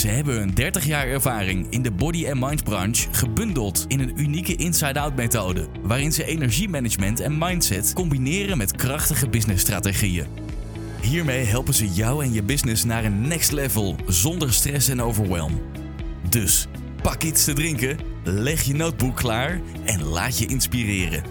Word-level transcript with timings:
Ze 0.00 0.08
hebben 0.08 0.42
een 0.42 0.54
30 0.54 0.84
jaar 0.84 1.06
ervaring 1.06 1.70
in 1.70 1.82
de 1.82 1.90
body 1.90 2.28
and 2.30 2.40
mind 2.40 2.64
branche 2.64 3.08
gebundeld 3.12 3.84
in 3.88 4.00
een 4.00 4.20
unieke 4.20 4.56
inside-out 4.56 5.16
methode, 5.16 5.66
waarin 5.82 6.12
ze 6.12 6.24
energiemanagement 6.24 7.20
en 7.20 7.38
mindset 7.38 7.92
combineren 7.92 8.58
met 8.58 8.76
krachtige 8.76 9.28
businessstrategieën. 9.28 10.26
Hiermee 11.02 11.44
helpen 11.44 11.74
ze 11.74 11.88
jou 11.88 12.24
en 12.24 12.32
je 12.32 12.42
business 12.42 12.84
naar 12.84 13.04
een 13.04 13.28
next 13.28 13.52
level 13.52 13.96
zonder 14.06 14.52
stress 14.52 14.88
en 14.88 15.02
overwhelm. 15.02 15.62
Dus 16.28 16.66
pak 17.02 17.22
iets 17.22 17.44
te 17.44 17.52
drinken, 17.52 17.98
leg 18.24 18.62
je 18.62 18.74
notebook 18.74 19.16
klaar 19.16 19.60
en 19.84 20.02
laat 20.02 20.38
je 20.38 20.46
inspireren. 20.46 21.24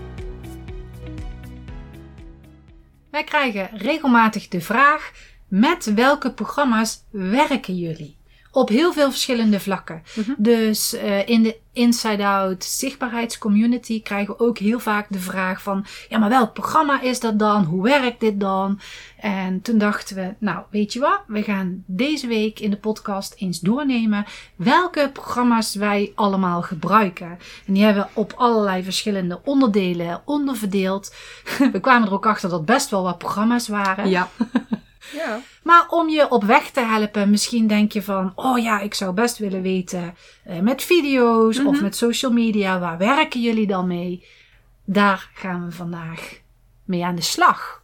Wij 3.11 3.23
krijgen 3.23 3.69
regelmatig 3.73 4.47
de 4.47 4.61
vraag: 4.61 5.11
met 5.47 5.93
welke 5.93 6.33
programma's 6.33 7.03
werken 7.11 7.77
jullie? 7.77 8.18
Op 8.51 8.69
heel 8.69 8.93
veel 8.93 9.09
verschillende 9.09 9.59
vlakken. 9.59 10.03
Dus 10.37 10.93
uh, 10.93 11.27
in 11.27 11.43
de 11.43 11.57
Inside 11.73 12.25
Out 12.25 12.63
zichtbaarheidscommunity 12.63 14.01
krijgen 14.01 14.33
we 14.37 14.43
ook 14.43 14.57
heel 14.57 14.79
vaak 14.79 15.07
de 15.09 15.19
vraag 15.19 15.61
van, 15.61 15.85
ja, 16.09 16.17
maar 16.17 16.29
welk 16.29 16.53
programma 16.53 17.01
is 17.01 17.19
dat 17.19 17.39
dan? 17.39 17.63
Hoe 17.63 17.83
werkt 17.83 18.19
dit 18.19 18.39
dan? 18.39 18.79
En 19.19 19.61
toen 19.61 19.77
dachten 19.77 20.15
we, 20.15 20.33
nou, 20.37 20.63
weet 20.69 20.93
je 20.93 20.99
wat? 20.99 21.21
We 21.27 21.43
gaan 21.43 21.83
deze 21.85 22.27
week 22.27 22.59
in 22.59 22.69
de 22.69 22.77
podcast 22.77 23.33
eens 23.37 23.59
doornemen 23.59 24.25
welke 24.55 25.09
programma's 25.13 25.75
wij 25.75 26.11
allemaal 26.15 26.61
gebruiken. 26.61 27.39
En 27.65 27.73
die 27.73 27.83
hebben 27.83 28.03
we 28.03 28.19
op 28.19 28.33
allerlei 28.35 28.83
verschillende 28.83 29.39
onderdelen 29.43 30.21
onderverdeeld. 30.25 31.15
We 31.71 31.79
kwamen 31.79 32.07
er 32.07 32.13
ook 32.13 32.25
achter 32.25 32.49
dat 32.49 32.65
best 32.65 32.89
wel 32.89 33.03
wat 33.03 33.17
programma's 33.17 33.67
waren. 33.67 34.09
Ja. 34.09 34.29
ja. 35.13 35.41
Maar 35.63 35.87
om 35.89 36.09
je 36.09 36.31
op 36.31 36.43
weg 36.43 36.69
te 36.71 36.81
helpen, 36.81 37.29
misschien 37.29 37.67
denk 37.67 37.91
je 37.91 38.01
van, 38.01 38.31
oh 38.35 38.59
ja, 38.59 38.79
ik 38.79 38.93
zou 38.93 39.13
best 39.13 39.37
willen 39.37 39.61
weten 39.61 40.15
uh, 40.47 40.59
met 40.59 40.83
video's 40.83 41.57
mm 41.57 41.65
-hmm. 41.65 41.73
of 41.73 41.81
met 41.81 41.95
social 41.95 42.31
media, 42.31 42.79
waar 42.79 42.97
werken 42.97 43.41
jullie 43.41 43.67
dan 43.67 43.87
mee? 43.87 44.25
Daar 44.85 45.29
gaan 45.33 45.65
we 45.65 45.71
vandaag 45.71 46.39
mee 46.85 47.05
aan 47.05 47.15
de 47.15 47.21
slag. 47.21 47.83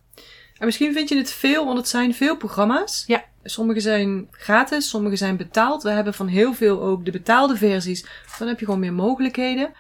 En 0.58 0.66
misschien 0.66 0.94
vind 0.94 1.10
je 1.10 1.18
het 1.18 1.32
veel, 1.32 1.66
want 1.66 1.78
het 1.78 1.88
zijn 1.88 2.14
veel 2.14 2.38
programma's. 2.38 3.04
Ja. 3.08 3.24
Sommige 3.44 3.80
zijn 3.80 4.28
gratis, 4.32 4.90
sommige 4.90 5.16
zijn 5.16 5.38
betaald. 5.38 5.84
We 5.84 5.90
hebben 5.90 6.14
van 6.14 6.28
heel 6.28 6.54
veel 6.54 6.82
ook 6.82 7.06
de 7.06 7.12
betaalde 7.12 7.56
versies. 7.56 8.06
Dan 8.40 8.48
heb 8.48 8.60
je 8.60 8.66
gewoon 8.66 8.80
meer 8.80 8.94
mogelijkheden. 8.94 9.74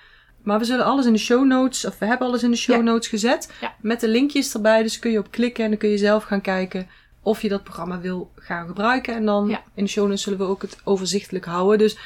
Maar 0.44 0.60
we 0.60 0.66
zullen 0.66 0.86
alles 0.86 1.06
in 1.06 1.14
de 1.14 1.20
show 1.20 1.46
notes, 1.46 1.86
of 1.86 2.00
we 2.00 2.06
hebben 2.06 2.28
alles 2.28 2.44
in 2.44 2.52
de 2.52 2.58
show 2.58 2.82
notes 2.82 3.08
gezet. 3.08 3.52
Ja. 3.62 3.76
Met 3.82 4.00
de 4.00 4.08
linkjes 4.08 4.54
erbij, 4.54 4.84
dus 4.84 5.00
kun 5.00 5.12
je 5.12 5.20
op 5.20 5.32
klikken 5.32 5.64
en 5.64 5.70
dan 5.70 5.80
kun 5.80 5.90
je 5.90 5.98
zelf 5.98 6.24
gaan 6.24 6.42
kijken 6.42 6.88
of 7.26 7.42
je 7.42 7.50
dat 7.50 7.64
programma 7.64 8.00
wil 8.00 8.32
gaan 8.36 8.68
gebruiken. 8.68 9.16
En 9.16 9.26
dan 9.26 9.48
ja. 9.48 9.64
in 9.74 9.84
de 9.84 9.90
show 9.90 10.06
notes 10.06 10.22
zullen 10.22 10.40
we 10.40 10.46
ook 10.46 10.62
het 10.62 10.78
overzichtelijk 10.84 11.46
houden. 11.46 11.78
Dus 11.78 11.98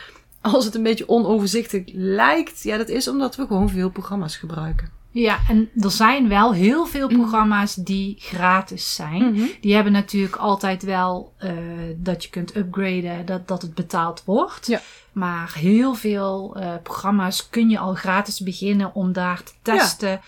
als 0.42 0.66
het 0.66 0.76
een 0.76 0.84
beetje 0.84 1.10
onoverzichtelijk 1.10 1.90
lijkt, 1.94 2.64
ja, 2.64 2.78
dat 2.78 2.90
is 2.90 3.08
omdat 3.08 3.36
we 3.36 3.48
gewoon 3.48 3.70
veel 3.70 3.90
programma's 3.90 4.38
gebruiken. 4.38 4.98
Ja, 5.12 5.40
en 5.48 5.70
er 5.80 5.92
zijn 5.92 6.28
wel 6.28 6.54
heel 6.54 6.86
veel 6.86 7.08
programma's 7.08 7.76
die 7.76 8.16
gratis 8.20 8.96
zijn. 8.96 9.24
Mm 9.24 9.36
-hmm. 9.36 9.50
Die 9.62 9.74
hebben 9.74 9.94
natuurlijk 9.94 10.36
altijd 10.36 10.84
wel 10.84 11.34
uh, 11.44 11.52
dat 11.98 12.24
je 12.24 12.30
kunt 12.30 12.56
upgraden, 12.56 13.26
dat, 13.26 13.48
dat 13.48 13.62
het 13.62 13.74
betaald 13.74 14.24
wordt. 14.26 14.68
Ja. 14.68 14.82
Maar 15.12 15.54
heel 15.54 15.94
veel 15.94 16.58
uh, 16.58 16.74
programma's 16.84 17.50
kun 17.50 17.70
je 17.70 17.80
al 17.80 17.94
gratis 17.94 18.40
beginnen 18.40 18.96
om 18.96 19.14
daar 19.14 19.44
te 19.44 19.54
testen. 19.62 20.10
Ja. 20.10 20.22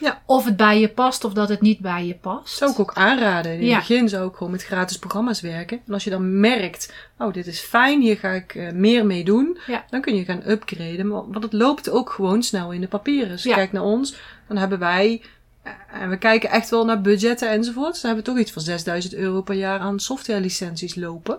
Ja. 0.00 0.22
Of 0.26 0.44
het 0.44 0.56
bij 0.56 0.80
je 0.80 0.88
past 0.88 1.24
of 1.24 1.32
dat 1.32 1.48
het 1.48 1.60
niet 1.60 1.78
bij 1.78 2.06
je 2.06 2.14
past. 2.14 2.56
Zou 2.56 2.70
ik 2.70 2.78
ook 2.80 2.94
aanraden. 2.94 3.52
In 3.52 3.64
Ja. 3.66 3.78
het 3.78 3.86
begin 3.88 4.08
zou 4.08 4.28
ik 4.28 4.34
gewoon 4.36 4.52
met 4.52 4.64
gratis 4.64 4.98
programma's 4.98 5.40
werken. 5.40 5.80
En 5.86 5.92
als 5.92 6.04
je 6.04 6.10
dan 6.10 6.40
merkt, 6.40 6.92
oh 7.18 7.32
dit 7.32 7.46
is 7.46 7.60
fijn, 7.60 8.00
hier 8.00 8.16
ga 8.16 8.30
ik 8.30 8.54
uh, 8.54 8.70
meer 8.72 9.06
mee 9.06 9.24
doen. 9.24 9.58
Ja. 9.66 9.84
Dan 9.90 10.00
kun 10.00 10.16
je 10.16 10.24
gaan 10.24 10.42
upgraden. 10.46 11.08
Maar- 11.08 11.30
Want 11.30 11.42
het 11.42 11.52
loopt 11.52 11.90
ook 11.90 12.10
gewoon 12.10 12.42
snel 12.42 12.72
in 12.72 12.80
de 12.80 12.88
papieren. 12.88 13.28
Dus 13.28 13.42
kijk 13.42 13.72
naar 13.72 13.82
ons, 13.82 14.16
dan 14.48 14.56
hebben 14.56 14.78
wij... 14.78 15.22
eh, 15.62 15.72
En 15.92 16.10
we 16.10 16.18
kijken 16.18 16.50
echt 16.50 16.68
wel 16.70 16.84
naar 16.84 17.00
budgetten 17.00 17.50
enzovoort. 17.50 17.92
Dus 17.92 18.00
dan 18.00 18.10
hebben 18.10 18.24
we 18.28 18.30
toch 18.32 18.40
iets 18.42 18.52
van 18.52 18.62
6000 18.62 19.14
euro 19.14 19.42
per 19.42 19.54
jaar 19.54 19.78
aan 19.78 20.00
software 20.00 20.40
licenties 20.40 20.94
lopen. 20.94 21.38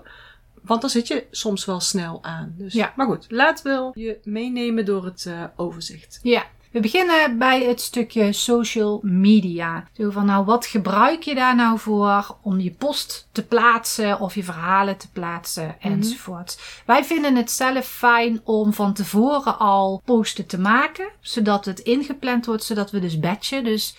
Want 0.62 0.82
dan 0.82 0.90
zit 0.90 1.08
je 1.08 1.26
soms 1.32 1.66
wel 1.66 1.80
snel 1.80 2.20
aan. 2.22 2.54
Dus, 2.58 2.74
Ja. 2.74 2.94
Maar 2.96 3.06
goed, 3.06 3.26
laat 3.30 3.62
wel 3.62 3.92
je 3.96 4.18
meenemen 4.24 4.86
door 4.86 5.06
het 5.06 5.26
uh, 5.28 5.44
overzicht. 5.56 6.20
Ja. 6.24 6.44
We 6.72 6.80
beginnen 6.80 7.38
bij 7.38 7.64
het 7.64 7.82
stukje 7.82 8.34
social 8.34 9.00
media. 9.04 9.88
Zo 9.94 10.10
van, 10.10 10.26
nou, 10.26 10.46
wat 10.46 10.66
gebruik 10.66 11.24
je 11.24 11.36
daar 11.36 11.56
nou 11.56 11.80
voor 11.80 12.36
om 12.42 12.60
je 12.60 12.72
post 12.72 13.28
te 13.32 13.46
plaatsen 13.46 14.20
of 14.20 14.36
je 14.36 14.44
verhalen 14.44 14.98
te 14.98 15.12
plaatsen 15.12 15.76
enzovoort. 15.80 16.82
Wij 16.86 17.04
vinden 17.04 17.36
het 17.36 17.52
zelf 17.52 17.86
fijn 17.86 18.42
om 18.44 18.74
van 18.74 18.94
tevoren 18.94 19.60
al 19.60 20.02
posten 20.06 20.46
te 20.46 20.60
maken, 20.60 21.10
zodat 21.22 21.66
het 21.66 21.80
ingepland 21.80 22.46
wordt, 22.46 22.64
zodat 22.64 22.92
we 22.92 23.00
dus 23.00 23.20
batchen. 23.20 23.64
Dus 23.64 23.96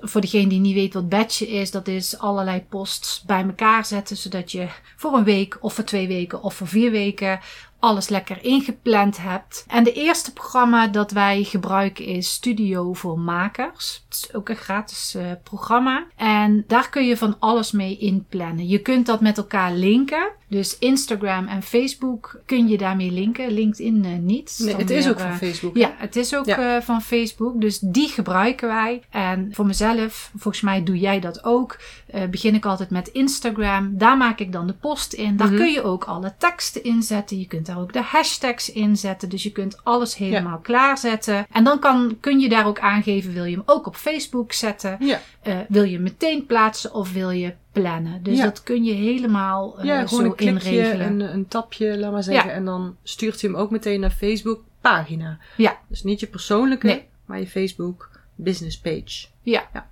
voor 0.00 0.20
degene 0.20 0.48
die 0.48 0.60
niet 0.60 0.74
weet 0.74 0.94
wat 0.94 1.08
batchen 1.08 1.48
is, 1.48 1.70
dat 1.70 1.88
is 1.88 2.18
allerlei 2.18 2.64
posts 2.68 3.22
bij 3.22 3.44
elkaar 3.44 3.84
zetten, 3.84 4.16
zodat 4.16 4.52
je 4.52 4.68
voor 4.96 5.14
een 5.14 5.24
week 5.24 5.58
of 5.60 5.74
voor 5.74 5.84
twee 5.84 6.08
weken 6.08 6.42
of 6.42 6.54
voor 6.54 6.68
vier 6.68 6.90
weken 6.90 7.40
alles 7.80 8.08
lekker 8.08 8.38
ingepland 8.44 9.18
hebt. 9.22 9.64
En 9.68 9.84
de 9.84 9.92
eerste 9.92 10.32
programma 10.32 10.86
dat 10.88 11.10
wij 11.10 11.42
gebruiken 11.44 12.04
is 12.04 12.32
Studio 12.32 12.92
voor 12.92 13.18
Makers. 13.18 14.02
Het 14.08 14.14
is 14.28 14.34
ook 14.34 14.48
een 14.48 14.56
gratis 14.56 15.14
uh, 15.16 15.22
programma. 15.42 16.04
En 16.16 16.64
daar 16.66 16.88
kun 16.90 17.06
je 17.06 17.16
van 17.16 17.36
alles 17.38 17.72
mee 17.72 17.96
inplannen. 17.98 18.68
Je 18.68 18.78
kunt 18.78 19.06
dat 19.06 19.20
met 19.20 19.36
elkaar 19.38 19.72
linken. 19.72 20.28
Dus 20.48 20.78
Instagram 20.78 21.46
en 21.46 21.62
Facebook 21.62 22.40
kun 22.46 22.68
je 22.68 22.78
daarmee 22.78 23.10
linken. 23.10 23.50
LinkedIn 23.50 24.04
uh, 24.04 24.18
niet. 24.18 24.58
Nee, 24.62 24.74
het 24.74 24.90
is 24.90 25.08
ook 25.08 25.20
van 25.20 25.30
uh, 25.30 25.36
Facebook. 25.36 25.76
Ja, 25.76 25.92
het 25.96 26.16
is 26.16 26.34
ook 26.36 26.46
Ja. 26.46 26.76
uh, 26.76 26.82
van 26.82 27.02
Facebook. 27.02 27.60
Dus 27.60 27.78
die 27.78 28.08
gebruiken 28.08 28.68
wij. 28.68 29.02
En 29.10 29.48
voor 29.52 29.66
mezelf, 29.66 30.30
volgens 30.36 30.62
mij 30.62 30.82
doe 30.84 30.98
jij 30.98 31.20
dat 31.20 31.44
ook, 31.44 31.78
uh, 32.14 32.24
begin 32.24 32.54
ik 32.54 32.66
altijd 32.66 32.90
met 32.90 33.08
Instagram. 33.08 33.98
Daar 33.98 34.16
maak 34.16 34.38
ik 34.38 34.52
dan 34.52 34.66
de 34.66 34.72
post 34.72 35.12
in. 35.12 35.36
Daar 35.36 35.46
Mhm. 35.48 35.56
kun 35.56 35.72
je 35.72 35.82
ook 35.82 36.04
alle 36.04 36.34
teksten 36.38 36.84
inzetten. 36.84 37.38
Je 37.38 37.46
kunt 37.46 37.68
daar 37.70 37.80
ook 37.82 37.92
de 37.92 38.02
hashtags 38.02 38.72
inzetten. 38.72 39.28
Dus 39.28 39.42
je 39.42 39.52
kunt 39.52 39.84
alles 39.84 40.16
helemaal 40.16 40.58
klaarzetten. 40.58 41.46
En 41.52 41.64
dan 41.64 41.78
kan, 41.78 42.16
kun 42.20 42.40
je 42.40 42.48
daar 42.48 42.66
ook 42.66 42.78
aangeven, 42.80 43.32
wil 43.32 43.44
je 43.44 43.56
hem 43.56 43.62
ook 43.66 43.86
op 43.86 43.96
Facebook 43.96 44.52
zetten? 44.52 44.96
Ja. 45.00 45.20
Uh, 45.46 45.58
wil 45.68 45.82
je 45.82 45.98
meteen 45.98 46.46
plaatsen 46.46 46.94
of 46.94 47.12
wil 47.12 47.30
je 47.30 47.54
plannen? 47.72 48.22
Dus 48.22 48.36
Ja. 48.38 48.44
dat 48.44 48.62
kun 48.62 48.84
je 48.84 48.92
helemaal 48.92 49.78
uh, 49.78 49.84
Ja, 49.84 50.06
gewoon 50.06 50.24
zo 50.24 50.30
een 50.30 50.34
klikje, 50.36 50.70
inregelen. 50.70 51.06
een, 51.06 51.20
een 51.34 51.48
tapje, 51.48 51.98
laat 51.98 52.12
maar 52.12 52.22
zeggen. 52.22 52.52
En 52.52 52.64
dan 52.64 52.96
stuurt 53.02 53.40
hij 53.40 53.50
hem 53.50 53.58
ook 53.58 53.70
meteen 53.70 54.00
naar 54.00 54.10
Facebook 54.10 54.62
pagina. 54.80 55.38
Ja. 55.56 55.78
Dus 55.88 56.02
niet 56.02 56.20
je 56.20 56.26
persoonlijke, 56.26 56.86
Nee. 56.86 57.04
maar 57.24 57.38
je 57.40 57.46
Facebook 57.46 58.10
business 58.34 58.78
page. 58.80 59.26
Ja. 59.42 59.88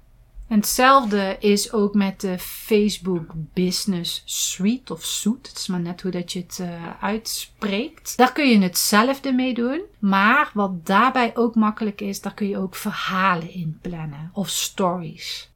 En 0.49 0.57
hetzelfde 0.57 1.37
is 1.41 1.73
ook 1.73 1.95
met 1.95 2.21
de 2.21 2.39
Facebook 2.39 3.33
Business 3.55 4.23
Suite 4.25 4.93
of 4.93 5.05
Suite. 5.05 5.49
Het 5.49 5.59
is 5.59 5.67
maar 5.67 5.81
net 5.81 6.03
hoe 6.03 6.11
dat 6.11 6.33
je 6.33 6.39
het 6.39 6.59
uh, 6.61 7.03
uitspreekt. 7.03 8.17
Daar 8.17 8.33
kun 8.33 8.49
je 8.49 8.59
hetzelfde 8.59 9.33
mee 9.33 9.55
doen. 9.55 9.83
Maar 9.99 10.51
wat 10.55 10.87
daarbij 10.87 11.37
ook 11.37 11.55
makkelijk 11.55 12.01
is, 12.01 12.21
daar 12.21 12.35
kun 12.35 12.49
je 12.49 12.59
ook 12.59 12.75
verhalen 12.75 13.53
in 13.53 13.79
plannen. 13.83 14.31
Of 14.33 14.49
stories. 14.49 15.51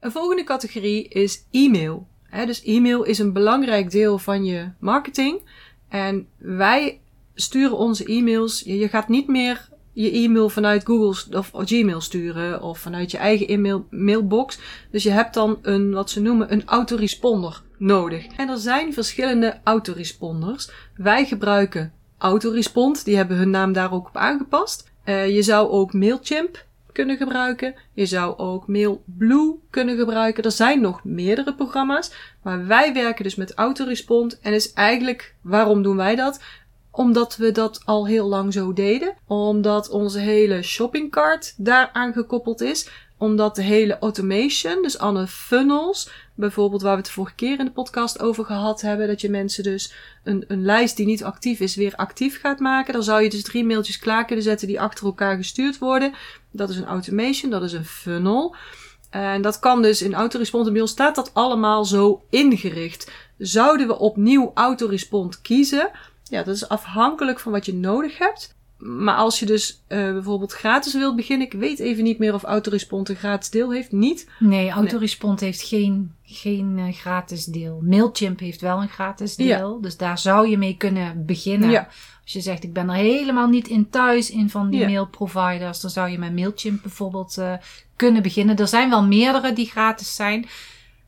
Een 0.00 0.12
volgende 0.12 0.44
categorie 0.44 1.08
is 1.08 1.44
e-mail. 1.50 2.08
Dus 2.30 2.62
e-mail 2.62 3.02
is 3.02 3.18
een 3.18 3.32
belangrijk 3.32 3.90
deel 3.90 4.18
van 4.18 4.44
je 4.44 4.70
marketing. 4.78 5.40
En 5.88 6.28
wij 6.36 7.00
sturen 7.34 7.76
onze 7.76 8.04
e-mails. 8.04 8.60
Je 8.60 8.88
gaat 8.88 9.08
niet 9.08 9.26
meer 9.28 9.68
je 9.96 10.10
e-mail 10.10 10.48
vanuit 10.48 10.84
Google 10.84 11.38
of 11.38 11.50
Gmail 11.54 12.00
sturen 12.00 12.62
of 12.62 12.78
vanuit 12.78 13.10
je 13.10 13.18
eigen 13.18 13.48
e-mail 13.48 13.86
mailbox. 13.90 14.58
Dus 14.90 15.02
je 15.02 15.10
hebt 15.10 15.34
dan 15.34 15.58
een 15.62 15.92
wat 15.92 16.10
ze 16.10 16.20
noemen 16.20 16.52
een 16.52 16.62
autoresponder 16.66 17.62
nodig. 17.78 18.26
En 18.26 18.48
er 18.48 18.58
zijn 18.58 18.92
verschillende 18.92 19.60
autoresponders. 19.64 20.70
Wij 20.96 21.24
gebruiken 21.24 21.92
Autorespond, 22.18 23.04
die 23.04 23.16
hebben 23.16 23.36
hun 23.36 23.50
naam 23.50 23.72
daar 23.72 23.92
ook 23.92 24.08
op 24.08 24.16
aangepast. 24.16 24.90
Uh, 25.04 25.34
je 25.34 25.42
zou 25.42 25.68
ook 25.68 25.92
Mailchimp 25.92 26.64
kunnen 26.92 27.16
gebruiken. 27.16 27.74
Je 27.92 28.06
zou 28.06 28.38
ook 28.38 28.68
Mailblue 28.68 29.58
kunnen 29.70 29.96
gebruiken. 29.96 30.44
Er 30.44 30.52
zijn 30.52 30.80
nog 30.80 31.04
meerdere 31.04 31.54
programma's, 31.54 32.12
maar 32.42 32.66
wij 32.66 32.94
werken 32.94 33.24
dus 33.24 33.34
met 33.34 33.54
Autorespond 33.54 34.40
en 34.40 34.52
is 34.52 34.72
eigenlijk 34.72 35.34
waarom 35.40 35.82
doen 35.82 35.96
wij 35.96 36.16
dat? 36.16 36.40
Omdat 36.96 37.36
we 37.36 37.52
dat 37.52 37.80
al 37.84 38.06
heel 38.06 38.26
lang 38.26 38.52
zo 38.52 38.72
deden. 38.72 39.14
Omdat 39.26 39.88
onze 39.88 40.18
hele 40.18 40.62
shoppingcart 40.62 41.54
daaraan 41.56 42.12
gekoppeld 42.12 42.60
is. 42.60 42.88
Omdat 43.18 43.54
de 43.54 43.62
hele 43.62 43.98
automation, 43.98 44.82
dus 44.82 44.98
alle 44.98 45.26
funnels, 45.26 46.10
bijvoorbeeld 46.34 46.82
waar 46.82 46.90
we 46.90 46.96
het 46.96 47.06
de 47.06 47.12
vorige 47.12 47.34
keer 47.34 47.58
in 47.58 47.64
de 47.64 47.70
podcast 47.70 48.20
over 48.20 48.44
gehad 48.44 48.80
hebben, 48.80 49.06
dat 49.06 49.20
je 49.20 49.30
mensen 49.30 49.62
dus 49.62 49.92
een, 50.24 50.44
een 50.48 50.62
lijst 50.62 50.96
die 50.96 51.06
niet 51.06 51.24
actief 51.24 51.60
is 51.60 51.76
weer 51.76 51.94
actief 51.94 52.40
gaat 52.40 52.58
maken. 52.58 52.92
Dan 52.92 53.02
zou 53.02 53.22
je 53.22 53.30
dus 53.30 53.42
drie 53.42 53.64
mailtjes 53.64 53.98
klaar 53.98 54.24
kunnen 54.24 54.44
zetten 54.44 54.68
die 54.68 54.80
achter 54.80 55.06
elkaar 55.06 55.36
gestuurd 55.36 55.78
worden. 55.78 56.14
Dat 56.50 56.68
is 56.68 56.76
een 56.76 56.86
automation, 56.86 57.50
dat 57.50 57.62
is 57.62 57.72
een 57.72 57.84
funnel. 57.84 58.54
En 59.10 59.42
dat 59.42 59.58
kan 59.58 59.82
dus 59.82 60.02
in 60.02 60.14
autorespond 60.14 60.72
mail 60.72 60.86
staat 60.86 61.14
dat 61.14 61.34
allemaal 61.34 61.84
zo 61.84 62.22
ingericht. 62.30 63.10
Zouden 63.38 63.86
we 63.86 63.98
opnieuw 63.98 64.50
autorespond 64.54 65.40
kiezen? 65.40 65.90
Ja, 66.28 66.42
dat 66.42 66.54
is 66.54 66.68
afhankelijk 66.68 67.40
van 67.40 67.52
wat 67.52 67.66
je 67.66 67.74
nodig 67.74 68.18
hebt. 68.18 68.54
Maar 68.78 69.16
als 69.16 69.38
je 69.38 69.46
dus 69.46 69.82
uh, 69.88 70.12
bijvoorbeeld 70.12 70.52
gratis 70.52 70.92
wilt 70.92 71.16
beginnen, 71.16 71.46
ik 71.46 71.52
weet 71.52 71.78
even 71.78 72.04
niet 72.04 72.18
meer 72.18 72.34
of 72.34 72.42
Autorespond 72.42 73.08
een 73.08 73.16
gratis 73.16 73.50
deel 73.50 73.72
heeft. 73.72 73.92
Niet? 73.92 74.28
Nee, 74.38 74.70
Autorespond 74.70 75.40
heeft 75.40 75.62
geen, 75.62 76.14
geen 76.22 76.78
uh, 76.78 76.92
gratis 76.92 77.44
deel. 77.44 77.80
Mailchimp 77.82 78.40
heeft 78.40 78.60
wel 78.60 78.82
een 78.82 78.88
gratis 78.88 79.36
deel. 79.36 79.74
Ja. 79.74 79.80
Dus 79.80 79.96
daar 79.96 80.18
zou 80.18 80.48
je 80.48 80.58
mee 80.58 80.76
kunnen 80.76 81.24
beginnen. 81.26 81.70
Ja. 81.70 81.88
Als 82.22 82.32
je 82.32 82.40
zegt, 82.40 82.64
ik 82.64 82.72
ben 82.72 82.88
er 82.88 82.94
helemaal 82.94 83.48
niet 83.48 83.68
in 83.68 83.90
thuis 83.90 84.30
in 84.30 84.50
van 84.50 84.70
die 84.70 84.80
ja. 84.80 84.86
mailproviders, 84.86 85.80
dan 85.80 85.90
zou 85.90 86.08
je 86.08 86.18
met 86.18 86.34
Mailchimp 86.34 86.82
bijvoorbeeld 86.82 87.36
uh, 87.38 87.52
kunnen 87.96 88.22
beginnen. 88.22 88.56
Er 88.56 88.68
zijn 88.68 88.90
wel 88.90 89.04
meerdere 89.04 89.52
die 89.52 89.66
gratis 89.66 90.14
zijn. 90.14 90.46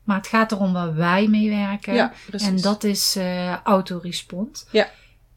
Maar 0.03 0.17
het 0.17 0.27
gaat 0.27 0.51
erom 0.51 0.73
waar 0.73 0.95
wij 0.95 1.27
mee 1.27 1.49
werken. 1.49 2.11
En 2.31 2.61
dat 2.61 2.83
is 2.83 3.17
Autorespond. 3.63 4.67
Ja. 4.71 4.89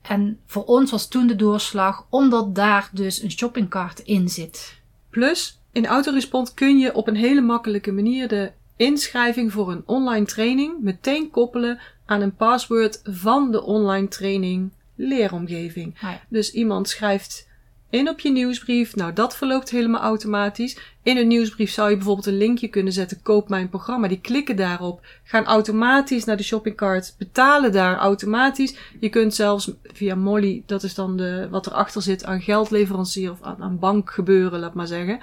En 0.03 0.41
voor 0.47 0.65
ons 0.65 0.91
was 0.91 1.09
toen 1.09 1.27
de 1.27 1.37
doorslag, 1.37 2.07
omdat 2.11 2.55
daar 2.55 2.91
dus 2.93 3.23
een 3.23 3.31
shoppingcart 3.31 3.99
in 3.99 4.29
zit. 4.29 4.81
Plus, 5.11 5.61
in 5.73 5.87
Autorespond 5.87 6.55
kun 6.55 6.79
je 6.79 6.95
op 6.95 7.09
een 7.09 7.17
hele 7.17 7.41
makkelijke 7.41 7.93
manier 7.93 8.29
de 8.29 8.53
inschrijving 8.77 9.53
voor 9.53 9.71
een 9.71 9.83
online 9.87 10.27
training 10.27 10.81
meteen 10.81 11.31
koppelen 11.31 11.79
aan 12.07 12.21
een 12.21 12.37
password 12.37 13.01
van 13.05 13.51
de 13.51 13.63
online 13.63 14.09
training 14.09 14.73
leeromgeving. 14.95 15.95
Ah 15.95 16.11
ja. 16.11 16.21
Dus 16.29 16.53
iemand 16.53 16.89
schrijft 16.89 17.49
in 17.93 18.09
op 18.09 18.21
je 18.21 18.31
nieuwsbrief. 18.31 18.97
Nou, 18.97 19.13
dat 19.13 19.37
verloopt 19.37 19.71
helemaal 19.71 20.01
automatisch. 20.01 20.79
In 21.03 21.17
een 21.17 21.27
nieuwsbrief 21.27 21.71
zou 21.71 21.91
je 21.91 21.97
bijvoorbeeld 21.97 22.27
een 22.27 22.37
linkje 22.37 22.69
kunnen 22.69 22.93
zetten: 22.93 23.23
koop 23.23 23.49
mijn 23.49 23.69
programma. 23.69 24.09
Die 24.09 24.21
klikken 24.21 24.57
daarop, 24.57 25.01
gaan 25.25 25.45
automatisch 25.45 26.25
naar 26.25 26.37
de 26.37 26.43
shoppingcart, 26.43 27.15
betalen 27.19 27.73
daar 27.73 27.97
automatisch. 27.97 28.75
Je 29.01 29.09
kunt 29.09 29.35
zelfs 29.35 29.71
via 29.93 30.15
Molly, 30.15 30.63
dat 30.67 30.83
is 30.83 30.95
dan 30.95 31.17
de, 31.17 31.49
wat 31.51 31.67
erachter 31.67 32.03
zit 32.03 32.25
aan 32.25 32.41
geldleverancier 32.41 33.31
of 33.31 33.43
aan, 33.43 33.57
aan 33.63 33.79
bankgebeuren, 33.79 34.61
laat 34.61 34.75
maar 34.75 34.87
zeggen. 34.87 35.19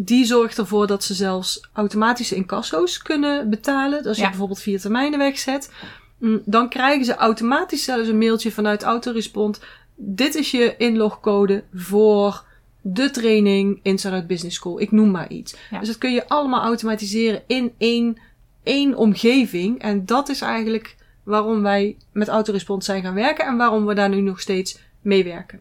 Die 0.00 0.24
zorgt 0.24 0.58
ervoor 0.58 0.86
dat 0.86 1.04
ze 1.04 1.14
zelfs 1.14 1.68
automatische 1.72 2.34
incasso's 2.34 3.02
kunnen 3.02 3.50
betalen. 3.50 4.06
Als 4.06 4.16
je 4.16 4.22
Ja. 4.22 4.28
bijvoorbeeld 4.28 4.60
vier 4.60 4.80
termijnen 4.80 5.18
wegzet. 5.18 5.70
Mm, 6.18 6.42
Dan 6.44 6.68
krijgen 6.68 7.04
ze 7.04 7.14
automatisch 7.14 7.84
zelfs 7.84 8.08
een 8.08 8.18
mailtje 8.18 8.52
vanuit 8.52 8.82
Autorespond. 8.82 9.60
Dit 10.04 10.34
is 10.34 10.50
je 10.50 10.76
inlogcode 10.76 11.64
voor 11.74 12.44
de 12.80 13.10
training 13.10 13.80
Inside 13.82 14.14
Out 14.14 14.26
Business 14.26 14.56
School. 14.56 14.80
Ik 14.80 14.90
noem 14.90 15.10
maar 15.10 15.28
iets. 15.28 15.56
Ja. 15.70 15.78
Dus 15.78 15.88
dat 15.88 15.98
kun 15.98 16.12
je 16.12 16.28
allemaal 16.28 16.62
automatiseren 16.62 17.42
in 17.46 17.72
één, 17.78 18.18
één 18.62 18.96
omgeving. 18.96 19.78
En 19.78 20.06
dat 20.06 20.28
is 20.28 20.40
eigenlijk 20.40 20.96
waarom 21.22 21.62
wij 21.62 21.96
met 22.12 22.28
Autorespond 22.28 22.84
zijn 22.84 23.02
gaan 23.02 23.14
werken. 23.14 23.46
En 23.46 23.56
waarom 23.56 23.86
we 23.86 23.94
daar 23.94 24.08
nu 24.08 24.20
nog 24.20 24.40
steeds 24.40 24.78
mee 25.00 25.24
werken. 25.24 25.60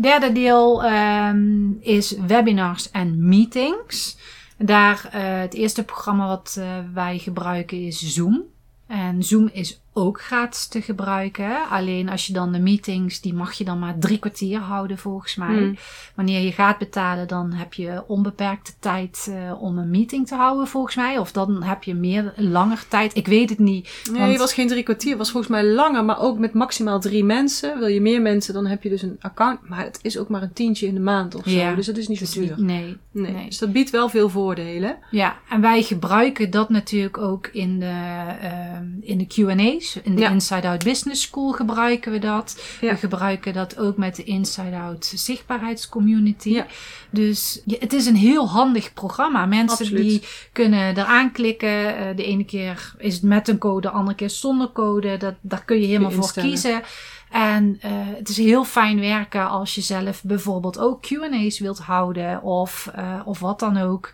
Derde 0.00 0.32
deel 0.32 0.84
ehm, 0.84 1.70
is 1.80 2.16
webinars 2.26 2.90
en 2.90 3.28
meetings. 3.28 4.18
Daar, 4.58 5.08
eh, 5.12 5.40
het 5.40 5.54
eerste 5.54 5.84
programma 5.84 6.26
wat 6.26 6.56
eh, 6.58 6.78
wij 6.94 7.18
gebruiken 7.18 7.86
is 7.86 8.14
Zoom. 8.14 8.42
En 8.86 9.22
Zoom 9.22 9.50
is 9.52 9.80
ook 9.98 10.20
gratis 10.22 10.66
te 10.66 10.82
gebruiken. 10.82 11.68
Alleen 11.70 12.08
als 12.08 12.26
je 12.26 12.32
dan 12.32 12.52
de 12.52 12.58
meetings, 12.58 13.20
die 13.20 13.34
mag 13.34 13.52
je 13.52 13.64
dan 13.64 13.78
maar 13.78 13.98
drie 13.98 14.18
kwartier 14.18 14.58
houden 14.60 14.98
volgens 14.98 15.36
mij. 15.36 15.56
Hmm. 15.56 15.76
Wanneer 16.14 16.40
je 16.40 16.52
gaat 16.52 16.78
betalen, 16.78 17.28
dan 17.28 17.52
heb 17.52 17.74
je 17.74 18.02
onbeperkte 18.06 18.72
tijd 18.80 19.28
eh, 19.30 19.62
om 19.62 19.78
een 19.78 19.90
meeting 19.90 20.26
te 20.26 20.34
houden 20.34 20.66
volgens 20.66 20.96
mij. 20.96 21.18
Of 21.18 21.32
dan 21.32 21.62
heb 21.62 21.82
je 21.82 21.94
meer, 21.94 22.32
langer 22.36 22.84
tijd. 22.88 23.16
Ik 23.16 23.26
weet 23.26 23.50
het 23.50 23.58
niet. 23.58 24.08
Nee, 24.12 24.22
het 24.22 24.38
was 24.38 24.52
geen 24.54 24.68
drie 24.68 24.82
kwartier. 24.82 25.08
Het 25.10 25.18
was 25.18 25.30
volgens 25.30 25.52
mij 25.52 25.64
langer, 25.64 26.04
maar 26.04 26.20
ook 26.20 26.38
met 26.38 26.52
maximaal 26.54 27.00
drie 27.00 27.24
mensen. 27.24 27.78
Wil 27.78 27.88
je 27.88 28.00
meer 28.00 28.22
mensen, 28.22 28.54
dan 28.54 28.66
heb 28.66 28.82
je 28.82 28.88
dus 28.88 29.02
een 29.02 29.16
account. 29.20 29.68
Maar 29.68 29.84
het 29.84 29.98
is 30.02 30.18
ook 30.18 30.28
maar 30.28 30.42
een 30.42 30.52
tientje 30.52 30.86
in 30.86 30.94
de 30.94 31.00
maand 31.00 31.34
of 31.34 31.42
zo. 31.44 31.50
Ja, 31.50 31.74
dus 31.74 31.86
dat 31.86 31.96
is 31.96 32.08
niet 32.08 32.18
zo 32.18 32.40
duur. 32.40 32.48
niet- 32.56 32.66
nee, 32.66 32.96
Nee. 33.12 33.32
nee. 33.32 33.46
Dus 33.46 33.58
dat 33.58 33.72
biedt 33.72 33.90
wel 33.90 34.08
veel 34.08 34.28
voordelen. 34.28 34.96
Ja, 35.10 35.36
en 35.48 35.60
wij 35.60 35.82
gebruiken 35.82 36.50
dat 36.50 36.68
natuurlijk 36.68 37.18
ook 37.18 37.46
in 37.46 37.78
de, 37.78 38.24
ehm, 38.40 38.84
in 39.00 39.18
de 39.18 39.26
Q&A's. 39.26 39.87
In 40.02 40.14
de 40.14 40.20
Ja. 40.20 40.30
Inside 40.30 40.68
Out 40.68 40.84
Business 40.84 41.22
School 41.22 41.52
gebruiken 41.52 42.12
we 42.12 42.18
dat. 42.18 42.62
Ja. 42.80 42.90
We 42.90 42.96
gebruiken 42.96 43.52
dat 43.52 43.78
ook 43.78 43.96
met 43.96 44.16
de 44.16 44.24
Inside 44.24 44.76
Out 44.76 45.12
zichtbaarheidscommunity. 45.14 46.50
Ja. 46.50 46.66
Dus 47.10 47.60
het 47.66 47.92
is 47.92 48.06
een 48.06 48.16
heel 48.16 48.48
handig 48.48 48.92
programma. 48.92 49.46
Mensen 49.46 49.78
Absoluut. 49.78 50.08
die 50.08 50.22
kunnen 50.52 50.98
eraan 50.98 51.32
klikken. 51.32 51.96
Eh, 51.96 52.16
de 52.16 52.24
ene 52.24 52.44
keer 52.44 52.94
is 52.98 53.14
het 53.14 53.22
met 53.22 53.48
een 53.48 53.58
code, 53.58 53.80
de 53.80 53.90
andere 53.90 54.16
keer 54.16 54.30
zonder 54.30 54.72
code. 54.72 55.16
Dat, 55.16 55.34
daar 55.40 55.64
kun 55.64 55.80
je 55.80 55.86
helemaal 55.86 56.10
voor 56.10 56.32
kiezen. 56.32 56.82
En 57.30 57.78
eh, 57.80 57.90
het 57.92 58.28
is 58.28 58.36
heel 58.36 58.64
fijn 58.64 59.00
werken 59.00 59.48
als 59.48 59.74
je 59.74 59.80
zelf 59.80 60.22
bijvoorbeeld 60.22 60.78
ook 60.78 61.02
Q&A's 61.02 61.58
wilt 61.58 61.78
houden. 61.78 62.42
Of, 62.42 62.90
eh, 62.94 63.20
of 63.24 63.38
wat 63.38 63.58
dan 63.58 63.76
ook. 63.76 64.12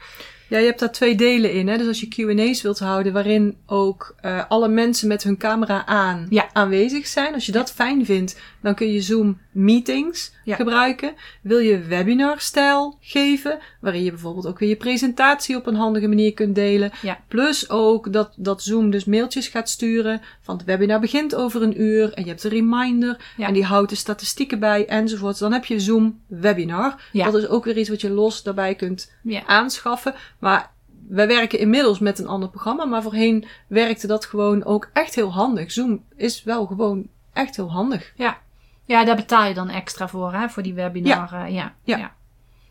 Ja, 0.48 0.58
je 0.58 0.66
hebt 0.66 0.78
daar 0.80 0.92
twee 0.92 1.14
delen 1.14 1.52
in. 1.52 1.68
Hè? 1.68 1.78
Dus 1.78 1.86
als 1.86 2.00
je 2.00 2.08
Q&A's 2.08 2.62
wilt 2.62 2.78
houden 2.78 3.12
waarin 3.12 3.56
ook 3.66 4.14
eh, 4.20 4.44
alle 4.48 4.68
mensen 4.68 5.08
met 5.08 5.22
hun 5.22 5.36
camera 5.36 5.86
aan 5.86 6.26
Ja. 6.30 6.48
aanwezig 6.52 7.06
zijn. 7.06 7.34
Als 7.34 7.46
je 7.46 7.52
dat 7.52 7.72
fijn 7.72 8.04
vindt, 8.04 8.40
dan 8.62 8.74
kun 8.74 8.92
je 8.92 9.00
Zoom 9.00 9.38
meetings 9.54 10.32
Ja. 10.44 10.56
gebruiken. 10.56 11.14
Wil 11.42 11.58
je 11.58 11.78
webinar-stijl 11.78 12.96
geven, 13.00 13.58
waarin 13.80 14.02
je 14.04 14.10
bijvoorbeeld 14.10 14.46
ook 14.46 14.58
weer 14.58 14.68
je 14.68 14.76
presentatie 14.76 15.56
op 15.56 15.66
een 15.66 15.74
handige 15.74 16.08
manier 16.08 16.34
kunt 16.34 16.54
delen. 16.54 16.90
Ja. 17.02 17.18
Plus 17.28 17.70
ook 17.70 18.12
dat, 18.12 18.32
dat 18.36 18.62
Zoom 18.62 18.90
dus 18.90 19.04
mailtjes 19.04 19.48
gaat 19.48 19.68
sturen 19.68 20.20
van 20.40 20.56
het 20.56 20.64
webinar 20.66 21.00
begint 21.00 21.34
over 21.34 21.62
een 21.62 21.80
uur 21.82 22.12
en 22.12 22.22
je 22.22 22.28
hebt 22.28 22.44
een 22.44 22.50
reminder 22.50 23.16
Ja. 23.36 23.46
en 23.46 23.52
die 23.54 23.64
houdt 23.64 23.90
de 23.90 23.96
statistieken 23.96 24.58
bij 24.58 24.86
enzovoort. 24.86 25.38
Dan 25.38 25.52
heb 25.52 25.64
je 25.64 25.80
Zoom 25.80 26.20
webinar. 26.26 27.02
Ja. 27.12 27.24
Dat 27.24 27.34
is 27.42 27.48
ook 27.48 27.64
weer 27.64 27.78
iets 27.78 27.88
wat 27.88 28.00
je 28.00 28.10
los 28.10 28.42
daarbij 28.42 28.74
kunt 28.74 29.12
aanschaffen. 29.46 30.14
Maar 30.38 30.72
wij 31.08 31.26
werken 31.26 31.58
inmiddels 31.58 31.98
met 31.98 32.18
een 32.18 32.26
ander 32.26 32.48
programma. 32.48 32.84
Maar 32.84 33.02
voorheen 33.02 33.44
werkte 33.66 34.06
dat 34.06 34.24
gewoon 34.24 34.64
ook 34.64 34.90
echt 34.92 35.14
heel 35.14 35.32
handig. 35.32 35.72
Zoom 35.72 36.04
is 36.16 36.42
wel 36.42 36.66
gewoon 36.66 37.06
echt 37.32 37.56
heel 37.56 37.70
handig. 37.72 38.12
Ja. 38.16 38.38
Ja, 38.84 39.04
daar 39.04 39.16
betaal 39.16 39.44
je 39.44 39.54
dan 39.54 39.68
extra 39.68 40.08
voor, 40.08 40.32
hè, 40.32 40.48
voor 40.48 40.62
die 40.62 40.74
webinaren. 40.74 41.52
Ja. 41.52 41.74
Ja. 41.82 42.14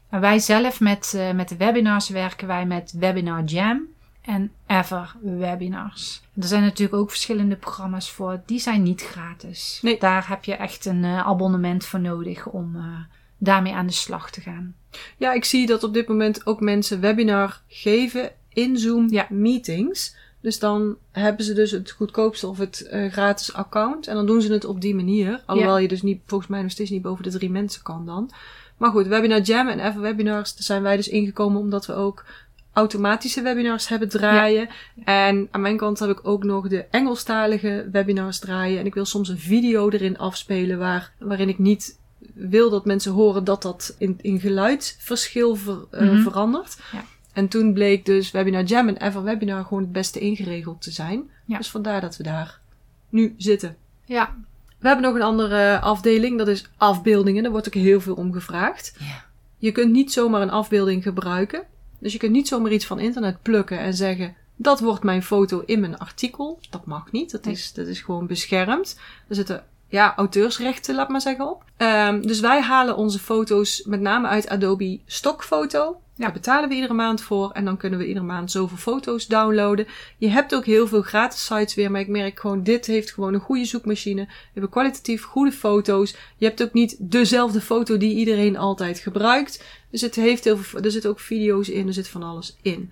En 0.10 0.20
wij 0.20 0.40
zelf 0.40 0.80
met, 0.80 1.14
eh, 1.16 1.32
met 1.32 1.50
de 1.50 1.58
webinars 1.58 2.10
werken 2.10 2.48
wij 2.48 2.66
met 2.66 2.92
Webinar 2.92 3.44
Jam 3.44 3.82
en 4.22 4.52
Ever 4.68 5.16
Webinars. 5.22 6.22
Er 6.36 6.48
zijn 6.48 6.62
natuurlijk 6.62 7.02
ook 7.02 7.10
verschillende 7.10 7.56
programma's 7.56 8.12
voor, 8.12 8.42
die 8.46 8.60
zijn 8.60 8.84
niet 8.84 9.02
gratis. 9.02 9.80
Nee. 9.82 10.00
Daar 10.00 10.28
heb 10.28 10.44
je 10.46 10.56
echt 10.56 10.86
een 10.86 11.04
eh, 11.04 11.28
abonnement 11.28 11.86
voor 11.86 12.00
nodig 12.00 12.48
om 12.48 12.76
eh, 12.76 12.84
daarmee 13.38 13.74
aan 13.74 13.88
de 13.88 13.94
slag 13.94 14.32
te 14.32 14.42
gaan. 14.42 14.76
Ja, 15.18 15.34
ik 15.34 15.46
zie 15.46 15.66
dat 15.68 15.84
op 15.84 15.94
dit 15.94 16.08
moment 16.08 16.46
ook 16.46 16.60
mensen 16.60 17.00
webinar 17.00 17.62
geven 17.68 18.32
in 18.50 18.78
Zoom 18.78 19.10
Ja. 19.10 19.26
meetings. 19.30 20.16
Dus 20.44 20.60
dan 20.60 20.96
hebben 21.12 21.46
ze 21.46 21.54
dus 21.54 21.72
het 21.72 21.92
goedkoopste 21.92 22.48
of 22.48 22.58
het 22.58 22.82
eh, 22.88 23.12
gratis 23.12 23.54
account. 23.54 24.08
En 24.08 24.16
dan 24.16 24.26
doen 24.26 24.42
ze 24.42 24.52
het 24.54 24.66
op 24.66 24.82
die 24.82 24.96
manier. 24.96 25.42
Alhoewel 25.46 25.78
je 25.78 25.88
dus 25.88 26.02
niet, 26.02 26.22
volgens 26.26 26.50
mij 26.50 26.62
nog 26.62 26.72
steeds 26.72 26.90
niet 26.90 27.02
boven 27.02 27.24
de 27.24 27.32
drie 27.32 27.50
mensen 27.50 27.84
kan 27.84 28.06
dan. 28.06 28.32
Maar 28.78 28.92
goed, 28.92 29.08
Webinar 29.08 29.42
Jam 29.42 29.68
en 29.68 29.80
Ever 29.80 30.02
Webinars, 30.02 30.54
daar 30.54 30.64
zijn 30.64 30.82
wij 30.82 30.96
dus 30.96 31.08
ingekomen 31.08 31.60
omdat 31.62 31.86
we 31.86 31.94
ook 31.94 32.26
automatische 32.74 33.42
webinars 33.42 33.88
hebben 33.88 34.10
draaien. 34.10 34.70
En 35.06 35.48
aan 35.52 35.62
mijn 35.62 35.78
kant 35.78 36.00
heb 36.00 36.10
ik 36.10 36.20
ook 36.28 36.44
nog 36.44 36.68
de 36.68 36.86
Engelstalige 36.92 37.90
webinars 37.92 38.40
draaien. 38.40 38.80
En 38.80 38.86
ik 38.86 38.94
wil 38.94 39.06
soms 39.06 39.30
een 39.30 39.38
video 39.40 39.90
erin 39.90 40.18
afspelen 40.18 40.78
waar, 40.80 41.12
waarin 41.20 41.50
ik 41.50 41.58
niet 41.60 41.98
wil 42.34 42.70
dat 42.70 42.86
mensen 42.86 43.12
horen 43.12 43.44
dat 43.44 43.62
dat 43.62 43.96
in, 43.98 44.18
in 44.22 44.40
geluidsverschil 44.40 45.56
ver, 45.56 45.78
eh, 45.92 46.02
Mhm. 46.10 46.22
verandert. 46.22 46.78
Ja. 46.92 47.04
En 47.34 47.48
toen 47.48 47.74
bleek 47.74 48.06
dus 48.06 48.32
Webinar 48.32 48.64
Jam 48.64 48.88
en 48.88 48.98
Ever 48.98 49.24
Webinar 49.24 49.64
gewoon 49.64 49.84
het 49.84 49.92
beste 49.92 50.20
ingeregeld 50.20 50.82
te 50.82 50.92
zijn. 50.92 51.30
Ja. 51.46 51.58
Dus 51.58 51.70
vandaar 51.72 52.02
dat 52.02 52.18
we 52.18 52.24
daar 52.24 52.60
nu 53.10 53.36
zitten. 53.38 53.76
Ja. 54.06 54.36
We 54.80 54.88
hebben 54.88 55.06
nog 55.06 55.16
een 55.16 55.22
andere 55.22 55.80
afdeling, 55.80 56.38
dat 56.38 56.48
is 56.48 56.70
afbeeldingen. 56.78 57.44
Daar 57.44 57.52
wordt 57.52 57.68
ook 57.68 57.74
heel 57.74 58.02
veel 58.02 58.14
om 58.16 58.34
gevraagd. 58.34 58.96
Ja. 59.00 59.26
Je 59.58 59.72
kunt 59.72 59.92
niet 59.92 60.12
zomaar 60.12 60.42
een 60.42 60.50
afbeelding 60.50 61.04
gebruiken. 61.04 61.64
Dus 62.00 62.12
je 62.12 62.18
kunt 62.20 62.32
niet 62.32 62.48
zomaar 62.48 62.72
iets 62.72 62.86
van 62.86 63.00
internet 63.00 63.42
plukken 63.42 63.80
en 63.80 63.94
zeggen: 63.94 64.36
dat 64.56 64.80
wordt 64.80 65.04
mijn 65.04 65.24
foto 65.24 65.64
in 65.66 65.80
mijn 65.80 65.98
artikel. 65.98 66.60
Dat 66.70 66.86
mag 66.86 67.12
niet. 67.12 67.32
Dat, 67.32 67.44
Nee. 67.46 67.54
is, 67.54 67.74
dat 67.74 67.88
is 67.88 68.02
gewoon 68.02 68.28
beschermd. 68.28 69.00
Er 69.28 69.36
zitten 69.36 69.64
ja, 69.88 70.14
auteursrechten, 70.16 70.96
laat 70.96 71.10
maar 71.10 71.22
zeggen, 71.22 71.50
op. 71.50 71.64
Ehm, 71.78 72.22
dus 72.22 72.40
wij 72.40 72.62
halen 72.62 72.98
onze 72.98 73.20
foto's 73.20 73.84
met 73.86 74.02
name 74.02 74.28
uit 74.28 74.48
Adobe 74.50 75.00
Stockfoto. 75.06 76.02
Daar 76.16 76.32
betalen 76.32 76.70
we 76.70 76.76
iedere 76.76 76.94
maand 76.94 77.22
voor. 77.22 77.52
En 77.52 77.66
dan 77.66 77.78
kunnen 77.78 78.00
we 78.00 78.08
iedere 78.08 78.26
maand 78.26 78.52
zoveel 78.52 78.78
foto's 78.78 79.28
downloaden. 79.28 79.88
Je 80.18 80.30
hebt 80.30 80.56
ook 80.56 80.66
heel 80.66 80.88
veel 80.88 81.02
gratis 81.02 81.46
sites 81.46 81.76
weer. 81.76 81.92
Maar 81.92 82.02
ik 82.02 82.08
merk 82.08 82.40
gewoon, 82.40 82.64
dit 82.64 82.86
heeft 82.86 83.12
gewoon 83.12 83.34
een 83.34 83.40
goede 83.40 83.66
zoekmachine. 83.66 84.22
We 84.26 84.30
hebben 84.54 84.72
kwalitatief 84.72 85.24
goede 85.24 85.52
foto's. 85.52 86.16
Je 86.38 86.46
hebt 86.46 86.64
ook 86.64 86.74
niet 86.74 86.96
dezelfde 87.00 87.62
foto 87.62 87.98
die 87.98 88.16
iedereen 88.16 88.58
altijd 88.58 89.00
gebruikt. 89.00 89.64
Dus 89.90 90.02
het 90.02 90.16
heeft 90.16 90.44
heel 90.44 90.58
veel, 90.58 90.82
er 90.82 90.92
zitten 90.92 91.10
ook 91.10 91.20
video's 91.20 91.68
in. 91.68 91.88
Er 91.88 91.94
zit 91.94 92.08
van 92.08 92.24
alles 92.24 92.58
in. 92.62 92.92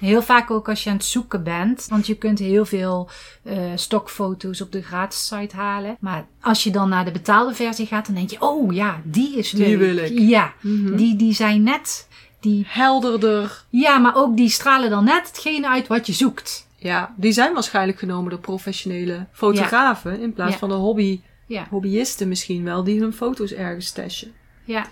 Heel 0.00 0.22
vaak 0.22 0.50
ook 0.50 0.68
als 0.68 0.84
je 0.84 0.90
aan 0.90 0.96
het 0.96 1.04
zoeken 1.04 1.42
bent. 1.44 1.86
Want 1.90 2.06
je 2.06 2.16
kunt 2.16 2.38
heel 2.38 2.64
veel 2.64 3.10
uh, 3.42 3.54
stokfoto's 3.74 4.60
op 4.60 4.72
de 4.72 4.82
gratis 4.82 5.26
site 5.26 5.56
halen. 5.56 5.96
Maar 6.00 6.26
als 6.40 6.64
je 6.64 6.70
dan 6.70 6.88
naar 6.88 7.04
de 7.04 7.10
betaalde 7.10 7.54
versie 7.54 7.86
gaat, 7.86 8.06
dan 8.06 8.14
denk 8.14 8.30
je: 8.30 8.40
oh 8.40 8.74
ja, 8.74 9.00
die 9.04 9.36
is 9.36 9.52
leuk. 9.52 9.66
Die 9.66 9.76
wil 9.76 9.96
ik. 9.96 10.18
Ja, 10.18 10.54
die, 10.96 11.16
die 11.16 11.34
zijn 11.34 11.62
net. 11.62 12.08
Die, 12.42 12.64
Helderder. 12.68 13.64
ja, 13.68 13.98
maar 13.98 14.16
ook 14.16 14.36
die 14.36 14.48
stralen 14.48 14.90
dan 14.90 15.04
net 15.04 15.26
hetgene 15.26 15.68
uit 15.68 15.86
wat 15.86 16.06
je 16.06 16.12
zoekt. 16.12 16.66
Ja, 16.76 17.14
die 17.16 17.32
zijn 17.32 17.54
waarschijnlijk 17.54 17.98
genomen 17.98 18.30
door 18.30 18.38
professionele 18.40 19.26
fotografen. 19.32 20.20
In 20.20 20.32
plaats 20.32 20.52
Ja. 20.52 20.58
van 20.58 20.68
de 20.68 20.74
hobby, 20.74 21.20
Ja, 21.46 21.66
hobbyisten 21.70 22.28
misschien 22.28 22.64
wel, 22.64 22.84
die 22.84 23.00
hun 23.00 23.12
foto's 23.12 23.52
ergens 23.52 23.86
stashen. 23.86 24.32
ja, 24.64 24.86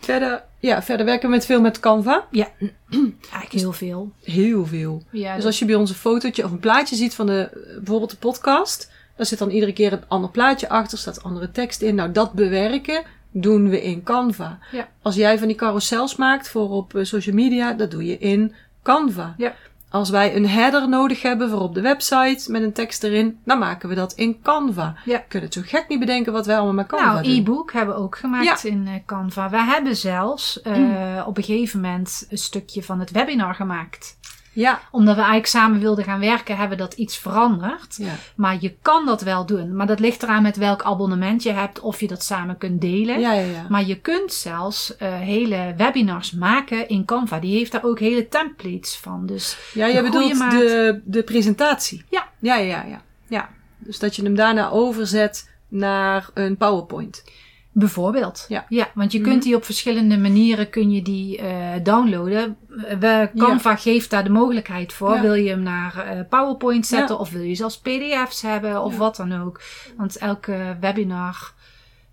Verder, 0.00 0.42
ja, 0.58 0.82
verder 0.82 1.06
werken 1.06 1.28
we 1.28 1.34
met 1.34 1.46
veel 1.46 1.60
met 1.60 1.80
Canva. 1.80 2.26
ja. 2.30 2.48
Eigenlijk 2.60 3.52
heel 3.52 3.72
veel. 3.72 4.12
Heel 4.22 4.66
veel. 4.66 5.02
Ja, 5.10 5.36
Dus 5.36 5.44
als 5.44 5.58
je 5.58 5.64
bij 5.64 5.74
ons 5.74 5.90
een 5.90 5.96
fotootje 5.96 6.44
of 6.44 6.50
een 6.50 6.58
plaatje 6.58 6.96
ziet 6.96 7.14
van 7.14 7.26
de, 7.26 7.48
bijvoorbeeld 7.76 8.10
de 8.10 8.16
podcast, 8.16 8.90
daar 9.16 9.26
zit 9.26 9.38
dan 9.38 9.50
iedere 9.50 9.72
keer 9.72 9.92
een 9.92 10.08
ander 10.08 10.30
plaatje 10.30 10.68
achter, 10.68 10.98
staat 10.98 11.22
andere 11.22 11.50
tekst 11.50 11.82
in. 11.82 11.94
Nou, 11.94 12.12
dat 12.12 12.32
bewerken 12.32 13.02
doen 13.36 13.68
we 13.68 13.82
in 13.82 14.02
Canva. 14.02 14.58
Ja. 14.72 14.88
Als 15.02 15.14
jij 15.14 15.38
van 15.38 15.46
die 15.46 15.56
carousels 15.56 16.16
maakt 16.16 16.48
voor 16.48 16.70
op 16.70 16.94
eh, 16.94 17.04
social 17.04 17.34
media, 17.34 17.72
dat 17.72 17.90
doe 17.90 18.04
je 18.04 18.18
in 18.18 18.54
Canva. 18.82 19.34
Ja. 19.36 19.54
Als 19.90 20.10
wij 20.10 20.36
een 20.36 20.48
header 20.48 20.88
nodig 20.88 21.22
hebben 21.22 21.50
voor 21.50 21.60
op 21.60 21.74
de 21.74 21.80
website 21.80 22.50
met 22.50 22.62
een 22.62 22.72
tekst 22.72 23.02
erin, 23.04 23.38
dan 23.44 23.58
maken 23.58 23.88
we 23.88 23.94
dat 23.94 24.12
in 24.12 24.40
Canva. 24.42 24.94
Ja. 25.04 25.18
Kunt 25.28 25.42
het 25.42 25.52
zo 25.52 25.60
gek 25.64 25.84
niet 25.88 25.98
bedenken 25.98 26.32
wat 26.32 26.46
wij 26.46 26.56
allemaal 26.56 26.74
met 26.74 26.86
Canva 26.86 27.12
Nou, 27.12 27.22
doen. 27.22 27.36
e-book 27.36 27.72
hebben 27.72 27.94
we 27.94 28.00
ook 28.00 28.18
gemaakt 28.18 28.64
in 28.64 28.86
eh, 28.86 28.92
Canva. 29.06 29.50
We 29.50 29.56
hebben 29.62 29.96
zelfs 29.96 30.62
eh, 30.62 31.24
op 31.26 31.36
een 31.36 31.42
gegeven 31.44 31.80
moment 31.80 32.26
een 32.30 32.38
stukje 32.38 32.82
van 32.82 33.00
het 33.00 33.10
webinar 33.10 33.54
gemaakt. 33.54 34.16
Ja. 34.54 34.80
Omdat 34.90 35.14
we 35.14 35.20
eigenlijk 35.20 35.50
samen 35.50 35.80
wilden 35.80 36.04
gaan 36.04 36.20
werken, 36.20 36.56
hebben 36.56 36.78
dat 36.78 36.94
iets 36.94 37.16
veranderd. 37.18 37.96
ja. 37.96 38.14
Maar 38.36 38.56
je 38.60 38.74
kan 38.82 39.06
dat 39.06 39.22
wel 39.22 39.46
doen. 39.46 39.76
Maar 39.76 39.86
dat 39.86 40.00
ligt 40.00 40.22
eraan 40.22 40.42
met 40.42 40.56
welk 40.56 40.82
abonnement 40.82 41.42
je 41.42 41.52
hebt, 41.52 41.80
of 41.80 42.00
je 42.00 42.06
dat 42.06 42.22
samen 42.22 42.58
kunt 42.58 42.80
delen. 42.80 43.20
Ja, 43.20 43.32
ja, 43.32 43.44
ja. 43.44 43.66
Maar 43.68 43.84
je 43.84 44.00
kunt 44.00 44.32
zelfs 44.32 44.96
eh, 44.96 45.14
hele 45.14 45.74
webinars 45.76 46.32
maken 46.32 46.88
in 46.88 47.04
Canva. 47.04 47.38
Die 47.38 47.56
heeft 47.56 47.72
daar 47.72 47.84
ook 47.84 47.98
hele 47.98 48.28
templates 48.28 48.96
van. 48.96 49.26
Dus 49.26 49.56
Ja, 49.74 49.84
goede 49.86 50.02
bedoelt 50.02 50.34
maat. 50.38 50.50
de, 50.50 51.00
de 51.04 51.22
presentatie. 51.22 52.04
Ja, 52.10 52.28
ja, 52.38 52.56
ja, 52.56 52.84
ja. 52.88 53.02
ja. 53.28 53.48
Dus 53.78 53.98
dat 53.98 54.16
je 54.16 54.22
hem 54.22 54.34
daarna 54.34 54.70
overzet 54.70 55.50
naar 55.68 56.30
een 56.34 56.56
PowerPoint. 56.56 57.24
Bijvoorbeeld. 57.76 58.46
Ja. 58.48 58.66
want 58.94 59.12
je 59.12 59.20
Mhm. 59.20 59.28
kunt 59.28 59.42
die 59.42 59.56
op 59.56 59.64
verschillende 59.64 60.18
manieren 60.18 60.70
kun 60.70 60.90
je 60.90 61.02
die 61.02 61.38
eh, 61.38 61.70
downloaden. 61.82 62.56
We, 63.00 63.30
Canva 63.36 63.76
geeft 63.76 64.10
daar 64.10 64.24
de 64.24 64.30
mogelijkheid 64.30 64.92
voor. 64.92 65.14
Ja. 65.14 65.20
Wil 65.20 65.34
je 65.34 65.48
hem 65.48 65.62
naar 65.62 65.96
eh, 65.98 66.20
PowerPoint 66.28 66.86
zetten 66.86 67.14
Ja. 67.14 67.20
of 67.20 67.30
wil 67.30 67.42
je 67.42 67.54
zelfs 67.54 67.78
PDF's 67.80 68.42
hebben 68.42 68.82
of 68.82 68.92
Ja. 68.92 68.98
wat 68.98 69.16
dan 69.16 69.40
ook. 69.40 69.60
Want 69.96 70.16
elke 70.18 70.76
webinar 70.80 71.52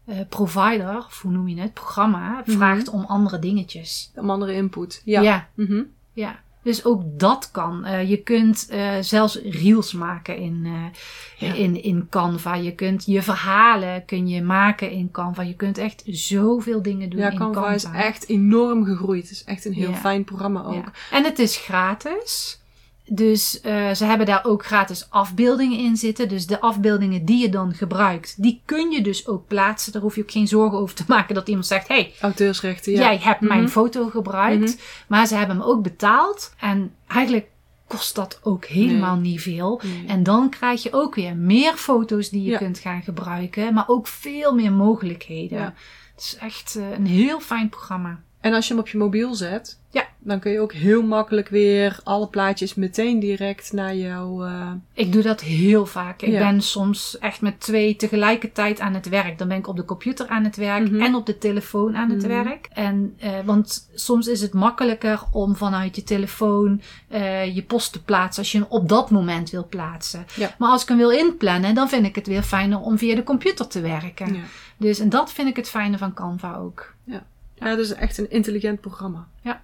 eh, 0.05 0.17
provider, 0.29 0.97
of 0.97 1.21
hoe 1.21 1.31
noem 1.31 1.47
je 1.47 1.61
het, 1.61 1.73
programma, 1.73 2.41
Mhm. 2.45 2.57
vraagt 2.57 2.89
om 2.89 3.05
andere 3.07 3.39
dingetjes. 3.39 4.11
Om 4.15 4.29
andere 4.29 4.53
input. 4.53 5.01
Ja. 5.05 5.21
ja. 5.21 5.47
Mhm. 5.55 5.81
ja. 6.13 6.39
Dus 6.63 6.85
ook 6.85 7.01
dat 7.19 7.49
kan. 7.51 7.85
Eh, 7.85 8.09
je 8.09 8.17
kunt 8.17 8.67
eh, 8.69 8.91
zelfs 8.99 9.35
reels 9.43 9.93
maken 9.93 10.37
in, 10.37 10.61
eh, 10.65 11.47
Ja. 11.49 11.53
in, 11.53 11.83
in 11.83 12.07
Canva. 12.09 12.55
Je 12.55 12.75
kunt 12.75 13.05
je 13.05 13.21
verhalen 13.21 14.05
kun 14.05 14.27
je 14.27 14.41
maken 14.41 14.91
in 14.91 15.11
Canva. 15.11 15.41
Je 15.41 15.55
kunt 15.55 15.77
echt 15.77 16.03
zoveel 16.05 16.81
dingen 16.81 17.09
doen 17.09 17.19
Ja, 17.19 17.29
in 17.29 17.37
Canva 17.37 17.53
Canva. 17.61 17.73
is 17.75 17.83
echt 17.83 18.27
enorm 18.29 18.85
gegroeid. 18.85 19.21
Het 19.23 19.31
is 19.31 19.43
echt 19.43 19.65
een 19.65 19.73
heel 19.73 19.89
Ja. 19.89 19.95
fijn 19.95 20.23
programma 20.23 20.63
ook. 20.63 20.73
Ja. 20.73 20.91
En 21.11 21.23
het 21.23 21.39
is 21.39 21.57
gratis. 21.57 22.60
Dus 23.09 23.61
eh, 23.61 23.91
ze 23.91 24.05
hebben 24.05 24.25
daar 24.25 24.45
ook 24.45 24.65
gratis 24.65 25.09
afbeeldingen 25.09 25.79
in 25.79 25.97
zitten. 25.97 26.27
Dus 26.29 26.47
de 26.47 26.59
afbeeldingen 26.61 27.25
die 27.25 27.41
je 27.41 27.49
dan 27.49 27.73
gebruikt, 27.73 28.41
die 28.41 28.61
kun 28.65 28.91
je 28.91 29.01
dus 29.03 29.27
ook 29.27 29.47
plaatsen. 29.47 29.91
Daar 29.91 30.01
hoef 30.01 30.15
je 30.15 30.21
ook 30.21 30.31
geen 30.31 30.47
zorgen 30.47 30.77
over 30.77 30.95
te 30.95 31.03
maken 31.07 31.35
dat 31.35 31.47
iemand 31.47 31.65
zegt: 31.67 31.87
hey, 31.87 32.13
Auteursrechten, 32.21 32.91
ja. 32.91 32.99
jij 32.99 33.17
hebt 33.17 33.41
mijn 33.41 33.61
Mhm. 33.61 33.69
foto 33.71 34.07
gebruikt. 34.09 34.59
Mhm. 34.75 34.81
Maar 35.07 35.27
ze 35.27 35.35
hebben 35.35 35.57
hem 35.57 35.65
ook 35.65 35.83
betaald. 35.83 36.53
En 36.59 36.93
eigenlijk 37.07 37.47
kost 37.87 38.15
dat 38.15 38.39
ook 38.43 38.65
helemaal 38.65 39.15
niet 39.15 39.41
veel. 39.41 39.81
Nee. 39.83 40.05
En 40.07 40.23
dan 40.23 40.49
krijg 40.49 40.83
je 40.83 40.93
ook 40.93 41.15
weer 41.15 41.35
meer 41.37 41.73
foto's 41.73 42.29
die 42.29 42.43
je 42.43 42.49
Ja. 42.51 42.57
kunt 42.57 42.79
gaan 42.79 43.01
gebruiken. 43.01 43.73
Maar 43.73 43.87
ook 43.87 44.07
veel 44.07 44.53
meer 44.55 44.71
mogelijkheden. 44.71 45.57
Ja. 45.59 45.73
Het 46.15 46.23
is 46.23 46.37
echt 46.39 46.75
eh, 46.75 46.91
een 46.91 47.05
heel 47.05 47.39
fijn 47.39 47.69
programma. 47.69 48.19
En 48.39 48.53
als 48.53 48.67
je 48.67 48.73
hem 48.73 48.81
op 48.81 48.87
je 48.89 48.97
mobiel 48.97 49.33
zet, 49.35 49.79
Ja. 49.89 50.07
Dan 50.23 50.39
kun 50.39 50.51
je 50.51 50.59
ook 50.59 50.73
heel 50.73 51.01
makkelijk 51.03 51.47
weer 51.49 51.99
alle 52.03 52.27
plaatjes 52.27 52.75
meteen 52.75 53.19
direct 53.19 53.71
naar 53.73 53.95
jouw... 53.95 54.43
eh, 54.45 54.71
Ik 54.93 55.11
doe 55.13 55.21
dat 55.21 55.41
heel 55.41 55.85
vaak. 55.85 56.21
Ik 56.21 56.31
Ja. 56.31 56.39
ben 56.51 56.61
soms 56.61 57.17
echt 57.19 57.41
met 57.41 57.59
twee 57.59 57.95
tegelijkertijd 57.95 58.79
aan 58.79 58.93
het 58.93 59.09
werk. 59.09 59.37
Dan 59.37 59.47
ben 59.47 59.57
ik 59.57 59.67
op 59.67 59.75
de 59.75 59.85
computer 59.85 60.27
aan 60.27 60.43
het 60.43 60.55
werk 60.55 60.89
Mhm. 60.91 61.01
en 61.01 61.15
op 61.15 61.25
de 61.25 61.37
telefoon 61.37 61.95
aan 61.95 62.09
het 62.09 62.19
Mhm. 62.27 62.27
werk. 62.43 62.67
En, 62.73 63.13
eh, 63.19 63.31
want 63.45 63.89
soms 63.93 64.27
is 64.27 64.41
het 64.41 64.53
makkelijker 64.53 65.21
om 65.31 65.55
vanuit 65.55 65.95
je 65.95 66.03
telefoon 66.03 66.81
eh, 67.07 67.55
je 67.55 67.63
post 67.63 67.91
te 67.93 68.03
plaatsen 68.03 68.41
als 68.43 68.51
je 68.51 68.57
hem 68.57 68.67
op 68.69 68.89
dat 68.89 69.09
moment 69.11 69.49
wil 69.49 69.67
plaatsen. 69.69 70.25
Ja. 70.35 70.55
Maar 70.57 70.69
als 70.69 70.81
ik 70.81 70.87
hem 70.87 70.97
wil 70.97 71.11
inplannen, 71.11 71.75
dan 71.75 71.89
vind 71.89 72.05
ik 72.05 72.15
het 72.15 72.27
weer 72.27 72.43
fijner 72.43 72.79
om 72.79 72.97
via 72.97 73.15
de 73.15 73.23
computer 73.23 73.67
te 73.67 73.81
werken. 73.81 74.33
ja. 74.33 74.41
Dus 74.77 74.99
en 74.99 75.09
dat 75.09 75.31
vind 75.31 75.47
ik 75.47 75.55
het 75.55 75.69
fijne 75.69 75.97
van 75.97 76.13
Canva 76.13 76.55
ook. 76.55 76.93
ja, 77.05 77.23
dat 77.69 77.77
is 77.79 77.93
echt 77.93 78.17
een 78.17 78.29
intelligent 78.31 78.81
programma. 78.81 79.27
Ja. 79.41 79.61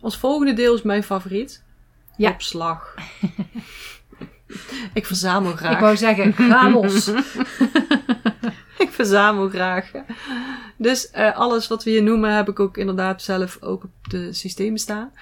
Als 0.00 0.16
volgende 0.16 0.52
deel 0.52 0.74
is 0.74 0.82
mijn 0.82 1.02
favoriet. 1.02 1.62
Ja. 2.16 2.30
Opslag. 2.30 2.94
ik 4.94 5.06
verzamel 5.06 5.52
graag. 5.52 5.72
Ik 5.72 5.78
wou 5.78 5.96
zeggen, 5.96 6.32
ga 6.32 6.70
los. 6.70 7.10
Ik 8.78 8.90
verzamel 8.90 9.48
graag. 9.48 9.90
Dus 10.76 11.10
eh, 11.10 11.36
alles 11.36 11.68
wat 11.68 11.84
we 11.84 11.90
hier 11.90 12.02
noemen 12.02 12.34
heb 12.34 12.48
ik 12.48 12.60
ook 12.60 12.76
inderdaad 12.76 13.22
zelf 13.22 13.58
ook 13.60 13.84
op 13.84 13.90
de 14.10 14.32
systemen 14.32 14.78
staan. 14.78 15.12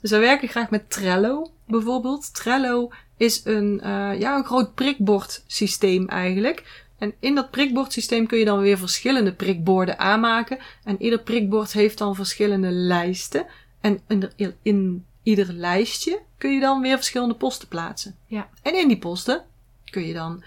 Dus 0.00 0.10
wij 0.10 0.20
werken 0.20 0.48
graag 0.48 0.70
met 0.70 0.90
Trello 0.90 1.50
bijvoorbeeld. 1.66 2.34
Trello 2.34 2.90
is 3.16 3.40
een, 3.44 3.80
eh, 3.80 4.20
ja, 4.20 4.36
een 4.36 4.44
groot 4.44 4.74
prikbordsysteem 4.74 6.08
eigenlijk. 6.08 6.86
En 6.98 7.14
in 7.20 7.34
dat 7.34 7.50
prikbordsysteem 7.50 8.26
kun 8.26 8.38
je 8.38 8.44
dan 8.44 8.60
weer 8.60 8.78
verschillende 8.78 9.32
prikborden 9.32 9.98
aanmaken. 9.98 10.58
En 10.84 11.02
ieder 11.02 11.20
prikbord 11.20 11.72
heeft 11.72 11.98
dan 11.98 12.14
verschillende 12.14 12.70
lijsten. 12.70 13.46
En 13.80 14.00
in, 14.08 14.20
de- 14.20 14.54
in 14.62 15.04
ieder 15.22 15.52
lijstje 15.52 16.20
kun 16.38 16.50
je 16.52 16.60
dan 16.60 16.80
weer 16.80 16.96
verschillende 16.96 17.34
posten 17.34 17.68
plaatsen. 17.68 18.16
Ja. 18.26 18.48
En 18.62 18.78
in 18.78 18.88
die 18.88 18.98
posten 18.98 19.44
kun 19.90 20.06
je 20.06 20.12
dan 20.14 20.42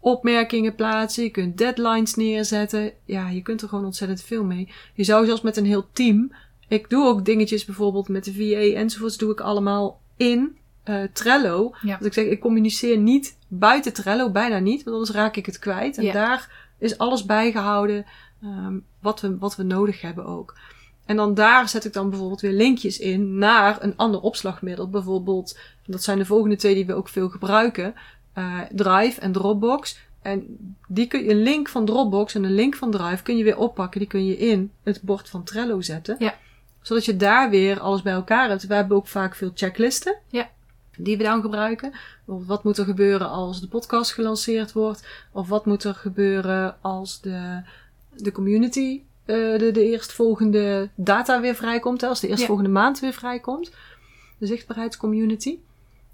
opmerkingen 0.00 0.74
plaatsen. 0.74 1.24
Je 1.24 1.30
kunt 1.30 1.58
deadlines 1.58 2.14
neerzetten. 2.14 2.92
Ja, 3.04 3.28
je 3.28 3.42
kunt 3.42 3.62
er 3.62 3.68
gewoon 3.68 3.84
ontzettend 3.84 4.22
veel 4.22 4.44
mee. 4.44 4.68
Je 4.94 5.04
zou 5.04 5.26
zelfs 5.26 5.40
met 5.42 5.56
een 5.56 5.64
heel 5.66 5.86
team. 5.92 6.32
Ik 6.68 6.90
doe 6.90 7.06
ook 7.06 7.24
dingetjes 7.24 7.64
bijvoorbeeld 7.64 8.08
met 8.08 8.24
de 8.24 8.32
VA 8.34 8.78
enzovoorts. 8.78 9.16
Doe 9.16 9.32
ik 9.32 9.40
allemaal 9.40 10.00
in 10.16 10.56
eh, 10.82 11.02
Trello. 11.12 11.74
Ja. 11.82 12.00
Ik 12.00 12.12
zeg, 12.12 12.24
ik 12.26 12.40
communiceer 12.40 12.98
niet 12.98 13.36
buiten 13.48 13.92
Trello, 13.92 14.30
bijna 14.30 14.58
niet. 14.58 14.82
Want 14.82 14.96
anders 14.96 15.16
raak 15.16 15.36
ik 15.36 15.46
het 15.46 15.58
kwijt. 15.58 15.96
En 15.98 16.04
Ja. 16.04 16.12
daar 16.12 16.68
is 16.78 16.98
alles 16.98 17.24
bijgehouden 17.26 18.04
ehm, 18.42 18.78
wat, 19.00 19.20
we, 19.20 19.38
wat 19.38 19.56
we 19.56 19.62
nodig 19.62 20.00
hebben 20.00 20.24
ook. 20.26 20.56
En 21.04 21.16
dan 21.16 21.34
daar 21.34 21.68
zet 21.68 21.84
ik 21.84 21.92
dan 21.92 22.10
bijvoorbeeld 22.10 22.40
weer 22.40 22.52
linkjes 22.52 22.98
in 22.98 23.38
naar 23.38 23.82
een 23.82 23.96
ander 23.96 24.20
opslagmiddel. 24.20 24.88
Bijvoorbeeld, 24.90 25.58
dat 25.86 26.02
zijn 26.02 26.18
de 26.18 26.24
volgende 26.24 26.56
twee 26.56 26.74
die 26.74 26.86
we 26.86 26.94
ook 26.94 27.08
veel 27.08 27.28
gebruiken. 27.28 27.94
eh, 28.32 28.60
Drive 28.72 29.20
en 29.20 29.32
Dropbox. 29.32 29.98
En 30.22 30.58
die 30.88 31.06
kun 31.06 31.24
je, 31.24 31.30
een 31.30 31.42
link 31.42 31.68
van 31.68 31.84
Dropbox 31.84 32.34
en 32.34 32.44
een 32.44 32.54
link 32.54 32.74
van 32.76 32.90
Drive 32.90 33.22
kun 33.22 33.36
je 33.36 33.44
weer 33.44 33.58
oppakken. 33.58 34.00
Die 34.00 34.08
kun 34.08 34.26
je 34.26 34.36
in 34.36 34.70
het 34.82 35.02
bord 35.02 35.28
van 35.28 35.44
Trello 35.44 35.80
zetten. 35.80 36.16
Ja. 36.18 36.34
Zodat 36.82 37.04
je 37.04 37.16
daar 37.16 37.50
weer 37.50 37.80
alles 37.80 38.02
bij 38.02 38.12
elkaar 38.12 38.48
hebt. 38.48 38.66
We 38.66 38.74
hebben 38.74 38.96
ook 38.96 39.08
vaak 39.08 39.34
veel 39.34 39.50
checklisten. 39.54 40.16
Ja. 40.28 40.50
Die 40.96 41.16
we 41.16 41.22
dan 41.22 41.40
gebruiken. 41.40 41.92
Wat 42.24 42.64
moet 42.64 42.78
er 42.78 42.84
gebeuren 42.84 43.28
als 43.28 43.60
de 43.60 43.68
podcast 43.68 44.12
gelanceerd 44.12 44.72
wordt? 44.72 45.06
Of 45.32 45.48
wat 45.48 45.66
moet 45.66 45.84
er 45.84 45.94
gebeuren 45.94 46.76
als 46.80 47.20
de, 47.20 47.62
de 48.16 48.32
community, 48.32 49.00
eh, 49.24 49.58
de, 49.58 49.70
de 49.72 49.84
eerstvolgende 49.84 50.88
data 50.94 51.40
weer 51.40 51.54
vrijkomt? 51.54 52.00
Hè? 52.00 52.06
Als 52.06 52.20
de 52.20 52.28
eerstvolgende 52.28 52.70
maand 52.70 53.00
weer 53.00 53.12
vrijkomt. 53.12 53.70
De 54.38 54.46
zichtbaarheidscommunity. 54.46 55.58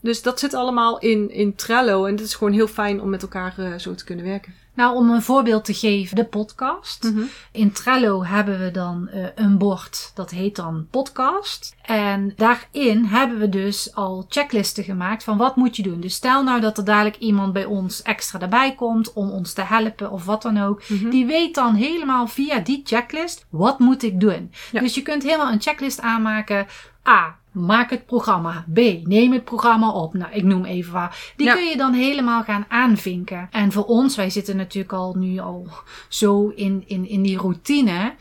Dus 0.00 0.22
dat 0.22 0.38
zit 0.38 0.54
allemaal 0.54 0.98
in, 0.98 1.30
in 1.30 1.54
Trello. 1.54 2.04
En 2.04 2.12
het 2.12 2.24
is 2.24 2.34
gewoon 2.34 2.52
heel 2.52 2.66
fijn 2.66 3.00
om 3.00 3.08
met 3.08 3.22
elkaar 3.22 3.54
uh, 3.58 3.74
zo 3.78 3.94
te 3.94 4.04
kunnen 4.04 4.24
werken. 4.24 4.54
Nou, 4.74 4.96
om 4.96 5.10
een 5.10 5.22
voorbeeld 5.22 5.64
te 5.64 5.74
geven, 5.74 6.16
de 6.16 6.24
podcast. 6.24 7.04
Mhm. 7.04 7.22
In 7.52 7.72
Trello 7.72 8.24
hebben 8.24 8.58
we 8.58 8.70
dan 8.70 9.08
uh, 9.14 9.26
een 9.34 9.58
bord, 9.58 10.10
dat 10.14 10.30
heet 10.30 10.56
dan 10.56 10.86
podcast. 10.90 11.76
En 11.82 12.32
daarin 12.36 13.04
hebben 13.04 13.38
we 13.38 13.48
dus 13.48 13.94
al 13.94 14.26
checklisten 14.28 14.84
gemaakt 14.84 15.24
van 15.24 15.36
wat 15.36 15.56
moet 15.56 15.76
je 15.76 15.82
doen. 15.82 16.00
Dus 16.00 16.14
stel 16.14 16.42
nou 16.42 16.60
dat 16.60 16.78
er 16.78 16.84
dadelijk 16.84 17.16
iemand 17.16 17.52
bij 17.52 17.64
ons 17.64 18.02
extra 18.02 18.40
erbij 18.40 18.74
komt 18.74 19.12
om 19.12 19.30
ons 19.30 19.52
te 19.52 19.62
helpen 19.62 20.10
of 20.10 20.24
wat 20.24 20.42
dan 20.42 20.58
ook. 20.58 20.88
Mhm. 20.88 21.10
Die 21.10 21.26
weet 21.26 21.54
dan 21.54 21.74
helemaal 21.74 22.26
via 22.26 22.58
die 22.58 22.80
checklist, 22.84 23.46
wat 23.48 23.78
moet 23.78 24.02
ik 24.02 24.20
doen? 24.20 24.52
Ja. 24.72 24.80
Dus 24.80 24.94
je 24.94 25.02
kunt 25.02 25.22
helemaal 25.22 25.52
een 25.52 25.60
checklist 25.60 26.00
aanmaken. 26.00 26.66
A, 27.08 27.38
maak 27.52 27.90
het 27.90 28.06
programma. 28.06 28.64
B, 28.72 28.76
neem 29.04 29.32
het 29.32 29.44
programma 29.44 29.90
op. 29.90 30.14
Nou, 30.14 30.32
ik 30.32 30.42
noem 30.42 30.64
even 30.64 30.92
waar. 30.92 31.32
Die 31.36 31.46
Ja. 31.46 31.54
kun 31.54 31.64
je 31.64 31.76
dan 31.76 31.92
helemaal 31.92 32.42
gaan 32.42 32.64
aanvinken. 32.68 33.48
En 33.50 33.72
voor 33.72 33.84
ons, 33.84 34.16
wij 34.16 34.30
zitten 34.30 34.56
natuurlijk 34.56 34.92
al 34.92 35.14
nu 35.18 35.38
al 35.38 35.66
zo 36.08 36.48
in, 36.48 36.84
in, 36.86 37.08
in 37.08 37.22
die 37.22 37.38
routine. 37.38 38.14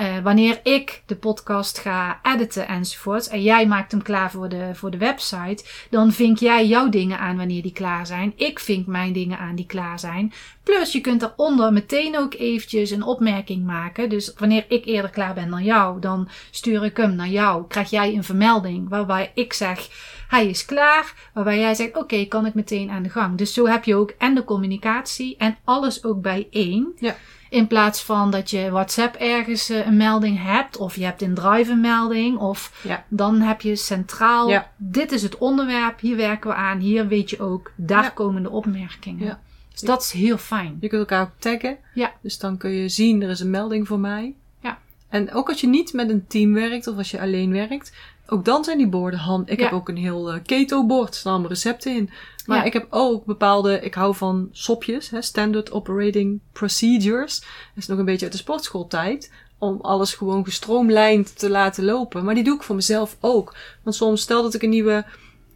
Eh, 0.00 0.18
wanneer 0.22 0.60
ik 0.62 1.02
de 1.06 1.16
podcast 1.16 1.78
ga 1.78 2.20
editen 2.22 2.68
enzovoorts 2.68 3.28
en 3.28 3.42
jij 3.42 3.66
maakt 3.66 3.90
hem 3.90 4.02
klaar 4.02 4.30
voor 4.30 4.48
de, 4.48 4.70
voor 4.74 4.90
de 4.90 4.98
website, 4.98 5.64
dan 5.90 6.12
vink 6.12 6.38
jij 6.38 6.66
jouw 6.66 6.88
dingen 6.88 7.18
aan 7.18 7.36
wanneer 7.36 7.62
die 7.62 7.72
klaar 7.72 8.06
zijn. 8.06 8.32
Ik 8.36 8.58
vink 8.58 8.86
mijn 8.86 9.12
dingen 9.12 9.38
aan 9.38 9.54
die 9.54 9.66
klaar 9.66 9.98
zijn. 9.98 10.32
Plus 10.62 10.92
je 10.92 11.00
kunt 11.00 11.22
eronder 11.22 11.72
meteen 11.72 12.18
ook 12.18 12.34
eventjes 12.34 12.90
een 12.90 13.02
opmerking 13.02 13.64
maken. 13.64 14.08
Dus 14.08 14.32
wanneer 14.38 14.64
ik 14.68 14.84
eerder 14.84 15.10
klaar 15.10 15.34
ben 15.34 15.50
dan 15.50 15.64
jou, 15.64 16.00
dan 16.00 16.28
stuur 16.50 16.84
ik 16.84 16.96
hem 16.96 17.14
naar 17.14 17.28
jou. 17.28 17.66
Krijg 17.68 17.90
jij 17.90 18.14
een 18.14 18.24
vermelding 18.24 18.88
waarbij 18.88 19.30
ik 19.34 19.52
zeg, 19.52 19.88
hij 20.28 20.46
is 20.46 20.64
klaar. 20.64 21.14
Waarbij 21.34 21.58
jij 21.58 21.74
zegt, 21.74 21.96
oké, 21.96 22.24
kan 22.24 22.46
ik 22.46 22.54
meteen 22.54 22.90
aan 22.90 23.02
de 23.02 23.08
gang. 23.10 23.38
Dus 23.38 23.52
zo 23.52 23.66
heb 23.66 23.84
je 23.84 23.94
ook 23.94 24.14
en 24.18 24.34
de 24.34 24.44
communicatie 24.44 25.36
en 25.36 25.56
alles 25.64 26.04
ook 26.04 26.22
bij 26.22 26.46
één. 26.50 26.92
Ja. 26.98 27.16
In 27.50 27.66
plaats 27.66 28.02
van 28.02 28.30
dat 28.30 28.50
je 28.50 28.70
WhatsApp 28.70 29.14
ergens 29.14 29.68
eh, 29.70 29.86
een 29.86 29.96
melding 29.96 30.42
hebt. 30.42 30.76
Of 30.76 30.96
je 30.96 31.04
hebt 31.04 31.22
in 31.22 31.34
Drive 31.34 31.70
een 31.70 31.80
melding. 31.80 32.38
Of 32.38 32.80
Ja. 32.82 33.04
dan 33.08 33.40
heb 33.40 33.60
je 33.60 33.76
centraal. 33.76 34.48
Ja. 34.48 34.70
Dit 34.76 35.12
is 35.12 35.22
het 35.22 35.38
onderwerp. 35.38 36.00
Hier 36.00 36.16
werken 36.16 36.50
we 36.50 36.56
aan. 36.56 36.78
Hier 36.78 37.08
weet 37.08 37.30
je 37.30 37.40
ook. 37.40 37.72
Daar 37.76 38.02
Ja. 38.02 38.08
komen 38.08 38.42
de 38.42 38.50
opmerkingen. 38.50 39.38
Dus 39.72 39.80
dat 39.80 40.00
is 40.02 40.10
heel 40.10 40.38
fijn. 40.38 40.76
Je 40.80 40.88
kunt 40.88 41.00
elkaar 41.00 41.22
ook 41.22 41.30
taggen. 41.38 41.76
Ja. 41.94 42.12
Dus 42.22 42.38
dan 42.38 42.56
kun 42.56 42.70
je 42.70 42.88
zien, 42.88 43.22
er 43.22 43.30
is 43.30 43.40
een 43.40 43.50
melding 43.50 43.86
voor 43.86 43.98
mij. 44.00 44.34
Ja. 44.60 44.78
En 45.08 45.32
ook 45.32 45.48
als 45.48 45.60
je 45.60 45.66
niet 45.66 45.92
met 45.92 46.10
een 46.10 46.26
team 46.26 46.52
werkt 46.52 46.86
of 46.86 46.96
als 46.96 47.10
je 47.10 47.20
alleen 47.20 47.52
werkt, 47.52 47.92
ook 48.30 48.44
dan 48.44 48.64
zijn 48.64 48.78
die 48.78 48.88
borden 48.88 49.20
handig. 49.20 49.48
Ik 49.48 49.58
Ja. 49.58 49.64
heb 49.64 49.74
ook 49.74 49.88
een 49.88 49.96
heel 49.96 50.32
eh, 50.32 50.38
keto-bord, 50.46 51.08
er 51.08 51.14
staan 51.14 51.32
allemaal 51.32 51.50
recepten 51.50 51.96
in. 51.96 52.10
Maar 52.46 52.58
Ja. 52.58 52.64
ik 52.64 52.72
heb 52.72 52.86
ook 52.90 53.24
bepaalde, 53.24 53.80
ik 53.80 53.94
hou 53.94 54.14
van 54.14 54.48
sopjes, 54.52 55.10
hè, 55.10 55.22
Standard 55.22 55.72
Operating 55.72 56.40
Procedures. 56.52 57.40
Dat 57.40 57.48
is 57.76 57.86
nog 57.86 57.98
een 57.98 58.04
beetje 58.04 58.24
uit 58.24 58.32
de 58.32 58.38
sportschooltijd. 58.38 59.32
Om 59.58 59.78
alles 59.80 60.14
gewoon 60.14 60.44
gestroomlijnd 60.44 61.38
te 61.38 61.50
laten 61.50 61.84
lopen. 61.84 62.24
Maar 62.24 62.34
die 62.34 62.44
doe 62.44 62.56
ik 62.56 62.62
voor 62.62 62.74
mezelf 62.76 63.16
ook. 63.20 63.54
Want 63.82 63.96
soms 63.96 64.20
stel 64.20 64.42
dat 64.42 64.54
ik 64.54 64.62
een 64.62 64.70
nieuwe 64.70 65.04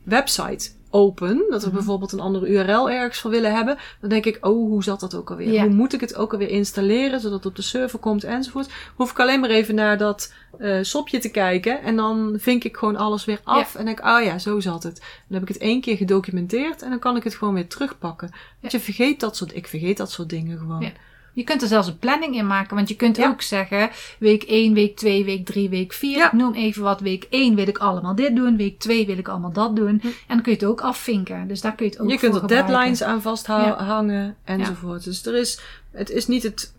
website 0.03 0.71
open, 0.95 1.45
dat 1.51 1.61
we 1.63 1.67
Mhm. 1.67 1.77
bijvoorbeeld 1.77 2.13
een 2.13 2.21
andere 2.21 2.47
URL 2.49 2.91
ergens 2.91 3.19
voor 3.21 3.31
willen 3.31 3.55
hebben, 3.55 3.79
dan 4.01 4.11
denk 4.11 4.25
ik, 4.25 4.39
oh, 4.47 4.69
hoe 4.69 4.83
zat 4.83 5.01
dat 5.01 5.15
ook 5.15 5.31
alweer? 5.31 5.53
Ja. 5.53 5.63
Hoe 5.65 5.75
moet 5.75 5.93
ik 5.93 6.01
het 6.01 6.15
ook 6.17 6.33
alweer 6.33 6.49
installeren, 6.49 7.21
zodat 7.21 7.37
het 7.39 7.47
op 7.47 7.57
de 7.57 7.63
server 7.63 7.99
komt 7.99 8.25
enzovoort. 8.25 8.73
Hoef 8.95 9.11
ik 9.11 9.21
alleen 9.21 9.41
maar 9.41 9.51
even 9.51 9.75
naar 9.75 9.99
dat 9.99 10.33
eh, 10.59 10.79
sopje 10.83 11.19
te 11.19 11.31
kijken 11.31 11.83
en 11.83 11.97
dan 11.97 12.35
vink 12.39 12.65
ik 12.65 12.77
gewoon 12.77 12.97
alles 12.97 13.25
weer 13.25 13.41
af 13.45 13.75
en 13.75 13.85
denk, 13.85 14.01
oh 14.07 14.23
ja, 14.23 14.39
zo 14.39 14.61
zat 14.61 14.83
het. 14.83 14.97
Dan 14.99 15.39
heb 15.39 15.43
ik 15.43 15.49
het 15.55 15.59
één 15.59 15.81
keer 15.81 15.97
gedocumenteerd 15.97 16.83
en 16.83 16.91
dan 16.91 16.99
kan 16.99 17.17
ik 17.17 17.25
het 17.25 17.35
gewoon 17.35 17.55
weer 17.55 17.69
terugpakken. 17.69 18.31
Want 18.61 18.73
je 18.73 18.81
vergeet 18.81 19.21
dat 19.21 19.37
soort, 19.37 19.57
ik 19.57 19.67
vergeet 19.67 19.97
dat 19.97 20.11
soort 20.11 20.29
dingen 20.29 20.59
gewoon. 20.59 20.93
Ja. 21.35 21.41
Je 21.43 21.45
kunt 21.45 21.63
er 21.63 21.69
zelfs 21.69 21.89
een 21.89 21.99
planning 21.99 22.37
in 22.37 22.47
maken. 22.47 22.77
Want 22.77 22.89
je 22.89 22.97
kunt 22.97 23.17
Ja. 23.17 23.29
ook 23.29 23.43
zeggen: 23.43 23.91
week 24.19 24.43
1, 24.43 24.75
week 24.75 24.97
2, 24.97 25.25
week 25.25 25.45
3, 25.47 25.69
week 25.69 25.93
4. 25.93 26.17
Ja. 26.17 26.27
Ik 26.27 26.33
noem 26.33 26.55
even 26.55 26.83
wat. 26.83 27.01
Week 27.01 27.27
1 27.31 27.55
wil 27.55 27.69
ik 27.69 27.79
allemaal 27.79 28.15
dit 28.15 28.37
doen. 28.37 28.57
Week 28.57 28.79
2 28.79 29.07
wil 29.07 29.19
ik 29.19 29.29
allemaal 29.29 29.53
dat 29.53 29.77
doen. 29.77 29.99
Hm. 30.03 30.07
En 30.07 30.13
dan 30.27 30.43
kun 30.43 30.53
je 30.53 30.59
het 30.59 30.67
ook 30.67 30.81
afvinken. 30.81 31.49
Dus 31.49 31.61
daar 31.61 31.75
kun 31.75 31.85
je 31.87 31.91
het 31.93 32.01
ook 32.01 32.11
je 32.11 32.19
kunt 32.19 32.35
er 32.35 32.41
gebruiken. 32.41 32.73
deadlines 32.73 33.03
aan 33.03 33.23
vasthangen 33.23 34.37
enzovoort. 34.45 35.05
Dus 35.05 35.27
er 35.27 35.35
is, 35.35 35.61
het 35.91 36.11
is 36.11 36.27
niet 36.27 36.43
het, 36.43 36.75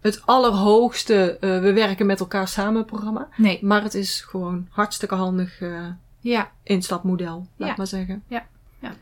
het 0.00 0.22
allerhoogste, 0.24 1.36
eh, 1.40 1.60
we 1.60 1.72
werken 1.72 2.06
met 2.06 2.20
elkaar 2.20 2.48
samen 2.48 2.84
programma. 2.84 3.28
Nee, 3.36 3.58
Maar 3.62 3.82
het 3.82 3.94
is 3.94 4.20
gewoon 4.20 4.66
hartstikke 4.70 5.14
handig 5.14 5.60
eh, 5.60 5.86
ja. 6.20 6.50
instapmodel, 6.62 7.46
laat 7.56 7.68
Ja. 7.68 7.74
maar 7.76 7.86
zeggen. 7.86 8.22
Ja. 8.28 8.46
Ja. 8.80 8.94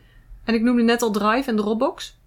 En 0.43 0.53
ik 0.53 0.61
noemde 0.61 0.83
net 0.83 1.01
al 1.01 1.11
Drive 1.11 1.49
en 1.49 1.55
Dropbox. 1.55 2.17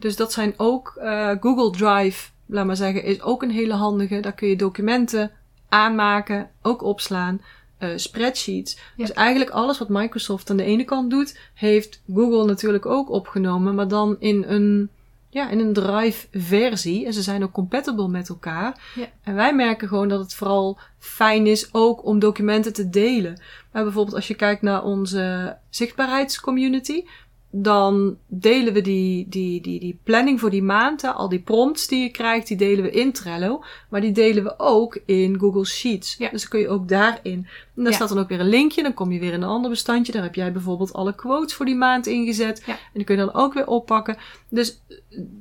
Dus 0.00 0.16
dat 0.16 0.32
zijn 0.32 0.54
ook 0.56 0.96
eh, 0.96 1.30
Google 1.40 1.70
Drive, 1.70 2.30
laat 2.46 2.66
maar 2.66 2.76
zeggen, 2.76 3.04
is 3.04 3.22
ook 3.22 3.42
een 3.42 3.50
hele 3.50 3.74
handige. 3.74 4.20
Daar 4.20 4.32
kun 4.32 4.48
je 4.48 4.56
documenten 4.56 5.30
aanmaken, 5.68 6.50
ook 6.62 6.82
opslaan. 6.82 7.40
eh, 7.78 7.88
spreadsheets. 7.96 8.74
Ja. 8.74 9.04
Dus 9.04 9.12
eigenlijk 9.12 9.50
alles 9.50 9.78
wat 9.78 9.88
Microsoft 9.88 10.50
aan 10.50 10.56
de 10.56 10.64
ene 10.64 10.84
kant 10.84 11.10
doet, 11.10 11.38
heeft 11.54 12.02
Google 12.14 12.44
natuurlijk 12.44 12.86
ook 12.86 13.10
opgenomen, 13.10 13.74
maar 13.74 13.88
dan 13.88 14.16
in 14.18 14.44
een, 14.46 14.90
ja, 15.28 15.50
in 15.50 15.58
een 15.58 15.72
Drive-versie. 15.72 17.06
En 17.06 17.12
ze 17.12 17.22
zijn 17.22 17.42
ook 17.44 17.52
compatible 17.52 18.08
met 18.08 18.28
elkaar. 18.28 18.92
Ja. 18.94 19.06
En 19.22 19.34
wij 19.34 19.54
merken 19.54 19.88
gewoon 19.88 20.08
dat 20.08 20.20
het 20.20 20.34
vooral 20.34 20.78
fijn 20.98 21.46
is 21.46 21.68
ook 21.74 22.04
om 22.04 22.18
documenten 22.18 22.72
te 22.72 22.90
delen. 22.90 23.40
Maar 23.72 23.82
bijvoorbeeld 23.82 24.16
als 24.16 24.28
je 24.28 24.34
kijkt 24.34 24.62
naar 24.62 24.84
onze 24.84 25.56
zichtbaarheidscommunity, 25.70 27.04
dan 27.50 28.16
delen 28.26 28.72
we 28.72 28.80
die, 28.80 29.28
die, 29.28 29.60
die, 29.60 29.80
die 29.80 30.00
planning 30.02 30.40
voor 30.40 30.50
die 30.50 30.62
maand, 30.62 31.02
hè, 31.02 31.10
al 31.10 31.28
die 31.28 31.40
prompts 31.40 31.86
die 31.86 32.02
je 32.02 32.10
krijgt, 32.10 32.46
die 32.46 32.56
delen 32.56 32.84
we 32.84 32.90
in 32.90 33.12
Trello. 33.12 33.64
Maar 33.88 34.00
die 34.00 34.12
delen 34.12 34.44
we 34.44 34.54
ook 34.58 34.98
in 35.04 35.38
Google 35.38 35.64
Sheets. 35.64 36.16
Ja. 36.18 36.28
Dus 36.30 36.40
dan 36.40 36.50
kun 36.50 36.60
je 36.60 36.68
ook 36.68 36.88
daarin. 36.88 37.32
En 37.32 37.46
daar 37.74 37.86
Ja. 37.86 37.92
staat 37.92 38.08
dan 38.08 38.18
ook 38.18 38.28
weer 38.28 38.40
een 38.40 38.48
linkje, 38.48 38.82
dan 38.82 38.94
kom 38.94 39.12
je 39.12 39.20
weer 39.20 39.32
in 39.32 39.42
een 39.42 39.48
ander 39.48 39.70
bestandje. 39.70 40.12
Daar 40.12 40.22
heb 40.22 40.34
jij 40.34 40.52
bijvoorbeeld 40.52 40.92
alle 40.92 41.14
quotes 41.14 41.54
voor 41.54 41.66
die 41.66 41.74
maand 41.74 42.06
ingezet. 42.06 42.62
Ja. 42.66 42.72
En 42.72 42.78
die 42.92 43.04
kun 43.04 43.16
je 43.16 43.24
dan 43.24 43.34
ook 43.34 43.54
weer 43.54 43.66
oppakken. 43.66 44.16
Dus 44.48 44.82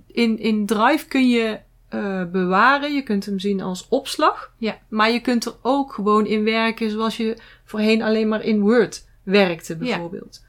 in, 0.08 0.39
in 0.39 0.65
Drive 0.65 1.08
kun 1.08 1.30
je 1.30 1.60
eh, 1.89 2.24
bewaren. 2.32 2.93
Je 2.93 3.02
kunt 3.02 3.26
hem 3.26 3.39
zien 3.39 3.62
als 3.62 3.88
opslag. 3.89 4.54
Maar 4.89 5.12
je 5.12 5.19
kunt 5.19 5.45
er 5.45 5.54
ook 5.62 5.93
gewoon 5.93 6.26
in 6.26 6.43
werken 6.43 6.89
zoals 6.89 7.17
je 7.17 7.38
voorheen 7.65 8.02
alleen 8.02 8.28
maar 8.28 8.43
in 8.43 8.60
Word 8.60 9.08
werkte, 9.24 9.78
bijvoorbeeld. 9.78 10.48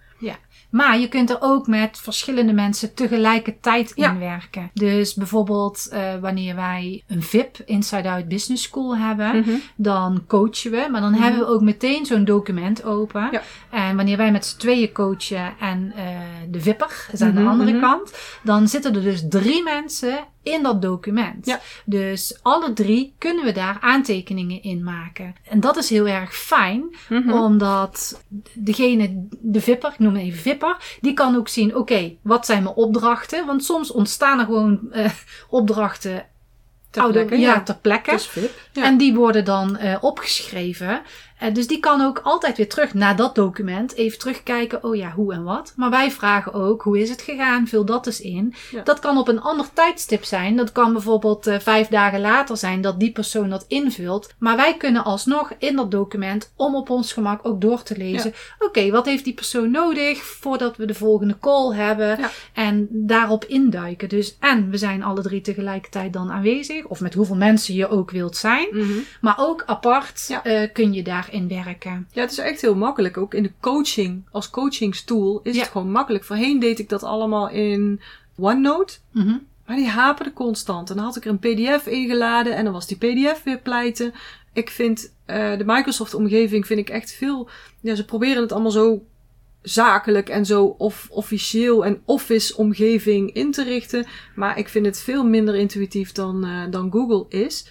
Maar 0.71 0.99
je 0.99 1.09
kunt 1.09 1.31
er 1.31 1.37
ook 1.41 1.67
met 1.67 1.99
verschillende 1.99 2.53
mensen 2.53 2.95
tegelijkertijd 2.95 3.93
Ja. 3.95 4.11
in 4.13 4.19
werken. 4.19 4.71
Dus 4.75 5.15
bijvoorbeeld 5.15 5.89
eh, 5.91 6.15
wanneer 6.21 6.55
wij 6.57 7.03
een 7.07 7.23
VIP, 7.23 7.57
Inside 7.65 8.11
Out 8.11 8.29
Business 8.29 8.63
School 8.63 8.97
hebben, 8.97 9.37
Mhm. 9.39 9.51
dan 9.77 10.25
coachen 10.27 10.71
we. 10.71 10.89
Maar 10.91 11.01
dan 11.01 11.13
Mhm. 11.13 11.23
hebben 11.23 11.41
we 11.41 11.47
ook 11.47 11.61
meteen 11.61 12.07
zo'n 12.07 12.25
document 12.25 12.85
open. 12.85 13.29
Ja. 13.31 13.43
En 13.71 13.97
wanneer 13.97 14.17
wij 14.17 14.33
met 14.33 14.47
z'n 14.47 14.59
tweeën 14.59 14.93
coachen 14.93 15.53
en 15.61 15.93
eh, 15.97 16.05
de 16.51 16.61
vipper 16.61 17.07
is 17.13 17.21
aan 17.21 17.35
de 17.35 17.41
Mhm, 17.41 17.51
andere 17.51 17.81
kant, 17.81 18.13
dan 18.43 18.69
zitten 18.69 18.95
er 18.95 19.03
dus 19.03 19.23
drie 19.29 19.63
mensen 19.63 20.19
in 20.43 20.63
dat 20.63 20.83
document. 20.83 21.47
Ja. 21.47 21.61
Dus 21.85 22.39
alle 22.43 22.73
drie 22.73 23.15
kunnen 23.19 23.45
we 23.45 23.53
daar 23.53 23.79
aantekeningen 23.81 24.63
in 24.63 24.83
maken. 24.85 25.35
En 25.45 25.61
dat 25.61 25.77
is 25.77 25.91
heel 25.91 26.07
erg 26.09 26.35
fijn, 26.37 26.97
Mhm. 27.09 27.33
omdat 27.33 28.25
degene, 28.55 29.27
de 29.41 29.61
vipper, 29.61 29.91
ik 29.93 29.99
noem 29.99 30.15
hem 30.15 30.25
even 30.25 30.39
vipper, 30.41 30.77
die 31.01 31.13
kan 31.13 31.37
ook 31.37 31.49
zien, 31.49 31.77
oké, 31.77 32.13
wat 32.23 32.47
zijn 32.47 32.63
mijn 32.63 32.75
opdrachten? 32.75 33.47
Want 33.47 33.65
soms 33.65 33.91
ontstaan 33.93 34.39
er 34.39 34.45
gewoon 34.45 34.81
eh, 34.93 35.11
opdrachten 35.49 36.27
Ter 36.91 37.03
oude- 37.03 37.19
plekke, 37.25 37.39
ja, 37.45 37.53
ja. 37.55 37.63
ter 37.63 37.77
plekke. 37.77 38.19
VIP. 38.19 38.51
Ja. 38.73 38.85
En 38.85 38.97
die 38.97 39.15
worden 39.15 39.45
dan 39.45 39.77
eh, 39.77 39.97
opgeschreven. 40.01 41.03
Eh, 41.41 41.55
dus 41.55 41.67
die 41.67 41.81
kan 41.81 42.01
ook 42.01 42.21
altijd 42.23 42.57
weer 42.57 42.69
terug 42.69 42.95
naar 42.95 43.17
dat 43.17 43.35
document. 43.35 43.95
Even 43.95 44.19
terugkijken, 44.19 44.85
oh 44.85 44.97
ja, 44.97 45.11
hoe 45.11 45.33
en 45.33 45.45
wat. 45.45 45.73
Maar 45.77 45.91
wij 45.91 46.11
vragen 46.11 46.53
ook, 46.53 46.83
hoe 46.83 47.01
is 47.01 47.09
het 47.09 47.23
gegaan? 47.23 47.69
Vul 47.69 47.85
dat 47.85 48.07
eens 48.07 48.21
in. 48.21 48.55
Ja. 48.71 48.83
Dat 48.83 48.99
kan 48.99 49.19
op 49.19 49.29
een 49.29 49.41
ander 49.41 49.67
tijdstip 49.73 50.25
zijn. 50.25 50.57
Dat 50.57 50.73
kan 50.73 50.93
bijvoorbeeld 50.93 51.47
eh, 51.47 51.59
vijf 51.59 51.89
dagen 51.89 52.21
later 52.21 52.57
zijn 52.57 52.81
dat 52.81 53.01
die 53.01 53.13
persoon 53.13 53.51
dat 53.51 53.65
invult. 53.69 54.35
Maar 54.39 54.57
wij 54.57 54.77
kunnen 54.77 55.05
alsnog 55.05 55.53
in 55.59 55.77
dat 55.77 55.91
document, 55.91 56.53
om 56.57 56.75
op 56.75 56.91
ons 56.91 57.13
gemak 57.13 57.41
ook 57.43 57.61
door 57.61 57.83
te 57.83 57.97
lezen. 57.97 58.35
Oké, 58.59 58.91
wat 58.91 59.07
heeft 59.07 59.25
die 59.25 59.35
persoon 59.35 59.71
nodig 59.71 60.23
voordat 60.23 60.77
we 60.77 60.85
de 60.87 60.95
volgende 60.95 61.39
call 61.39 61.75
hebben? 61.75 62.19
Ja. 62.19 62.31
En 62.53 62.89
daarop 62.91 63.45
induiken. 63.45 64.09
Dus 64.09 64.37
en 64.41 64.71
we 64.71 64.77
zijn 64.77 65.03
alle 65.03 65.23
drie 65.23 65.41
tegelijkertijd 65.41 66.13
dan 66.13 66.31
aanwezig. 66.31 66.85
Of 66.85 67.01
met 67.01 67.15
hoeveel 67.15 67.37
mensen 67.37 67.75
je 67.75 67.89
ook 67.89 68.11
wilt 68.11 68.37
zijn. 68.37 68.69
Mhm. 68.71 68.99
Maar 69.21 69.35
ook 69.39 69.63
apart 69.67 70.41
eh, 70.43 70.69
kun 70.73 70.93
je 70.93 71.03
daarin 71.31 71.65
werken. 71.65 72.09
Ja, 72.13 72.21
het 72.21 72.31
is 72.31 72.39
echt 72.39 72.61
heel 72.61 72.75
makkelijk. 72.75 73.17
Ook 73.17 73.35
in 73.35 73.43
de 73.43 73.53
coaching, 73.61 74.23
als 74.31 74.51
coachingstool, 74.51 75.41
is 75.43 75.55
Ja. 75.55 75.61
het 75.61 75.71
gewoon 75.71 75.91
makkelijk. 75.91 76.25
Voorheen 76.25 76.59
deed 76.61 76.79
ik 76.79 76.89
dat 76.89 77.03
allemaal 77.03 77.49
in 77.49 78.01
OneNote. 78.37 78.99
Mhm. 79.11 79.37
Maar 79.67 79.77
die 79.77 79.89
haperde 79.89 80.33
constant. 80.33 80.91
En 80.91 80.97
dan 80.97 81.05
had 81.05 81.17
ik 81.17 81.25
er 81.25 81.31
een 81.31 81.39
pdf 81.39 81.87
ingeladen 81.87 82.57
en 82.57 82.65
dan 82.65 82.73
was 82.73 82.87
die 82.87 82.97
pdf 82.97 83.43
weer 83.43 83.59
pleiten. 83.59 84.13
Ik 84.53 84.71
vind 84.71 85.15
eh, 85.25 85.57
de 85.59 85.65
Microsoft 85.67 86.15
omgeving 86.15 86.67
vind 86.67 86.81
ik 86.81 86.89
echt 86.89 87.13
veel... 87.13 87.49
Ja, 87.81 87.95
ze 87.95 88.05
proberen 88.05 88.43
het 88.43 88.53
allemaal 88.53 88.71
zo 88.71 89.03
zakelijk 89.63 90.29
en 90.29 90.47
zo 90.47 90.65
of 90.79 91.07
officieel 91.11 91.85
en 91.85 92.03
office 92.05 92.57
omgeving 92.57 93.33
in 93.33 93.51
te 93.51 93.65
richten. 93.65 94.07
Maar 94.35 94.59
ik 94.59 94.69
vind 94.69 94.87
het 94.87 95.01
veel 95.01 95.25
minder 95.25 95.55
intuïtief 95.55 96.13
dan, 96.13 96.47
uh, 96.47 96.63
dan 96.71 96.91
Google 96.93 97.27
is. 97.29 97.67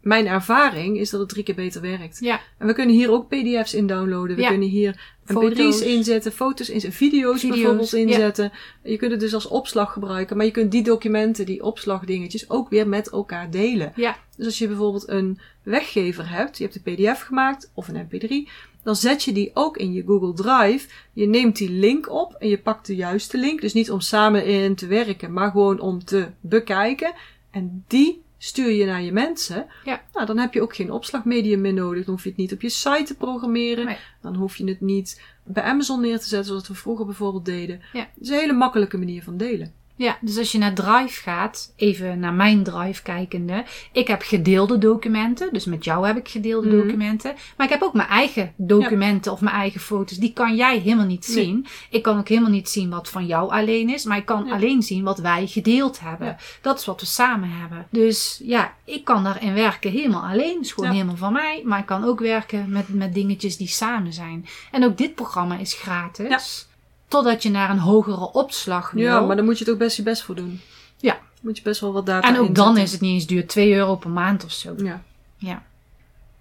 Mijn 0.00 0.26
ervaring 0.26 0.98
is 0.98 1.10
dat 1.10 1.20
het 1.20 1.28
drie 1.28 1.44
keer 1.44 1.54
beter 1.54 1.80
werkt. 1.80 2.18
Ja. 2.20 2.40
En 2.58 2.66
we 2.66 2.72
kunnen 2.72 2.94
hier 2.94 3.10
ook 3.10 3.28
pdf's 3.28 3.74
in 3.74 3.86
downloaden. 3.86 4.36
We 4.36 4.42
Ja. 4.42 4.48
kunnen 4.48 4.68
hier 4.68 5.16
mp3's 5.26 5.80
inzetten, 5.80 6.32
foto's 6.32 6.68
inzetten, 6.68 6.98
video's, 6.98 7.40
Video's, 7.40 7.56
bijvoorbeeld 7.58 7.90
ja. 7.90 7.98
inzetten. 7.98 8.52
Je 8.82 8.96
kunt 8.96 9.10
het 9.10 9.20
dus 9.20 9.34
als 9.34 9.46
opslag 9.46 9.92
gebruiken. 9.92 10.36
Maar 10.36 10.46
je 10.46 10.52
kunt 10.52 10.70
die 10.72 10.82
documenten, 10.82 11.46
die 11.46 11.62
opslagdingetjes, 11.62 12.50
ook 12.50 12.68
weer 12.68 12.88
met 12.88 13.10
elkaar 13.10 13.50
delen. 13.50 13.92
Ja. 13.96 14.16
Dus 14.36 14.46
als 14.46 14.58
je 14.58 14.66
bijvoorbeeld 14.68 15.08
een 15.08 15.38
weggever 15.62 16.28
hebt, 16.28 16.58
je 16.58 16.64
hebt 16.64 16.80
een 16.84 16.94
pdf 16.94 17.20
gemaakt 17.22 17.70
of 17.74 17.88
een 17.88 18.08
mp3, 18.08 18.50
dan 18.82 18.96
zet 18.96 19.22
je 19.22 19.32
die 19.32 19.50
ook 19.54 19.76
in 19.76 19.92
je 19.92 20.02
Google 20.06 20.34
Drive. 20.34 20.88
Je 21.12 21.26
neemt 21.26 21.56
die 21.56 21.70
link 21.70 22.10
op 22.10 22.34
en 22.38 22.48
je 22.48 22.58
pakt 22.58 22.86
de 22.86 22.96
juiste 22.96 23.38
link. 23.38 23.60
Dus 23.60 23.72
niet 23.72 23.90
om 23.90 24.00
samen 24.00 24.44
in 24.44 24.74
te 24.74 24.86
werken, 24.86 25.32
maar 25.32 25.50
gewoon 25.50 25.80
om 25.80 26.04
te 26.04 26.26
bekijken. 26.40 27.12
En 27.50 27.84
die 27.86 28.22
stuur 28.38 28.70
je 28.70 28.84
naar 28.84 29.02
je 29.02 29.12
mensen. 29.12 29.66
Ja. 29.84 30.02
Nou, 30.12 30.26
dan 30.26 30.38
heb 30.38 30.54
je 30.54 30.62
ook 30.62 30.74
geen 30.74 30.90
opslagmedium 30.90 31.60
meer 31.60 31.72
nodig. 31.72 32.04
Dan 32.04 32.14
hoef 32.14 32.22
je 32.22 32.28
het 32.28 32.38
niet 32.38 32.52
op 32.52 32.60
je 32.60 32.68
site 32.68 33.02
te 33.04 33.14
programmeren. 33.14 33.84
Nee. 33.84 33.96
Dan 34.20 34.34
hoef 34.34 34.56
je 34.56 34.64
het 34.64 34.80
niet 34.80 35.22
bij 35.44 35.62
Amazon 35.62 36.00
neer 36.00 36.18
te 36.18 36.28
zetten, 36.28 36.48
zoals 36.48 36.68
we 36.68 36.74
vroeger 36.74 37.06
bijvoorbeeld 37.06 37.44
deden. 37.44 37.80
Ja. 37.92 38.00
Het 38.00 38.22
is 38.22 38.28
een 38.28 38.38
hele 38.38 38.52
makkelijke 38.52 38.98
manier 38.98 39.22
van 39.22 39.36
delen. 39.36 39.74
Ja, 39.98 40.18
dus 40.20 40.38
als 40.38 40.52
je 40.52 40.58
naar 40.58 40.74
Drive 40.74 41.22
gaat, 41.22 41.72
even 41.76 42.18
naar 42.18 42.32
mijn 42.32 42.62
Drive 42.62 43.02
kijkende. 43.02 43.64
Ik 43.92 44.06
heb 44.08 44.22
gedeelde 44.22 44.78
documenten, 44.78 45.48
dus 45.52 45.64
met 45.64 45.84
jou 45.84 46.06
heb 46.06 46.16
ik 46.16 46.28
gedeelde 46.28 46.68
Mhm. 46.68 46.76
documenten. 46.76 47.34
Maar 47.56 47.66
ik 47.66 47.72
heb 47.72 47.82
ook 47.82 47.92
mijn 47.94 48.08
eigen 48.08 48.52
documenten 48.56 49.32
of 49.32 49.40
mijn 49.40 49.54
eigen 49.56 49.80
foto's. 49.80 50.18
Die 50.18 50.32
kan 50.32 50.56
jij 50.56 50.78
helemaal 50.78 51.06
niet 51.06 51.26
Nee. 51.34 51.44
zien. 51.44 51.66
Ik 51.90 52.02
kan 52.02 52.18
ook 52.18 52.28
helemaal 52.28 52.50
niet 52.50 52.68
zien 52.68 52.90
wat 52.90 53.08
van 53.08 53.26
jou 53.26 53.50
alleen 53.50 53.88
is, 53.90 54.04
maar 54.04 54.16
ik 54.16 54.26
kan 54.26 54.44
Ja. 54.46 54.52
alleen 54.52 54.82
zien 54.82 55.04
wat 55.04 55.18
wij 55.18 55.46
gedeeld 55.46 56.00
hebben. 56.00 56.26
Ja. 56.26 56.36
Dat 56.60 56.78
is 56.78 56.84
wat 56.84 57.00
we 57.00 57.06
samen 57.06 57.50
hebben. 57.50 57.86
Dus 57.90 58.40
ja, 58.44 58.72
ik 58.84 59.04
kan 59.04 59.24
daarin 59.24 59.54
werken 59.54 59.90
helemaal 59.90 60.22
alleen. 60.30 60.60
Is 60.60 60.72
gewoon 60.72 60.90
helemaal 60.90 61.16
van 61.16 61.32
mij. 61.32 61.62
Maar 61.64 61.78
ik 61.78 61.86
kan 61.86 62.04
ook 62.04 62.20
werken 62.20 62.70
met, 62.70 62.88
met 62.88 63.14
dingetjes 63.14 63.56
die 63.56 63.68
samen 63.68 64.12
zijn. 64.12 64.46
En 64.70 64.84
ook 64.84 64.96
dit 64.98 65.14
programma 65.14 65.58
is 65.58 65.74
gratis. 65.74 66.66
Totdat 67.08 67.42
je 67.42 67.50
naar 67.50 67.70
een 67.70 67.78
hogere 67.78 68.32
opslag 68.32 68.90
wil. 68.90 69.02
Ja, 69.02 69.20
maar 69.20 69.36
dan 69.36 69.44
moet 69.44 69.58
je 69.58 69.64
het 69.64 69.72
ook 69.72 69.78
best 69.78 69.96
je 69.96 70.02
best 70.02 70.22
voor 70.22 70.34
doen. 70.34 70.60
Ja. 70.96 71.18
Moet 71.40 71.56
je 71.56 71.62
best 71.62 71.80
wel 71.80 71.92
wat 71.92 72.06
data 72.06 72.28
En 72.28 72.38
ook 72.38 72.54
dan 72.54 72.76
is 72.76 72.92
het 72.92 73.00
niet 73.00 73.12
eens 73.12 73.26
duur. 73.26 73.46
2 73.46 73.74
euro 73.74 73.96
per 73.96 74.10
maand 74.10 74.44
of 74.44 74.52
zo. 74.52 74.74
Ja. 74.76 75.02
Ja. 75.36 75.52
En 75.52 75.62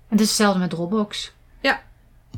het 0.07 0.19
is 0.19 0.27
hetzelfde 0.27 0.59
met 0.59 0.69
Dropbox. 0.69 1.35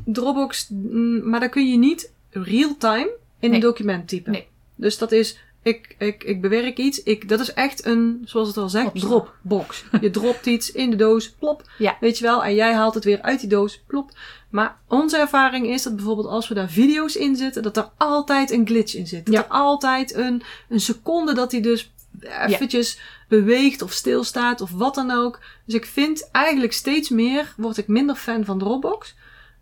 Dropbox, 0.04 0.68
mm, 0.68 1.28
maar 1.28 1.40
daar 1.40 1.48
kun 1.48 1.70
je 1.70 1.78
niet 1.78 2.12
real-time 2.30 3.10
in 3.38 3.48
Nee. 3.48 3.52
een 3.54 3.60
document 3.60 4.08
typen. 4.08 4.32
Nee. 4.32 4.46
Dus 4.74 4.98
dat 4.98 5.12
is, 5.12 5.38
ik, 5.62 5.94
ik, 5.98 6.24
ik 6.24 6.40
bewerk 6.40 6.78
iets, 6.78 7.02
ik, 7.02 7.28
dat 7.28 7.40
is 7.40 7.52
echt 7.52 7.84
een, 7.86 8.22
zoals 8.24 8.48
het 8.48 8.56
al 8.56 8.68
zegt, 8.68 8.94
dropbox. 9.00 9.84
Je 10.00 10.10
dropt 10.10 10.46
iets 10.46 10.72
in 10.72 10.90
de 10.90 10.96
doos, 10.96 11.30
plop, 11.30 11.62
Ja. 11.78 11.96
weet 12.00 12.18
je 12.18 12.24
wel, 12.24 12.44
en 12.44 12.54
jij 12.54 12.72
haalt 12.74 12.94
het 12.94 13.04
weer 13.04 13.22
uit 13.22 13.40
die 13.40 13.48
doos, 13.48 13.82
plop. 13.86 14.10
Maar 14.50 14.76
onze 14.88 15.16
ervaring 15.18 15.66
is 15.66 15.82
dat 15.82 15.96
bijvoorbeeld 15.96 16.26
als 16.28 16.48
we 16.48 16.54
daar 16.54 16.68
video's 16.70 17.14
in 17.14 17.36
zetten, 17.36 17.62
dat 17.62 17.76
er 17.76 17.90
altijd 17.96 18.50
een 18.50 18.66
glitch 18.66 18.94
in 18.94 19.06
zit. 19.06 19.26
Dat 19.26 19.34
Ja. 19.34 19.44
er 19.44 19.48
altijd 19.50 20.14
een, 20.14 20.42
een 20.68 20.80
seconde 20.80 21.34
dat 21.34 21.52
hij 21.52 21.60
dus 21.60 21.92
eventjes 22.46 23.00
beweegt 23.28 23.82
of 23.82 23.92
stilstaat 23.92 24.60
of 24.60 24.70
wat 24.70 24.94
dan 24.94 25.10
ook. 25.10 25.40
Dus 25.64 25.74
ik 25.74 25.86
vind 25.86 26.28
eigenlijk 26.32 26.72
steeds 26.72 27.08
meer, 27.08 27.54
word 27.56 27.76
ik 27.76 27.86
minder 27.88 28.14
fan 28.16 28.44
van 28.44 28.58
Dropbox. 28.58 29.14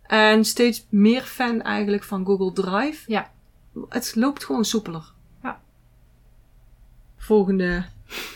En 0.03 0.45
steeds 0.45 0.85
meer 0.89 1.21
fan 1.21 1.61
eigenlijk 1.61 2.03
van 2.03 2.25
Google 2.25 2.53
Drive. 2.53 3.11
Ja. 3.11 3.31
Het 3.89 4.11
loopt 4.15 4.45
gewoon 4.45 4.65
soepeler. 4.65 5.03
Volgende, 7.29 7.85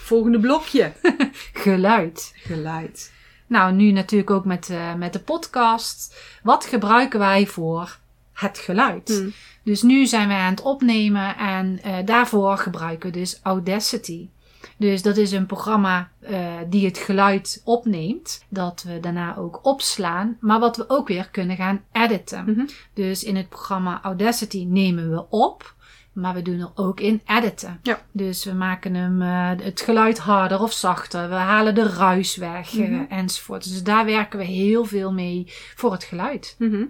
volgende 0.04 0.40
blokje. 0.40 0.92
Geluid. 1.66 2.34
Geluid. 2.36 3.12
Nou, 3.48 3.74
nu 3.74 3.92
natuurlijk 3.92 4.30
ook 4.30 4.46
met, 4.46 4.70
eh, 4.70 4.94
met 4.94 5.14
de 5.14 5.20
podcast. 5.20 6.16
Wat 6.44 6.66
gebruiken 6.66 7.20
wij 7.20 7.48
voor 7.48 7.98
het 8.34 8.58
geluid? 8.58 9.08
Hmm. 9.08 9.34
Dus 9.64 9.82
nu 9.82 10.06
zijn 10.06 10.28
wij 10.28 10.38
aan 10.38 10.52
het 10.52 10.62
opnemen 10.62 11.38
en 11.38 11.80
eh, 11.84 12.06
daarvoor 12.06 12.58
gebruiken 12.58 13.12
we 13.12 13.18
dus 13.18 13.40
Audacity. 13.44 14.30
Dus 14.78 15.02
dat 15.02 15.18
is 15.18 15.32
een 15.32 15.46
programma 15.46 16.10
eh, 16.20 16.38
die 16.68 16.86
het 16.86 16.98
geluid 16.98 17.62
opneemt, 17.64 18.46
dat 18.50 18.84
we 18.88 19.00
daarna 19.00 19.38
ook 19.38 19.60
opslaan, 19.64 20.38
maar 20.40 20.60
wat 20.60 20.78
we 20.78 20.90
ook 20.90 21.08
weer 21.08 21.30
kunnen 21.32 21.56
gaan 21.56 21.84
editen. 21.92 22.44
Mhm. 22.46 22.66
Dus 22.94 23.24
in 23.24 23.36
het 23.36 23.50
programma 23.50 24.00
Audacity 24.04 24.66
nemen 24.66 25.12
we 25.12 25.30
op, 25.30 25.74
maar 26.14 26.34
we 26.34 26.42
doen 26.42 26.60
er 26.60 26.72
ook 26.76 27.00
in 27.00 27.22
editen. 27.26 27.80
Ja. 27.84 28.02
Dus 28.12 28.46
we 28.46 28.54
maken 28.54 28.94
hem 28.94 29.22
eh, 29.22 29.66
het 29.66 29.82
geluid 29.82 30.18
harder 30.20 30.62
of 30.62 30.74
zachter, 30.74 31.30
we 31.30 31.36
halen 31.36 31.76
de 31.76 31.90
ruis 31.90 32.36
weg 32.36 32.78
eh, 32.78 32.90
Mhm. 32.90 33.04
enzovoort. 33.10 33.64
Dus 33.64 33.84
daar 33.84 34.06
werken 34.06 34.40
we 34.40 34.46
heel 34.46 34.86
veel 34.86 35.12
mee 35.14 35.44
voor 35.76 35.92
het 35.92 36.04
geluid. 36.04 36.56
Mhm. 36.60 36.86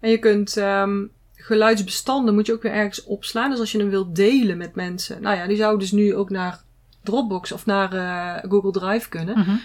En 0.00 0.10
je 0.10 0.18
kunt 0.18 0.56
ehm, 0.56 1.04
geluidsbestanden 1.34 2.34
moet 2.34 2.46
je 2.46 2.52
ook 2.52 2.62
weer 2.62 2.72
ergens 2.72 3.04
opslaan. 3.04 3.50
Dus 3.50 3.58
als 3.60 3.72
je 3.72 3.78
hem 3.78 3.90
wilt 3.90 4.16
delen 4.16 4.56
met 4.58 4.74
mensen. 4.74 5.22
Nou 5.22 5.36
ja, 5.36 5.46
die 5.46 5.56
zouden 5.56 5.80
dus 5.80 5.92
nu 5.92 6.14
ook 6.14 6.30
naar 6.30 6.60
Dropbox 7.02 7.52
of 7.52 7.66
naar 7.66 7.92
eh, 7.92 8.50
Google 8.50 8.70
Drive 8.72 9.08
kunnen. 9.08 9.38
Mhm. 9.38 9.56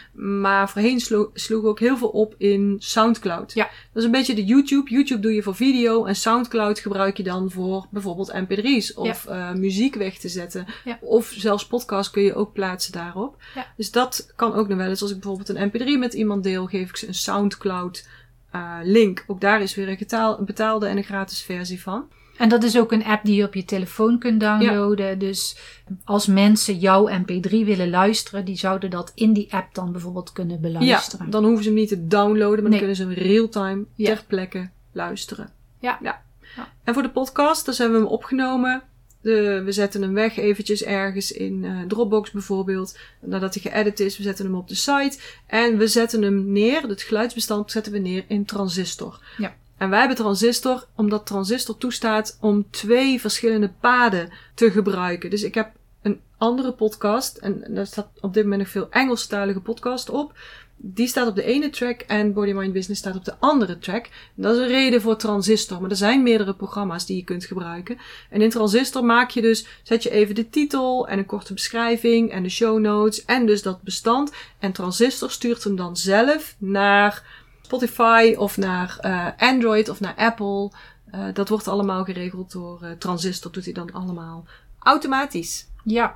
Maar 0.42 0.70
voorheen 0.70 1.00
slo 1.00 1.32
sloeg 1.34 1.64
ook 1.64 1.80
heel 1.80 1.98
veel 1.98 2.08
op 2.08 2.36
in 2.38 2.76
Soundcloud. 2.80 3.54
Ja. 3.54 3.64
Dat 3.64 3.74
is 3.94 4.04
een 4.04 4.12
beetje 4.12 4.36
de 4.36 4.46
YouTube. 4.46 4.90
YouTube 4.90 5.22
doe 5.22 5.34
je 5.34 5.44
voor 5.44 5.56
video 5.56 6.06
en 6.06 6.16
Soundcloud 6.16 6.80
gebruik 6.80 7.18
je 7.18 7.24
dan 7.24 7.52
voor 7.52 7.88
bijvoorbeeld 7.90 8.34
mp3's 8.34 8.94
of 8.94 9.26
eh, 9.26 9.52
muziek 9.52 9.96
weg 9.96 10.18
te 10.18 10.30
zetten. 10.30 10.66
Ja. 10.86 10.98
Of 11.02 11.34
zelfs 11.38 11.68
podcast 11.68 12.12
kun 12.12 12.24
je 12.24 12.36
ook 12.36 12.54
plaatsen 12.54 12.92
daarop. 12.92 13.38
Ja. 13.56 13.66
Dus 13.78 13.92
dat 13.92 14.32
kan 14.36 14.54
ook 14.54 14.68
nog 14.68 14.78
wel 14.78 14.90
eens. 14.90 15.02
Als 15.02 15.12
ik 15.12 15.20
bijvoorbeeld 15.20 15.50
een 15.50 15.70
mp3 15.70 16.00
met 16.00 16.14
iemand 16.14 16.44
deel, 16.44 16.66
geef 16.66 16.90
ik 16.90 16.98
ze 16.98 17.08
een 17.08 17.14
Soundcloud 17.14 18.08
eh, 18.52 18.78
link. 18.84 19.24
Ook 19.28 19.42
daar 19.42 19.62
is 19.62 19.76
weer 19.76 19.90
een, 19.90 20.46
betaalde 20.46 20.88
en 20.88 20.98
een 20.98 21.04
gratis 21.04 21.42
versie 21.42 21.82
van. 21.82 22.08
En 22.38 22.50
dat 22.50 22.64
is 22.64 22.78
ook 22.78 22.92
een 22.92 23.04
app 23.04 23.26
die 23.26 23.36
je 23.36 23.44
op 23.46 23.54
je 23.54 23.66
telefoon 23.66 24.20
kunt 24.20 24.40
downloaden. 24.40 25.20
Dus 25.20 25.58
als 26.04 26.28
mensen 26.28 26.78
jouw 26.78 27.10
MP3 27.10 27.50
willen 27.50 27.90
luisteren, 27.90 28.46
die 28.46 28.58
zouden 28.58 28.90
dat 28.90 29.12
in 29.16 29.34
die 29.34 29.54
app 29.54 29.74
dan 29.74 29.92
bijvoorbeeld 29.92 30.32
kunnen 30.32 30.62
beluisteren. 30.62 31.26
Ja, 31.26 31.32
dan 31.32 31.44
hoeven 31.44 31.64
ze 31.64 31.70
hem 31.70 31.78
niet 31.80 31.88
te 31.90 32.08
downloaden, 32.08 32.62
maar 32.62 32.62
Nee. 32.62 32.70
dan 32.70 32.78
kunnen 32.78 32.96
ze 32.96 33.04
hem 33.04 33.14
real-time 33.14 33.86
Ja. 33.96 34.06
ter 34.16 34.24
plekke 34.28 34.70
luisteren. 34.92 35.50
Ja. 35.80 36.00
ja. 36.02 36.24
Ja. 36.56 36.68
En 36.84 36.94
voor 36.94 37.04
de 37.04 37.10
podcast, 37.10 37.66
dus 37.66 37.78
hebben 37.78 37.98
we 37.98 38.04
hem 38.04 38.14
opgenomen. 38.14 38.82
De, 39.22 39.62
we 39.66 39.72
zetten 39.72 40.02
hem 40.02 40.14
weg 40.14 40.38
eventjes 40.38 40.84
ergens 40.84 41.32
in 41.32 41.64
eh, 41.64 41.72
Dropbox 41.88 42.32
bijvoorbeeld. 42.32 42.98
Nadat 43.22 43.54
hij 43.54 43.72
geëdit 43.72 44.00
is, 44.00 44.18
we 44.18 44.24
zetten 44.24 44.46
hem 44.46 44.56
op 44.56 44.68
de 44.68 44.76
site. 44.76 45.18
En 45.48 45.78
we 45.78 45.88
zetten 45.88 46.22
hem 46.22 46.52
neer, 46.52 46.82
het 46.82 47.02
geluidsbestand 47.02 47.72
zetten 47.72 47.92
we 47.92 47.98
neer 48.00 48.26
in 48.28 48.46
Transistor. 48.46 49.20
Ja. 49.38 49.56
En 49.78 49.90
wij 49.90 50.00
hebben 50.00 50.18
Transistor, 50.18 50.88
omdat 50.96 51.26
Transistor 51.26 51.78
toestaat 51.78 52.38
om 52.42 52.70
twee 52.70 53.22
verschillende 53.22 53.72
paden 53.80 54.30
te 54.54 54.72
gebruiken. 54.72 55.30
Dus 55.30 55.44
ik 55.44 55.54
heb 55.54 55.72
een 56.02 56.20
andere 56.38 56.72
podcast, 56.72 57.38
en 57.38 57.66
daar 57.68 57.88
staat 57.88 58.10
op 58.22 58.34
dit 58.34 58.44
moment 58.44 58.62
nog 58.62 58.72
veel 58.72 58.88
Engelstalige 58.90 59.60
podcast 59.60 60.10
op. 60.10 60.34
Die 60.78 61.08
staat 61.08 61.28
op 61.28 61.36
de 61.36 61.44
ene 61.44 61.70
track 61.70 62.02
en 62.02 62.34
Body 62.34 62.52
Mind 62.52 62.74
Business 62.74 63.02
staat 63.02 63.16
op 63.16 63.26
de 63.26 63.36
andere 63.40 63.78
track. 63.78 64.10
Dat 64.36 64.56
is 64.56 64.62
een 64.62 64.68
reden 64.68 65.02
voor 65.02 65.18
Transistor, 65.18 65.82
maar 65.82 65.90
er 65.90 65.96
zijn 65.96 66.24
meerdere 66.24 66.54
programma's 66.54 67.06
die 67.06 67.18
je 67.18 67.24
kunt 67.24 67.46
gebruiken. 67.46 67.98
En 68.30 68.42
in 68.42 68.50
Transistor 68.50 69.06
maak 69.06 69.30
je 69.30 69.42
dus, 69.42 69.68
zet 69.84 70.04
je 70.04 70.10
even 70.10 70.36
de 70.36 70.50
titel 70.50 71.08
en 71.08 71.18
een 71.18 71.26
korte 71.26 71.54
beschrijving 71.54 72.32
en 72.32 72.44
de 72.44 72.50
show 72.50 72.80
notes 72.80 73.26
en 73.26 73.46
dus 73.46 73.62
dat 73.62 73.82
bestand. 73.82 74.32
En 74.60 74.72
Transistor 74.72 75.32
stuurt 75.32 75.64
hem 75.64 75.76
dan 75.76 75.98
zelf 75.98 76.56
naar 76.58 77.44
Spotify 77.66 78.36
of 78.38 78.58
naar 78.58 78.98
eh, 79.00 79.28
Android 79.50 79.90
of 79.90 80.00
naar 80.00 80.16
Apple. 80.16 80.72
Eh, 81.12 81.26
dat 81.34 81.50
wordt 81.50 81.68
allemaal 81.68 82.04
geregeld 82.04 82.52
door 82.52 82.82
eh, 82.82 82.92
Transistor, 82.92 83.52
doet 83.52 83.66
hij 83.66 83.74
dan 83.74 83.92
allemaal 83.92 84.46
automatisch. 84.80 85.68
Ja. 85.84 86.16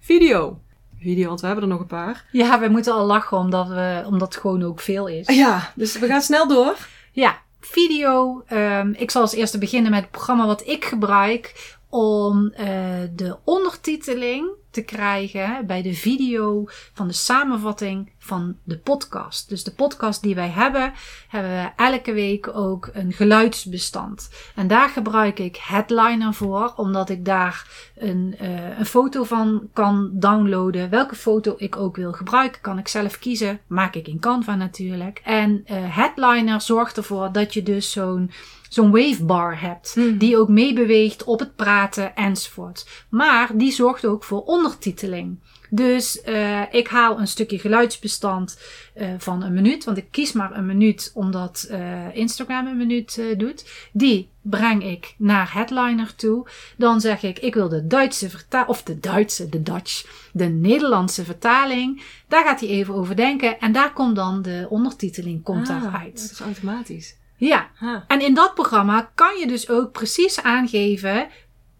Video. 0.00 0.60
Video, 0.98 1.28
want 1.28 1.40
we 1.40 1.46
hebben 1.46 1.64
er 1.64 1.70
nog 1.70 1.80
een 1.80 1.86
paar. 1.86 2.24
Ja, 2.32 2.60
wij 2.60 2.68
moeten 2.68 2.92
al 2.92 3.06
lachen 3.06 3.36
omdat, 3.38 3.68
we, 3.68 4.02
omdat 4.06 4.34
het 4.34 4.42
gewoon 4.42 4.62
ook 4.62 4.80
veel 4.80 5.06
is. 5.06 5.26
Ja, 5.26 5.72
dus 5.74 5.98
we 5.98 6.06
gaan 6.06 6.22
snel 6.22 6.48
door. 6.48 6.76
Ja, 7.12 7.38
video. 7.60 8.42
ehm, 8.46 8.92
ik 8.96 9.10
zal 9.10 9.22
als 9.22 9.34
eerste 9.34 9.58
beginnen 9.58 9.90
met 9.90 10.00
het 10.00 10.10
programma 10.10 10.46
wat 10.46 10.66
ik 10.66 10.84
gebruik 10.84 11.76
om 11.94 12.50
eh, 12.50 12.66
de 13.14 13.36
ondertiteling 13.44 14.50
te 14.70 14.82
krijgen 14.82 15.66
bij 15.66 15.82
de 15.82 15.94
video 15.94 16.64
van 16.92 17.06
de 17.06 17.12
samenvatting 17.12 18.12
van 18.18 18.56
de 18.64 18.78
podcast. 18.78 19.48
Dus 19.48 19.64
de 19.64 19.72
podcast 19.72 20.22
die 20.22 20.34
wij 20.34 20.48
hebben, 20.48 20.92
hebben 21.28 21.50
we 21.50 21.70
elke 21.76 22.12
week 22.12 22.56
ook 22.56 22.90
een 22.92 23.12
geluidsbestand. 23.12 24.30
En 24.54 24.66
daar 24.66 24.88
gebruik 24.88 25.38
ik 25.38 25.56
Headliner 25.56 26.34
voor, 26.34 26.72
omdat 26.76 27.08
ik 27.08 27.24
daar 27.24 27.90
een, 27.96 28.36
uh, 28.42 28.78
een 28.78 28.86
foto 28.86 29.24
van 29.24 29.68
kan 29.72 30.10
downloaden. 30.12 30.90
Welke 30.90 31.14
foto 31.14 31.54
ik 31.56 31.76
ook 31.76 31.96
wil 31.96 32.12
gebruiken, 32.12 32.60
kan 32.60 32.78
ik 32.78 32.88
zelf 32.88 33.18
kiezen. 33.18 33.60
Maak 33.66 33.94
ik 33.94 34.08
in 34.08 34.20
Canva 34.20 34.54
natuurlijk. 34.54 35.20
En 35.24 35.50
uh, 35.50 35.96
Headliner 35.96 36.60
zorgt 36.60 36.96
ervoor 36.96 37.32
dat 37.32 37.54
je 37.54 37.62
dus 37.62 37.90
zo'n 37.90 38.30
zo'n 38.72 38.90
wavebar 38.90 39.60
hebt. 39.60 39.96
Mhm. 39.96 40.16
Die 40.18 40.38
ook 40.38 40.48
meebeweegt 40.48 41.24
op 41.24 41.38
het 41.38 41.56
praten 41.56 42.16
enzovoort. 42.16 43.04
Maar 43.08 43.50
die 43.54 43.72
zorgt 43.72 44.06
ook 44.06 44.24
voor 44.24 44.42
ondertiteling. 44.42 45.38
Dus 45.70 46.22
uh, 46.28 46.74
ik 46.74 46.88
haal 46.88 47.20
een 47.20 47.26
stukje 47.26 47.58
geluidsbestand 47.58 48.60
uh, 48.96 49.08
van 49.18 49.42
een 49.42 49.52
minuut. 49.52 49.84
Want 49.84 49.96
ik 49.96 50.06
kies 50.10 50.32
maar 50.32 50.56
een 50.56 50.66
minuut 50.66 51.10
omdat 51.14 51.68
uh, 51.70 52.16
Instagram 52.16 52.66
een 52.66 52.76
minuut 52.76 53.22
doet. 53.36 53.88
Die 53.92 54.28
breng 54.42 54.84
ik 54.84 55.14
naar 55.18 55.52
Headliner 55.52 56.14
toe. 56.14 56.48
Dan 56.76 57.00
zeg 57.00 57.22
ik, 57.22 57.38
ik 57.38 57.54
wil 57.54 57.68
de 57.68 57.86
Duitse 57.86 58.30
vertaling, 58.30 58.68
of 58.68 58.82
de 58.82 59.00
Duitse, 59.00 59.48
de 59.48 59.62
Dutch, 59.62 60.06
de 60.32 60.46
Nederlandse 60.46 61.24
vertaling. 61.24 62.02
Daar 62.28 62.44
gaat 62.44 62.60
hij 62.60 62.68
even 62.68 62.94
over 62.94 63.16
denken. 63.16 63.60
En 63.60 63.72
daar 63.72 63.92
komt 63.92 64.16
dan 64.16 64.42
de 64.42 64.66
ondertiteling 64.68 65.42
komt 65.42 65.68
ah, 65.68 65.82
daaruit. 65.82 66.20
Dat 66.20 66.30
is 66.30 66.40
automatisch. 66.40 67.20
Ja, 67.44 67.70
en 68.06 68.20
in 68.20 68.34
dat 68.34 68.54
programma 68.54 69.10
kan 69.14 69.38
je 69.38 69.46
dus 69.46 69.68
ook 69.68 69.92
precies 69.92 70.42
aangeven 70.42 71.28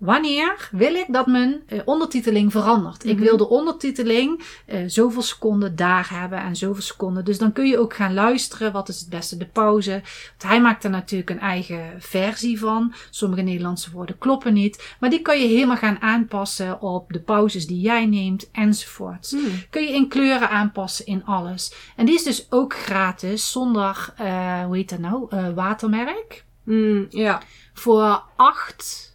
wanneer 0.05 0.69
wil 0.73 0.95
ik 0.95 1.05
dat 1.09 1.27
mijn 1.27 1.63
eh, 1.67 1.79
ondertiteling 1.85 2.53
verandert. 2.53 3.05
Ik 3.05 3.15
Mhm. 3.17 3.23
wil 3.25 3.37
de 3.37 3.49
ondertiteling 3.49 4.43
eh, 4.67 4.81
zoveel 4.87 5.23
seconden 5.23 5.77
daar 5.77 6.09
hebben 6.11 6.39
en 6.43 6.57
zoveel 6.57 6.83
seconden. 6.83 7.25
Dus 7.25 7.39
dan 7.39 7.53
kun 7.53 7.67
je 7.67 7.79
ook 7.79 7.95
gaan 7.95 8.15
luisteren. 8.15 8.73
Wat 8.73 8.89
is 8.89 9.01
het 9.01 9.09
beste? 9.09 9.37
De 9.37 9.47
pauze. 9.47 9.91
Want 9.91 10.43
hij 10.43 10.61
maakt 10.61 10.85
er 10.85 10.91
natuurlijk 10.91 11.31
een 11.31 11.39
eigen 11.41 11.95
versie 11.99 12.59
van. 12.59 12.95
Sommige 13.11 13.43
Nederlandse 13.43 13.91
woorden 13.91 14.19
kloppen 14.19 14.53
niet. 14.53 14.95
Maar 15.01 15.11
die 15.11 15.23
kan 15.23 15.41
je 15.41 15.47
helemaal 15.47 15.77
gaan 15.77 16.01
aanpassen 16.01 16.81
op 16.81 17.13
de 17.13 17.21
pauzes 17.21 17.67
die 17.67 17.81
jij 17.81 18.07
neemt 18.07 18.51
enzovoort 18.53 19.31
Hmm. 19.31 19.41
kun 19.71 19.83
je 19.83 19.93
in 19.95 20.09
kleuren 20.09 20.51
aanpassen 20.51 21.07
in 21.07 21.25
alles. 21.25 21.75
En 21.97 22.07
die 22.07 22.15
is 22.15 22.23
dus 22.23 22.47
ook 22.51 22.75
gratis 22.75 23.51
zonder, 23.51 24.13
eh, 24.17 24.65
hoe 24.65 24.77
heet 24.77 24.89
dat 24.91 24.99
nou, 24.99 25.27
watermerk. 25.55 26.45
Hmm, 26.65 27.07
ja. 27.11 27.43
Voor 27.75 28.23
acht, 28.37 29.12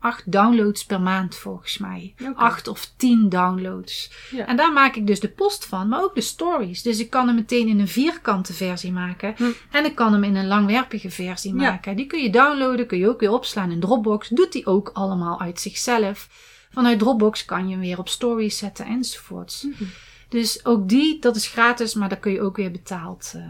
acht 0.00 0.32
downloads 0.32 0.84
per 0.84 1.00
maand 1.00 1.34
volgens 1.36 1.78
mij. 1.78 2.14
Oké. 2.22 2.32
Acht 2.34 2.68
of 2.68 2.92
tien 2.96 3.28
downloads. 3.28 4.12
Ja. 4.30 4.46
En 4.46 4.56
daar 4.56 4.72
maak 4.72 4.94
ik 4.96 5.06
dus 5.06 5.20
de 5.20 5.28
post 5.28 5.66
van, 5.66 5.88
maar 5.88 6.02
ook 6.02 6.14
de 6.14 6.20
stories. 6.20 6.82
Dus 6.82 6.98
ik 7.00 7.10
kan 7.10 7.26
hem 7.26 7.34
meteen 7.36 7.68
in 7.68 7.80
een 7.80 7.88
vierkante 7.88 8.52
versie 8.52 8.92
maken. 8.92 9.34
Hm. 9.36 9.44
En 9.70 9.84
ik 9.84 9.94
kan 9.94 10.12
hem 10.12 10.24
in 10.24 10.36
een 10.36 10.46
langwerpige 10.46 11.10
versie 11.10 11.54
Ja. 11.54 11.70
maken. 11.70 11.96
Die 11.96 12.06
kun 12.06 12.22
je 12.22 12.30
downloaden, 12.30 12.86
kun 12.86 12.98
je 12.98 13.08
ook 13.08 13.20
weer 13.20 13.32
opslaan 13.32 13.70
in 13.70 13.80
Dropbox. 13.80 14.28
Doet 14.28 14.52
die 14.52 14.66
ook 14.66 14.90
allemaal 14.92 15.40
uit 15.40 15.60
zichzelf. 15.60 16.28
Vanuit 16.72 16.98
Dropbox 16.98 17.44
kan 17.44 17.64
je 17.68 17.70
hem 17.70 17.80
weer 17.80 17.98
op 17.98 18.08
stories 18.08 18.58
zetten 18.58 18.86
enzovoorts. 18.86 19.62
Mhm. 19.62 19.84
Dus 20.28 20.64
ook 20.64 20.88
die, 20.88 21.18
dat 21.20 21.36
is 21.36 21.46
gratis, 21.48 21.94
maar 21.94 22.08
dat 22.08 22.20
kun 22.20 22.32
je 22.32 22.40
ook 22.40 22.56
weer 22.56 22.70
betaald. 22.70 23.32
eh, 23.36 23.42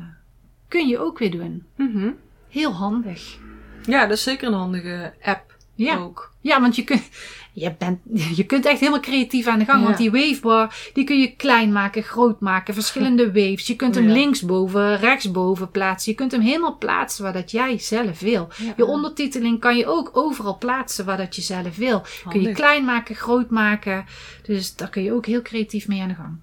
kun 0.68 0.88
je 0.88 0.98
ook 0.98 1.18
weer 1.18 1.30
doen. 1.30 1.66
Mhm. 1.76 2.10
Heel 2.48 2.72
handig. 2.72 3.38
Ja, 3.86 4.00
dat 4.06 4.16
is 4.16 4.22
zeker 4.22 4.48
een 4.48 4.54
handige 4.54 5.14
app 5.22 5.49
Ja, 5.84 5.96
ook. 5.96 6.32
ja 6.40 6.60
want 6.60 6.76
je 6.76 6.84
kunt, 6.84 7.08
je, 7.52 7.74
bent, 7.78 7.98
je 8.36 8.44
kunt 8.46 8.66
echt 8.66 8.78
helemaal 8.80 9.00
creatief 9.00 9.46
aan 9.46 9.58
de 9.58 9.64
gang. 9.64 9.78
Ja. 9.78 9.84
Want 9.84 9.96
die 9.98 10.10
wavebar, 10.10 10.74
die 10.92 11.04
kun 11.04 11.20
je 11.20 11.36
klein 11.36 11.72
maken, 11.72 12.02
groot 12.02 12.40
maken. 12.40 12.74
Verschillende 12.74 13.26
waves. 13.40 13.66
Je 13.66 13.76
kunt 13.76 13.94
hem 13.94 14.06
Ja. 14.06 14.12
linksboven, 14.12 14.96
rechtsboven 14.98 15.70
plaatsen. 15.70 16.10
Je 16.12 16.18
kunt 16.18 16.32
hem 16.32 16.40
helemaal 16.40 16.78
plaatsen 16.78 17.22
waar 17.24 17.32
dat 17.32 17.50
jij 17.50 17.78
zelf 17.78 18.20
wil. 18.20 18.48
Ja. 18.56 18.72
Je 18.76 18.84
ondertiteling 18.84 19.60
kan 19.60 19.76
je 19.76 19.86
ook 19.86 20.10
overal 20.12 20.58
plaatsen 20.58 21.04
waar 21.04 21.16
dat 21.16 21.36
je 21.36 21.42
zelf 21.42 21.76
wil. 21.76 22.02
Kun 22.28 22.40
je 22.42 22.52
klein 22.52 22.84
maken, 22.84 23.14
groot 23.14 23.50
maken. 23.50 24.04
Dus 24.42 24.76
daar 24.76 24.88
kun 24.90 25.02
je 25.02 25.12
ook 25.12 25.26
heel 25.26 25.42
creatief 25.42 25.88
mee 25.88 26.00
aan 26.02 26.08
de 26.08 26.14
gang. 26.14 26.40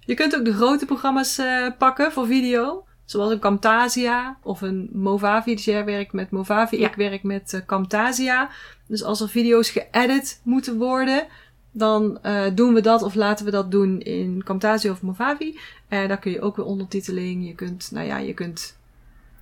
Je 0.00 0.14
kunt 0.14 0.36
ook 0.36 0.44
de 0.44 0.54
grote 0.54 0.86
programma's 0.86 1.38
eh, 1.38 1.66
pakken 1.78 2.12
voor 2.12 2.26
video. 2.26 2.85
Zoals 3.06 3.32
een 3.32 3.38
Camtasia 3.38 4.38
of 4.42 4.60
een 4.60 4.90
Movavi. 4.92 5.54
Dus 5.54 5.64
jij 5.64 5.84
werkt 5.84 6.12
met 6.12 6.30
Movavi, 6.30 6.78
Ja. 6.78 6.88
ik 6.88 6.94
werk 6.94 7.22
met 7.22 7.52
eh, 7.52 7.60
Camtasia. 7.66 8.50
Dus 8.86 9.02
als 9.02 9.20
er 9.20 9.28
video's 9.28 9.70
geëdit 9.70 10.40
moeten 10.42 10.78
worden, 10.78 11.26
dan 11.70 12.18
eh, 12.22 12.44
doen 12.54 12.74
we 12.74 12.80
dat 12.80 13.02
of 13.02 13.14
laten 13.14 13.44
we 13.44 13.50
dat 13.50 13.70
doen 13.70 14.00
in 14.00 14.42
Camtasia 14.44 14.90
of 14.90 15.02
Movavi. 15.02 15.58
En 15.88 16.08
daar 16.08 16.18
kun 16.18 16.32
je 16.32 16.40
ook 16.40 16.56
weer 16.56 16.66
ondertiteling. 16.66 17.46
Je 17.46 17.54
kunt, 17.54 17.88
nou 17.92 18.06
ja, 18.06 18.18
je 18.18 18.34
kunt... 18.34 18.78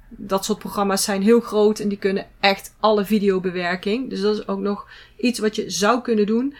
Dat 0.08 0.44
soort 0.44 0.58
programma's 0.58 1.04
zijn 1.04 1.22
heel 1.22 1.40
groot 1.40 1.78
en 1.78 1.88
die 1.88 1.98
kunnen 1.98 2.26
echt 2.40 2.74
alle 2.80 3.04
videobewerking. 3.04 4.10
Dus 4.10 4.20
dat 4.20 4.36
is 4.36 4.48
ook 4.48 4.58
nog 4.60 4.86
iets 5.16 5.38
wat 5.38 5.56
je 5.56 5.70
zou 5.70 6.00
kunnen 6.00 6.26
doen. 6.26 6.54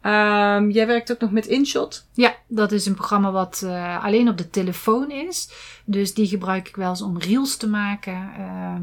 Ehm, 0.00 0.70
jij 0.70 0.86
werkt 0.86 1.12
ook 1.12 1.20
nog 1.20 1.30
met 1.30 1.46
InShot. 1.46 2.06
Ja, 2.12 2.36
dat 2.46 2.72
is 2.72 2.86
een 2.86 2.94
programma 2.94 3.30
wat 3.30 3.62
eh, 3.64 4.04
alleen 4.04 4.28
op 4.28 4.38
de 4.38 4.50
telefoon 4.50 5.10
is. 5.10 5.50
Dus 5.84 6.14
die 6.14 6.26
gebruik 6.26 6.68
ik 6.68 6.76
wel 6.76 6.88
eens 6.88 7.02
om 7.02 7.18
reels 7.18 7.56
te 7.56 7.68
maken. 7.68 8.30
Ehm, 8.36 8.82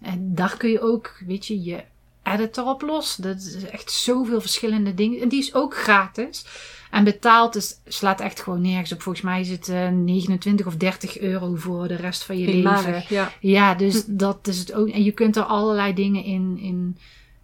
en 0.00 0.34
daar 0.34 0.56
kun 0.56 0.70
je 0.70 0.80
ook, 0.80 1.22
weet 1.26 1.46
je, 1.46 1.62
je 1.62 1.84
editor 2.22 2.66
op 2.66 2.82
los. 2.82 3.16
Dat 3.16 3.36
is 3.36 3.64
echt 3.64 3.90
zoveel 3.90 4.40
verschillende 4.40 4.94
dingen. 4.94 5.20
En 5.20 5.28
die 5.28 5.38
is 5.38 5.54
ook 5.54 5.76
gratis. 5.76 6.44
En 6.90 7.04
betaald 7.04 7.56
is, 7.56 7.80
slaat 7.86 8.20
echt 8.20 8.40
gewoon 8.40 8.60
nergens 8.60 8.92
op. 8.92 9.02
Volgens 9.02 9.24
mij 9.24 9.40
is 9.40 9.48
het 9.48 9.68
eh, 9.68 9.88
29 9.88 10.66
of 10.66 10.76
30 10.76 11.18
euro 11.18 11.54
voor 11.54 11.88
de 11.88 11.96
rest 11.96 12.24
van 12.24 12.38
je 12.38 12.46
leven. 12.46 13.04
Ja, 13.40 13.74
dus 13.74 14.04
dat 14.06 14.48
is 14.48 14.58
het 14.58 14.72
ook. 14.72 14.88
En 14.88 15.04
je 15.04 15.12
kunt 15.12 15.36
er 15.36 15.42
allerlei 15.42 15.94
dingen 15.94 16.24
in, 16.24 16.58
in, 16.58 16.96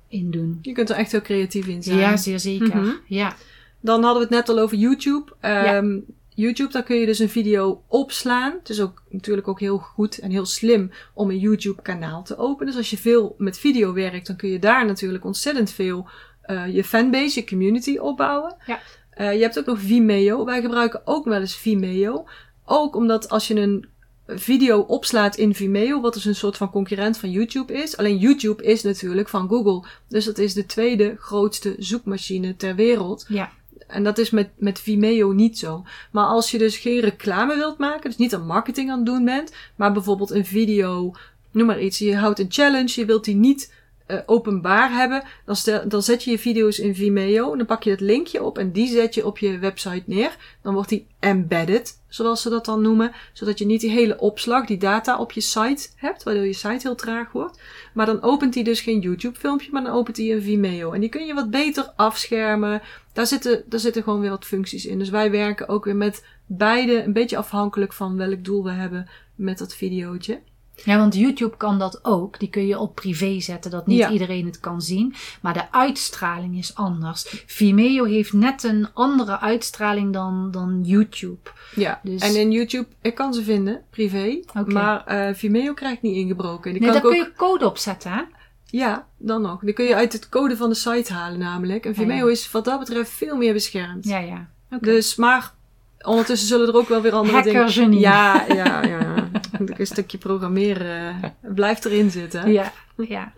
in 0.09 0.31
doen. 0.31 0.59
Je 0.62 0.73
kunt 0.73 0.90
er 0.90 0.97
echt 0.97 1.12
heel 1.12 1.23
creatief 1.23 1.66
in 1.66 1.83
zijn. 1.83 1.99
Ja, 1.99 2.16
zeer 2.16 2.40
zeker. 2.40 2.77
Mhm. 2.77 2.90
Ja. 3.07 3.37
Dan 3.81 4.03
hadden 4.03 4.29
we 4.29 4.35
het 4.35 4.47
net 4.47 4.57
al 4.57 4.62
over 4.62 4.77
YouTube. 4.77 5.33
Ehm, 5.40 5.99
YouTube, 6.29 6.73
daar 6.73 6.83
kun 6.83 6.97
je 6.97 7.07
dus 7.07 7.18
een 7.18 7.29
video 7.29 7.83
opslaan. 7.87 8.53
Het 8.59 8.68
is 8.68 8.81
ook 8.81 9.03
natuurlijk 9.09 9.49
ook 9.49 9.61
heel 9.61 9.79
goed 9.79 10.18
en 10.18 10.31
heel 10.31 10.47
slim 10.47 10.90
om 11.14 11.31
een 11.31 11.38
YouTube 11.38 11.83
kanaal 11.83 12.23
te 12.23 12.37
openen. 12.37 12.66
Dus 12.66 12.77
als 12.77 12.90
je 12.90 12.99
veel 12.99 13.35
met 13.38 13.59
video 13.59 13.92
werkt, 13.92 14.27
dan 14.27 14.37
kun 14.37 14.49
je 14.49 14.59
daar 14.59 14.87
natuurlijk 14.87 15.25
ontzettend 15.25 15.71
veel 15.71 16.09
eh, 16.42 16.75
je 16.75 16.85
fanbase, 16.85 17.40
je 17.40 17.47
community 17.47 17.97
opbouwen. 17.97 18.57
Ja. 18.66 18.81
Eh, 19.11 19.35
je 19.35 19.40
hebt 19.40 19.59
ook 19.59 19.66
nog 19.66 19.81
Vimeo. 19.81 20.44
Wij 20.44 20.61
gebruiken 20.61 21.01
ook 21.05 21.25
wel 21.25 21.40
eens 21.40 21.57
Vimeo. 21.57 22.27
Ook 22.64 22.97
omdat 22.97 23.29
als 23.29 23.49
je 23.49 23.55
een 23.55 23.88
video 24.29 24.81
opslaat 24.81 25.37
in 25.37 25.55
Vimeo, 25.55 26.01
wat 26.01 26.14
dus 26.14 26.25
een 26.25 26.35
soort 26.35 26.57
van 26.57 26.71
concurrent 26.71 27.19
van 27.19 27.31
YouTube 27.31 27.73
is. 27.73 27.97
Alleen 27.97 28.17
YouTube 28.17 28.62
is 28.62 28.83
natuurlijk 28.83 29.29
van 29.29 29.49
Google. 29.49 29.88
Dus 30.09 30.25
dat 30.25 30.38
is 30.38 30.55
de 30.55 30.67
tweede 30.67 31.17
grootste 31.19 31.75
zoekmachine 31.79 32.57
ter 32.57 32.75
wereld. 32.75 33.25
Ja. 33.29 33.51
En 33.87 34.05
dat 34.05 34.19
is 34.19 34.31
met, 34.31 34.51
met 34.57 34.81
Vimeo 34.81 35.33
niet 35.33 35.59
zo. 35.59 35.85
Maar 36.12 36.27
als 36.27 36.51
je 36.51 36.59
dus 36.59 36.77
geen 36.77 37.01
reclame 37.01 37.57
wilt 37.57 37.79
maken, 37.79 38.11
dus 38.11 38.19
niet 38.19 38.35
aan 38.35 38.47
marketing 38.47 38.91
aan 38.91 38.97
het 38.97 39.07
doen 39.07 39.25
bent, 39.25 39.53
maar 39.77 39.93
bijvoorbeeld 39.93 40.31
een 40.31 40.47
video, 40.47 41.12
noem 41.51 41.67
maar 41.67 41.81
iets, 41.81 41.99
je 41.99 42.17
houdt 42.17 42.38
een 42.38 42.47
challenge, 42.53 42.93
je 42.95 43.05
wilt 43.05 43.25
die 43.25 43.35
niet 43.35 43.73
eh, 44.07 44.19
openbaar 44.27 44.91
hebben, 44.93 45.23
dan, 45.45 45.57
stel, 45.57 45.88
dan 45.88 46.03
zet 46.03 46.25
je 46.25 46.31
je 46.31 46.38
video's 46.38 46.79
in 46.79 46.95
Vimeo, 46.95 47.57
dan 47.57 47.67
pak 47.67 47.83
je 47.83 47.91
het 47.91 48.01
linkje 48.01 48.43
op 48.43 48.59
en 48.59 48.73
die 48.73 48.88
zet 48.88 49.14
je 49.14 49.27
op 49.27 49.38
je 49.38 49.59
website 49.59 50.03
neer. 50.07 50.37
Dan 50.62 50.75
wordt 50.75 50.88
die 50.88 51.07
embedded, 51.19 51.97
zoals 52.09 52.42
ze 52.42 52.51
dat 52.51 52.64
dan 52.64 52.83
noemen, 52.83 53.12
zodat 53.33 53.59
je 53.59 53.66
niet 53.66 53.81
die 53.81 53.90
hele 53.90 54.18
opslag, 54.18 54.66
die 54.66 54.77
data 54.77 55.18
op 55.18 55.33
je 55.33 55.40
site 55.40 55.88
hebt, 55.97 56.23
waardoor 56.23 56.47
je 56.47 56.53
site 56.53 56.87
heel 56.87 56.94
traag 56.94 57.33
wordt. 57.33 57.61
Maar 57.94 58.07
dan 58.07 58.23
opent 58.23 58.55
hij 58.55 58.62
dus 58.62 58.81
geen 58.81 59.01
YouTube 59.01 59.38
filmpje, 59.38 59.73
maar 59.73 59.83
dan 59.83 59.92
opent 59.92 60.16
hij 60.16 60.33
een 60.33 60.42
Vimeo. 60.42 60.92
En 60.92 61.01
die 61.01 61.09
kun 61.09 61.27
je 61.27 61.35
wat 61.35 61.51
beter 61.51 61.92
afschermen. 61.97 62.83
Daar 63.12 63.27
zitten, 63.27 63.62
daar 63.66 63.81
zitten 63.81 64.03
gewoon 64.03 64.21
weer 64.21 64.31
wat 64.31 64.44
functies 64.44 64.87
in. 64.87 64.99
Dus 64.99 65.11
wij 65.11 65.31
werken 65.31 65.68
ook 65.68 65.85
weer 65.85 65.97
met 65.97 66.25
beide, 66.47 67.03
een 67.03 67.12
beetje 67.12 67.37
afhankelijk 67.37 67.92
van 67.92 68.16
welk 68.16 68.44
doel 68.44 68.64
we 68.64 68.71
hebben 68.71 69.09
met 69.35 69.59
dat 69.59 69.75
videootje. 69.75 70.40
Ja, 70.85 70.97
want 70.99 71.14
YouTube 71.14 71.57
kan 71.57 71.79
dat 71.79 72.05
ook. 72.05 72.38
Die 72.38 72.51
kun 72.51 72.67
je 72.67 72.79
op 72.79 72.95
privé 72.95 73.41
zetten, 73.41 73.71
dat 73.71 73.87
niet 73.87 73.99
Ja. 73.99 74.11
iedereen 74.11 74.47
het 74.47 74.61
kan 74.61 74.83
zien. 74.83 75.14
Maar 75.41 75.53
de 75.55 75.73
uitstraling 75.73 76.59
is 76.59 76.75
anders. 76.75 77.43
Vimeo 77.47 78.05
heeft 78.05 78.33
net 78.33 78.62
een 78.62 78.88
andere 78.95 79.41
uitstraling 79.41 80.12
dan, 80.12 80.49
dan 80.51 80.81
YouTube. 80.85 81.51
Ja, 81.75 82.01
Dus- 82.03 82.21
en 82.23 82.37
in 82.41 82.51
YouTube, 82.53 82.87
ik 83.03 83.14
kan 83.14 83.35
ze 83.35 83.43
vinden, 83.43 83.83
privé. 83.91 84.38
Oké. 84.59 84.73
Maar 84.73 85.05
eh, 85.07 85.35
Vimeo 85.35 85.75
krijgt 85.75 86.03
niet 86.03 86.17
ingebroken. 86.17 86.73
Die 86.73 86.81
Nee, 86.81 86.91
kan 86.91 87.03
daar 87.03 87.11
kun 87.11 87.21
ook, 87.21 87.27
je 87.27 87.33
code 87.37 87.67
op 87.67 87.79
zetten, 87.79 88.11
hè? 88.12 88.23
Ja, 88.67 89.07
dan 89.17 89.43
nog. 89.43 89.61
Die 89.61 89.73
kun 89.75 89.85
je 89.85 89.95
uit 89.95 90.12
het 90.12 90.29
code 90.29 90.57
van 90.57 90.69
de 90.69 90.75
site 90.75 91.12
halen 91.12 91.38
namelijk. 91.38 91.85
En 91.85 91.93
Ja, 91.97 92.01
ja. 92.03 92.07
Vimeo 92.09 92.27
is 92.27 92.51
wat 92.51 92.64
dat 92.64 92.79
betreft 92.79 93.11
veel 93.11 93.37
meer 93.37 93.53
beschermd. 93.53 94.05
Ja, 94.05 94.19
ja. 94.19 94.49
Dus, 94.81 95.17
maar 95.17 95.53
ondertussen 96.01 96.49
zullen 96.49 96.69
er 96.69 96.75
ook 96.77 96.88
wel 96.88 97.01
weer 97.03 97.12
andere 97.12 97.43
dingen... 97.43 97.59
Hackergenie. 97.61 98.01
Ja, 98.01 98.45
ja, 98.49 98.83
ja. 98.87 99.28
een 99.76 99.87
stukje 99.87 100.18
programmeren 100.18 101.22
eh, 101.22 101.30
blijft 101.54 101.84
erin 101.84 102.11
zitten. 102.11 102.52
Ja, 102.52 102.72
ja. 102.96 103.32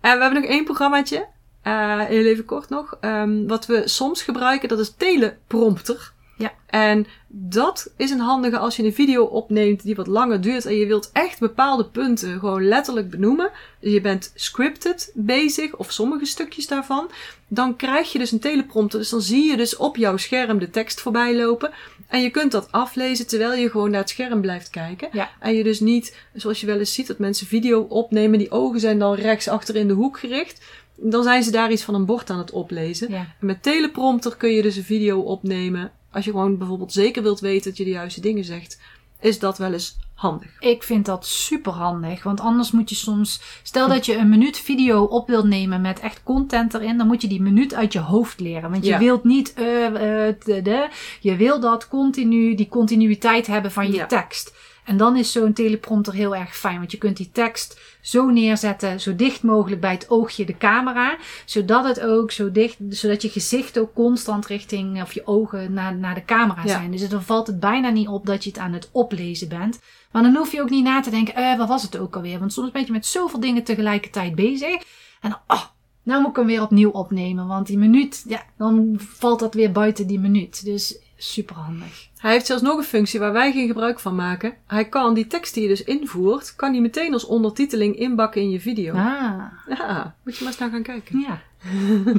En 0.00 0.16
we 0.16 0.22
hebben 0.22 0.40
nog 0.40 0.50
één 0.50 0.64
programmaatje. 0.64 1.26
Eh, 1.62 2.00
heel 2.00 2.24
even 2.24 2.44
kort 2.44 2.68
nog. 2.68 2.96
Ehm, 3.00 3.46
wat 3.46 3.66
we 3.66 3.88
soms 3.88 4.22
gebruiken, 4.22 4.68
dat 4.68 4.78
is 4.78 4.94
teleprompter. 4.96 6.12
Ja. 6.40 6.52
En 6.66 7.06
dat 7.28 7.92
is 7.96 8.10
een 8.10 8.20
handige 8.20 8.58
als 8.58 8.76
je 8.76 8.84
een 8.84 8.94
video 8.94 9.24
opneemt 9.24 9.82
die 9.82 9.94
wat 9.94 10.06
langer 10.06 10.40
duurt 10.40 10.66
en 10.66 10.74
je 10.74 10.86
wilt 10.86 11.10
echt 11.12 11.38
bepaalde 11.38 11.84
punten 11.84 12.38
gewoon 12.38 12.68
letterlijk 12.68 13.10
benoemen. 13.10 13.50
Dus 13.80 13.92
je 13.92 14.00
bent 14.00 14.32
scripted 14.34 15.12
bezig 15.14 15.76
of 15.76 15.92
sommige 15.92 16.24
stukjes 16.24 16.66
daarvan. 16.66 17.10
Dan 17.48 17.76
krijg 17.76 18.12
je 18.12 18.18
dus 18.18 18.32
een 18.32 18.40
teleprompter. 18.40 18.98
Dus 18.98 19.08
dan 19.08 19.22
zie 19.22 19.50
je 19.50 19.56
dus 19.56 19.76
op 19.76 19.96
jouw 19.96 20.16
scherm 20.16 20.58
de 20.58 20.70
tekst 20.70 21.00
voorbij 21.00 21.36
lopen. 21.36 21.70
En 22.08 22.22
je 22.22 22.30
kunt 22.30 22.52
dat 22.52 22.72
aflezen 22.72 23.26
terwijl 23.26 23.54
je 23.54 23.70
gewoon 23.70 23.90
naar 23.90 24.00
het 24.00 24.10
scherm 24.10 24.40
blijft 24.40 24.70
kijken. 24.70 25.08
Ja. 25.12 25.30
En 25.40 25.54
je 25.54 25.64
dus 25.64 25.80
niet, 25.80 26.16
zoals 26.34 26.60
je 26.60 26.66
wel 26.66 26.78
eens 26.78 26.94
ziet, 26.94 27.06
dat 27.06 27.18
mensen 27.18 27.46
video 27.46 27.80
opnemen. 27.80 28.38
Die 28.38 28.50
ogen 28.50 28.80
zijn 28.80 28.98
dan 28.98 29.14
rechts 29.14 29.48
achter 29.48 29.76
in 29.76 29.88
de 29.88 29.94
hoek 29.94 30.18
gericht. 30.18 30.64
Dan 30.96 31.22
zijn 31.22 31.42
ze 31.42 31.50
daar 31.50 31.72
iets 31.72 31.82
van 31.82 31.94
een 31.94 32.06
bord 32.06 32.30
aan 32.30 32.38
het 32.38 32.50
oplezen. 32.50 33.10
Ja. 33.10 33.26
En 33.40 33.46
met 33.46 33.62
teleprompter 33.62 34.36
kun 34.36 34.50
je 34.50 34.62
dus 34.62 34.76
een 34.76 34.84
video 34.84 35.20
opnemen. 35.20 35.92
Als 36.12 36.24
je 36.24 36.30
gewoon 36.30 36.58
bijvoorbeeld 36.58 36.92
zeker 36.92 37.22
wilt 37.22 37.40
weten 37.40 37.68
dat 37.68 37.76
je 37.78 37.84
de 37.84 37.90
juiste 37.90 38.20
dingen 38.20 38.44
zegt, 38.44 38.80
is 39.20 39.38
dat 39.38 39.58
wel 39.58 39.72
eens 39.72 39.96
handig. 40.14 40.50
Ik 40.60 40.82
vind 40.82 41.06
dat 41.06 41.26
super 41.26 41.72
handig. 41.72 42.22
Want 42.22 42.40
anders 42.40 42.70
moet 42.70 42.88
je 42.90 42.96
soms. 42.96 43.40
Stel 43.62 43.88
dat 43.88 44.06
je 44.06 44.16
een 44.16 44.28
minuut 44.28 44.58
video 44.58 45.02
op 45.04 45.28
wilt 45.28 45.44
nemen 45.44 45.80
met 45.80 46.00
echt 46.00 46.22
content 46.22 46.74
erin. 46.74 46.98
Dan 46.98 47.06
moet 47.06 47.22
je 47.22 47.28
die 47.28 47.42
minuut 47.42 47.74
uit 47.74 47.92
je 47.92 47.98
hoofd 47.98 48.40
leren. 48.40 48.70
Want 48.70 48.84
je 48.84 48.90
Ja. 48.90 48.98
wilt 48.98 49.24
niet. 49.24 49.56
de, 49.56 50.34
de- 50.62 50.88
je 51.20 51.36
wil 51.36 51.60
dat 51.60 51.88
continu. 51.88 52.54
Die 52.54 52.68
continuïteit 52.68 53.46
hebben 53.46 53.72
van 53.72 53.86
je 53.86 53.92
Ja. 53.96 54.06
tekst. 54.06 54.54
En 54.90 54.96
dan 54.96 55.16
is 55.16 55.32
zo'n 55.32 55.52
teleprompter 55.52 56.12
heel 56.12 56.36
erg 56.36 56.56
fijn. 56.56 56.78
Want 56.78 56.90
je 56.90 56.98
kunt 56.98 57.16
die 57.16 57.30
tekst 57.32 57.80
zo 58.00 58.30
neerzetten. 58.30 59.00
Zo 59.00 59.16
dicht 59.16 59.42
mogelijk 59.42 59.80
bij 59.80 59.90
het 59.92 60.10
oogje 60.10 60.44
de 60.44 60.56
camera. 60.56 61.16
Zodat 61.44 61.84
het 61.84 62.00
ook 62.00 62.30
zo 62.30 62.50
dicht. 62.50 62.76
Zodat 62.88 63.22
je 63.22 63.28
gezicht 63.28 63.78
ook 63.78 63.94
constant 63.94 64.46
richting. 64.46 65.02
Of 65.02 65.12
je 65.12 65.26
ogen 65.26 65.72
naar, 65.72 65.96
naar 65.96 66.14
de 66.14 66.24
camera 66.24 66.62
Ja. 66.62 66.68
zijn. 66.68 66.90
Dus 66.90 67.08
dan 67.08 67.22
valt 67.22 67.46
het 67.46 67.60
bijna 67.60 67.88
niet 67.90 68.08
op 68.08 68.26
dat 68.26 68.44
je 68.44 68.50
het 68.50 68.58
aan 68.58 68.72
het 68.72 68.88
oplezen 68.92 69.48
bent. 69.48 69.80
Maar 70.12 70.22
dan 70.22 70.36
hoef 70.36 70.52
je 70.52 70.62
ook 70.62 70.70
niet 70.70 70.84
na 70.84 71.00
te 71.00 71.10
denken, 71.10 71.34
eh, 71.34 71.58
wat 71.58 71.68
was 71.68 71.82
het 71.82 71.98
ook 71.98 72.16
alweer? 72.16 72.38
Want 72.38 72.52
soms 72.52 72.70
ben 72.70 72.84
je 72.86 72.92
met 72.92 73.06
zoveel 73.06 73.40
dingen 73.40 73.64
tegelijkertijd 73.64 74.34
bezig. 74.34 74.82
En 75.20 75.30
dan, 75.30 75.38
oh, 75.46 75.64
nou 76.02 76.20
moet 76.20 76.30
ik 76.30 76.36
hem 76.36 76.46
weer 76.46 76.62
opnieuw 76.62 76.90
opnemen. 76.90 77.46
Want 77.46 77.66
die 77.66 77.78
minuut, 77.78 78.24
ja, 78.28 78.42
dan 78.56 78.94
valt 78.98 79.40
dat 79.40 79.54
weer 79.54 79.72
buiten 79.72 80.06
die 80.06 80.20
minuut. 80.20 80.64
Dus 80.64 80.98
super 81.16 81.56
handig. 81.56 82.09
Hij 82.20 82.32
heeft 82.32 82.46
zelfs 82.46 82.62
nog 82.62 82.76
een 82.76 82.84
functie 82.84 83.20
waar 83.20 83.32
wij 83.32 83.52
geen 83.52 83.66
gebruik 83.66 84.00
van 84.00 84.14
maken. 84.14 84.54
Hij 84.66 84.84
kan 84.88 85.14
die 85.14 85.26
tekst 85.26 85.54
die 85.54 85.62
je 85.62 85.68
dus 85.68 85.84
invoert, 85.84 86.56
kan 86.56 86.72
hij 86.72 86.80
meteen 86.80 87.12
als 87.12 87.24
ondertiteling 87.24 87.96
inbakken 87.96 88.40
in 88.40 88.50
je 88.50 88.60
video. 88.60 88.94
Ah, 88.94 89.42
Ja, 89.68 90.14
moet 90.24 90.36
je 90.36 90.44
maar 90.44 90.52
eens 90.52 90.60
naar 90.60 90.70
gaan 90.70 90.82
kijken. 90.82 91.18
ja. 91.20 91.40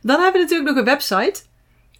Dan 0.00 0.20
hebben 0.20 0.32
we 0.32 0.38
natuurlijk 0.48 0.68
nog 0.68 0.76
een 0.78 0.84
website. 0.84 1.42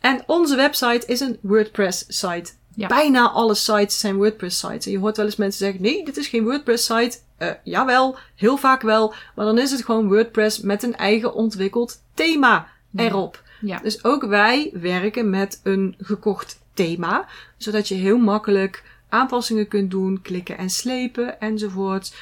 En 0.01 0.23
onze 0.27 0.57
website 0.57 1.07
is 1.07 1.21
een 1.21 1.39
WordPress 1.41 2.05
site. 2.09 2.53
Ja. 2.75 2.87
Bijna 2.87 3.31
alle 3.31 3.55
sites 3.55 3.99
zijn 3.99 4.17
WordPress 4.17 4.59
sites. 4.59 4.87
En 4.87 4.93
je 4.93 4.99
hoort 4.99 5.17
wel 5.17 5.27
eens 5.27 5.37
mensen 5.37 5.65
zeggen, 5.65 5.83
nee, 5.83 6.05
dit 6.05 6.17
is 6.17 6.29
geen 6.29 6.45
WordPress 6.45 6.85
site. 6.87 7.19
Eh, 7.37 7.51
jawel, 7.65 8.17
heel 8.35 8.57
vaak 8.57 8.83
wel. 8.83 9.15
Maar 9.35 9.45
dan 9.45 9.59
is 9.59 9.71
het 9.71 9.85
gewoon 9.85 10.09
WordPress 10.09 10.61
met 10.61 10.83
een 10.83 10.97
eigen 10.97 11.35
ontwikkeld 11.35 12.03
thema 12.15 12.69
erop. 12.95 13.43
Ja. 13.61 13.79
Dus 13.83 14.05
ook 14.05 14.25
wij 14.25 14.71
werken 14.73 15.31
met 15.31 15.61
een 15.63 15.95
gekocht 15.99 16.63
thema. 16.75 17.29
Zodat 17.57 17.89
je 17.89 17.95
heel 17.95 18.19
makkelijk 18.19 18.85
aanpassingen 19.09 19.69
kunt 19.69 19.91
doen, 19.91 20.23
klikken 20.23 20.59
en 20.59 20.71
slepen 20.71 21.41
enzovoort. 21.41 22.15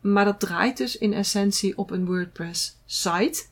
Maar 0.00 0.24
dat 0.24 0.40
draait 0.40 0.76
dus 0.76 0.98
in 0.98 1.12
essentie 1.12 1.78
op 1.78 1.90
een 1.90 2.06
WordPress 2.06 2.76
site. 2.86 3.44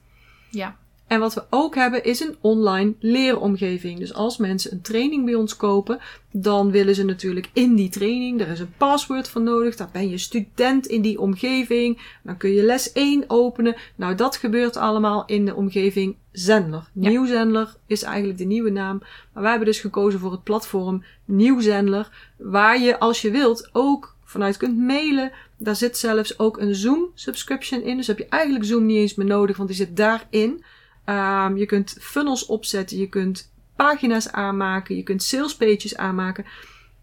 Ja. 0.50 0.76
En 1.08 1.20
wat 1.20 1.34
we 1.34 1.44
ook 1.50 1.74
hebben 1.74 2.04
is 2.04 2.20
een 2.20 2.36
online 2.40 2.94
leeromgeving. 3.00 3.98
Dus 3.98 4.14
als 4.14 4.36
mensen 4.36 4.72
een 4.72 4.80
training 4.80 5.24
bij 5.24 5.34
ons 5.34 5.56
kopen, 5.56 5.98
dan 6.32 6.70
willen 6.70 6.94
ze 6.94 7.04
natuurlijk 7.04 7.50
in 7.52 7.74
die 7.74 7.88
training, 7.88 8.40
er 8.40 8.48
is 8.48 8.60
een 8.60 8.74
password 8.76 9.28
voor 9.28 9.42
nodig, 9.42 9.76
dan 9.76 9.88
ben 9.92 10.08
je 10.08 10.18
student 10.18 10.86
in 10.86 11.02
die 11.02 11.20
omgeving, 11.20 12.18
dan 12.22 12.36
kun 12.36 12.50
je 12.50 12.62
les 12.62 12.92
1 12.92 13.24
openen. 13.26 13.76
Nou, 13.96 14.14
dat 14.14 14.36
gebeurt 14.36 14.76
allemaal 14.76 15.24
in 15.26 15.44
de 15.44 15.54
omgeving 15.54 16.16
Zendler. 16.32 16.88
Ja. 16.92 17.08
Nieuw 17.08 17.26
Zendler 17.26 17.74
is 17.86 18.02
eigenlijk 18.02 18.38
de 18.38 18.44
nieuwe 18.44 18.70
naam, 18.70 18.98
maar 19.32 19.42
wij 19.42 19.50
hebben 19.50 19.68
dus 19.68 19.80
gekozen 19.80 20.20
voor 20.20 20.32
het 20.32 20.42
platform 20.42 21.04
Nieuw 21.24 21.60
Zendler, 21.60 22.32
waar 22.36 22.80
je 22.80 22.98
als 22.98 23.22
je 23.22 23.30
wilt 23.30 23.70
ook 23.72 24.16
vanuit 24.24 24.56
kunt 24.56 24.78
mailen. 24.78 25.32
Daar 25.58 25.76
zit 25.76 25.98
zelfs 25.98 26.38
ook 26.38 26.58
een 26.58 26.74
Zoom 26.74 27.10
subscription 27.14 27.82
in, 27.82 27.96
dus 27.96 28.06
heb 28.06 28.18
je 28.18 28.26
eigenlijk 28.28 28.64
Zoom 28.64 28.86
niet 28.86 28.96
eens 28.96 29.14
meer 29.14 29.26
nodig, 29.26 29.56
want 29.56 29.68
die 29.68 29.78
zit 29.78 29.96
daarin. 29.96 30.64
Ehm, 31.08 31.56
je 31.56 31.66
kunt 31.66 31.96
funnels 32.00 32.46
opzetten, 32.46 32.98
je 32.98 33.08
kunt 33.08 33.52
pagina's 33.76 34.30
aanmaken, 34.30 34.96
je 34.96 35.02
kunt 35.02 35.22
salespages 35.22 35.96
aanmaken. 35.96 36.44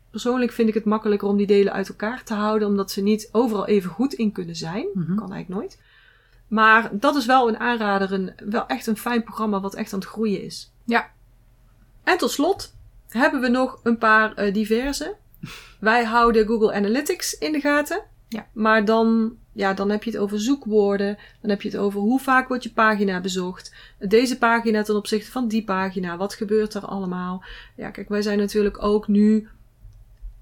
Persoonlijk 0.10 0.52
vind 0.52 0.68
ik 0.68 0.74
het 0.74 0.86
makkelijker 0.86 1.28
om 1.28 1.38
die 1.38 1.48
delen 1.48 1.74
uit 1.74 1.90
elkaar 1.90 2.24
te 2.24 2.34
houden, 2.34 2.68
omdat 2.68 2.92
ze 2.92 3.02
niet 3.02 3.30
overal 3.32 3.68
even 3.68 3.90
goed 3.90 4.14
in 4.14 4.32
kunnen 4.32 4.56
zijn. 4.56 4.88
Mhm. 4.94 5.16
Kan 5.16 5.32
eigenlijk 5.32 5.48
nooit. 5.48 5.82
Maar 6.48 6.90
dat 6.92 7.16
is 7.16 7.26
wel 7.26 7.48
een 7.48 7.60
aanrader, 7.60 8.12
een, 8.14 8.34
wel 8.50 8.68
echt 8.68 8.88
een 8.88 8.98
fijn 8.98 9.24
programma 9.24 9.60
wat 9.60 9.76
echt 9.76 9.94
aan 9.94 10.00
het 10.00 10.08
groeien 10.08 10.42
is. 10.42 10.72
Ja. 10.84 11.12
En 12.04 12.18
tot 12.18 12.32
slot 12.32 12.74
hebben 13.08 13.42
we 13.42 13.48
nog 13.48 13.80
een 13.84 13.98
paar 13.98 14.34
eh, 14.34 14.54
diverse. 14.54 15.16
Wij 15.80 16.04
houden 16.04 16.48
Google 16.48 16.74
Analytics 16.74 17.34
in 17.34 17.52
de 17.52 17.60
gaten. 17.60 18.04
Ja. 18.28 18.48
Maar 18.54 18.86
dan, 18.86 19.38
ja, 19.56 19.74
dan 19.74 19.90
heb 19.90 20.04
je 20.04 20.12
het 20.12 20.20
over 20.20 20.40
zoekwoorden. 20.40 21.18
Dan 21.42 21.50
heb 21.50 21.62
je 21.62 21.70
het 21.70 21.78
over 21.78 22.00
hoe 22.00 22.20
vaak 22.20 22.48
wordt 22.48 22.64
je 22.64 22.72
pagina 22.72 23.22
bezocht. 23.22 23.74
Deze 24.00 24.38
pagina 24.38 24.84
ten 24.84 24.96
opzichte 24.96 25.32
van 25.32 25.48
die 25.48 25.64
pagina. 25.64 26.18
Wat 26.18 26.34
gebeurt 26.34 26.74
er 26.74 26.86
allemaal? 26.86 27.44
Ja, 27.76 27.90
kijk, 27.90 28.10
wij 28.10 28.22
zijn 28.22 28.38
natuurlijk 28.38 28.84
ook 28.84 29.08
nu 29.08 29.48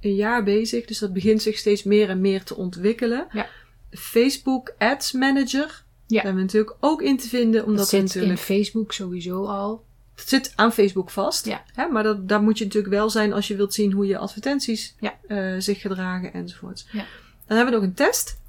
een 0.02 0.16
jaar 0.16 0.44
bezig. 0.44 0.86
Dus 0.86 1.00
dat 1.00 1.14
begint 1.14 1.42
zich 1.42 1.58
steeds 1.58 1.84
meer 1.84 2.10
en 2.10 2.22
meer 2.22 2.44
te 2.44 2.56
ontwikkelen. 2.56 3.28
Ja. 3.32 3.48
Facebook 3.92 4.74
Ads 4.78 5.12
Manager. 5.12 5.84
Ja. 6.08 6.16
Daar 6.16 6.24
hebben 6.24 6.36
we 6.36 6.42
natuurlijk 6.42 6.76
ook 6.80 7.02
in 7.02 7.18
te 7.18 7.28
vinden. 7.28 7.62
Omdat 7.62 7.78
Dat 7.78 7.90
zit 7.90 8.02
natuurlijk... 8.02 8.32
in 8.32 8.38
Facebook 8.38 8.94
sowieso 8.94 9.46
al. 9.46 9.84
Het 10.16 10.30
zit 10.30 10.54
aan 10.56 10.74
Facebook 10.74 11.10
vast. 11.10 11.46
Ja. 11.46 11.64
Hè, 11.74 11.88
maar 11.88 12.04
dat, 12.04 12.28
daar 12.30 12.42
moet 12.42 12.58
je 12.58 12.64
natuurlijk 12.64 12.94
wel 12.94 13.10
zijn 13.10 13.34
als 13.34 13.48
je 13.48 13.56
wilt 13.56 13.74
zien 13.74 13.92
hoe 13.92 14.06
je 14.08 14.18
advertenties 14.18 14.96
Ja. 15.00 15.14
eh, 15.28 15.54
zich 15.58 15.82
gedragen 15.82 16.34
enzovoort. 16.34 16.86
Ja. 16.92 17.06
Dan 17.48 17.58
hebben 17.58 17.74
we 17.74 17.80
nog 17.80 17.90
een 17.90 17.96
test. 17.96 18.42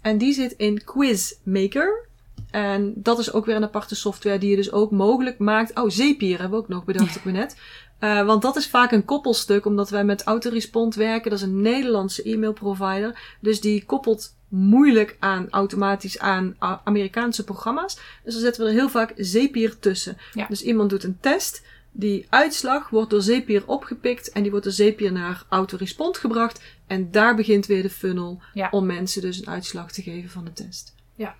En 0.00 0.18
die 0.18 0.32
zit 0.32 0.52
in 0.52 0.84
Quizmaker. 0.84 2.08
En 2.50 2.92
dat 2.96 3.18
is 3.18 3.32
ook 3.32 3.46
weer 3.46 3.56
een 3.56 3.64
aparte 3.64 3.94
software 3.94 4.38
die 4.38 4.50
je 4.50 4.56
dus 4.56 4.72
ook 4.72 4.90
mogelijk 4.90 5.38
maakt. 5.38 5.78
Oh, 5.78 5.90
Zapier 5.90 6.40
hebben 6.40 6.58
we 6.58 6.64
ook 6.64 6.68
nog, 6.70 6.84
bedacht 6.84 7.16
ik 7.16 7.24
me 7.24 7.32
net. 7.32 7.56
Eh, 8.00 8.26
want 8.26 8.42
dat 8.42 8.56
is 8.56 8.68
vaak 8.68 8.92
een 8.92 9.04
koppelstuk, 9.04 9.64
omdat 9.66 9.90
wij 9.90 10.04
met 10.04 10.22
Autorespond 10.22 10.94
werken. 10.94 11.30
Dat 11.30 11.38
is 11.38 11.44
een 11.44 11.60
Nederlandse 11.60 12.30
e-mailprovider. 12.30 13.36
Dus 13.40 13.60
die 13.60 13.84
koppelt 13.84 14.34
moeilijk 14.48 15.16
aan 15.18 15.46
automatisch 15.50 16.18
aan 16.18 16.56
Amerikaanse 16.84 17.44
programma's. 17.44 17.94
Dus 18.24 18.32
dan 18.32 18.42
zetten 18.42 18.62
we 18.62 18.68
er 18.68 18.74
heel 18.74 18.88
vaak 18.88 19.12
Zapier 19.16 19.78
tussen. 19.78 20.16
Ja. 20.32 20.46
Dus 20.48 20.62
iemand 20.62 20.90
doet 20.90 21.04
een 21.04 21.18
test. 21.20 21.62
Die 21.92 22.26
uitslag 22.30 22.88
wordt 22.88 23.10
door 23.10 23.22
Zapier 23.22 23.62
opgepikt 23.66 24.32
en 24.32 24.42
die 24.42 24.50
wordt 24.50 24.66
door 24.66 24.74
Zapier 24.74 25.12
naar 25.12 25.44
Autorespond 25.48 26.18
gebracht. 26.18 26.62
En 26.86 27.10
daar 27.10 27.34
begint 27.34 27.66
weer 27.66 27.82
de 27.82 27.90
funnel 27.90 28.42
Ja. 28.54 28.68
om 28.70 28.86
mensen 28.86 29.22
dus 29.22 29.38
een 29.38 29.48
uitslag 29.48 29.92
te 29.92 30.02
geven 30.02 30.30
van 30.30 30.44
de 30.44 30.52
test. 30.52 30.94
Ja. 31.14 31.34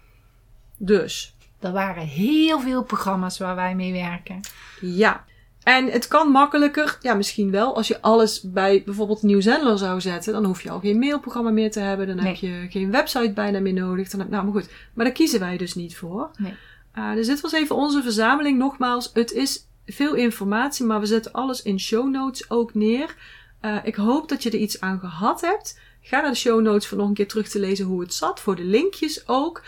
Dus, 0.76 1.34
Er 1.60 1.72
waren 1.72 2.06
heel 2.06 2.60
veel 2.60 2.82
programma's 2.82 3.38
waar 3.38 3.54
wij 3.54 3.74
mee 3.74 3.92
werken. 3.92 4.40
ja. 4.80 5.24
En 5.62 5.86
het 5.86 6.08
kan 6.08 6.28
makkelijker, 6.30 6.98
ja 7.00 7.14
misschien 7.14 7.50
wel, 7.50 7.76
als 7.76 7.88
je 7.88 8.00
alles 8.02 8.40
bij 8.42 8.82
bijvoorbeeld 8.84 9.22
Nieuwzendler 9.22 9.78
zou 9.78 10.00
zetten. 10.00 10.32
Dan 10.32 10.44
hoef 10.44 10.62
je 10.62 10.70
al 10.70 10.80
geen 10.80 10.98
mailprogramma 10.98 11.50
meer 11.50 11.70
te 11.70 11.80
hebben. 11.80 12.06
Dan 12.06 12.18
heb 12.18 12.34
je 12.34 12.66
geen 12.70 12.90
website 12.90 13.32
bijna 13.32 13.60
meer 13.60 13.72
nodig. 13.72 14.08
Dan 14.10 14.20
heb, 14.20 14.28
nou, 14.28 14.44
maar 14.44 14.52
goed. 14.52 14.70
Maar 14.94 15.04
daar 15.04 15.14
kiezen 15.14 15.40
wij 15.40 15.56
dus 15.56 15.74
niet 15.74 15.96
voor. 15.96 16.30
Nee. 16.36 16.54
Uh, 16.98 17.14
dus 17.14 17.26
dit 17.26 17.40
was 17.40 17.52
even 17.52 17.76
onze 17.76 18.02
verzameling. 18.02 18.58
Nogmaals, 18.58 19.10
het 19.14 19.32
is 19.32 19.66
veel 19.92 20.14
informatie, 20.14 20.87
maar 20.87 21.00
we 21.00 21.07
zetten 21.07 21.33
alles 21.33 21.62
in 21.62 21.81
show 21.81 22.11
notes 22.11 22.50
ook 22.50 22.74
neer. 22.74 23.16
Uh, 23.62 23.76
ik 23.85 23.94
hoop 23.94 24.29
dat 24.29 24.42
je 24.42 24.50
er 24.50 24.59
iets 24.59 24.81
aan 24.81 24.98
gehad 25.00 25.40
hebt. 25.40 25.79
Ga 26.03 26.20
naar 26.20 26.31
de 26.31 26.37
show 26.37 26.61
notes 26.61 26.87
voor 26.87 26.98
nog 26.98 27.09
een 27.09 27.14
keer 27.14 27.29
terug 27.29 27.48
te 27.48 27.59
lezen 27.61 27.87
hoe 27.87 28.00
het 28.00 28.14
zat. 28.14 28.40
Voor 28.40 28.57
de 28.57 28.64
linkjes 28.64 29.29
ook. 29.29 29.62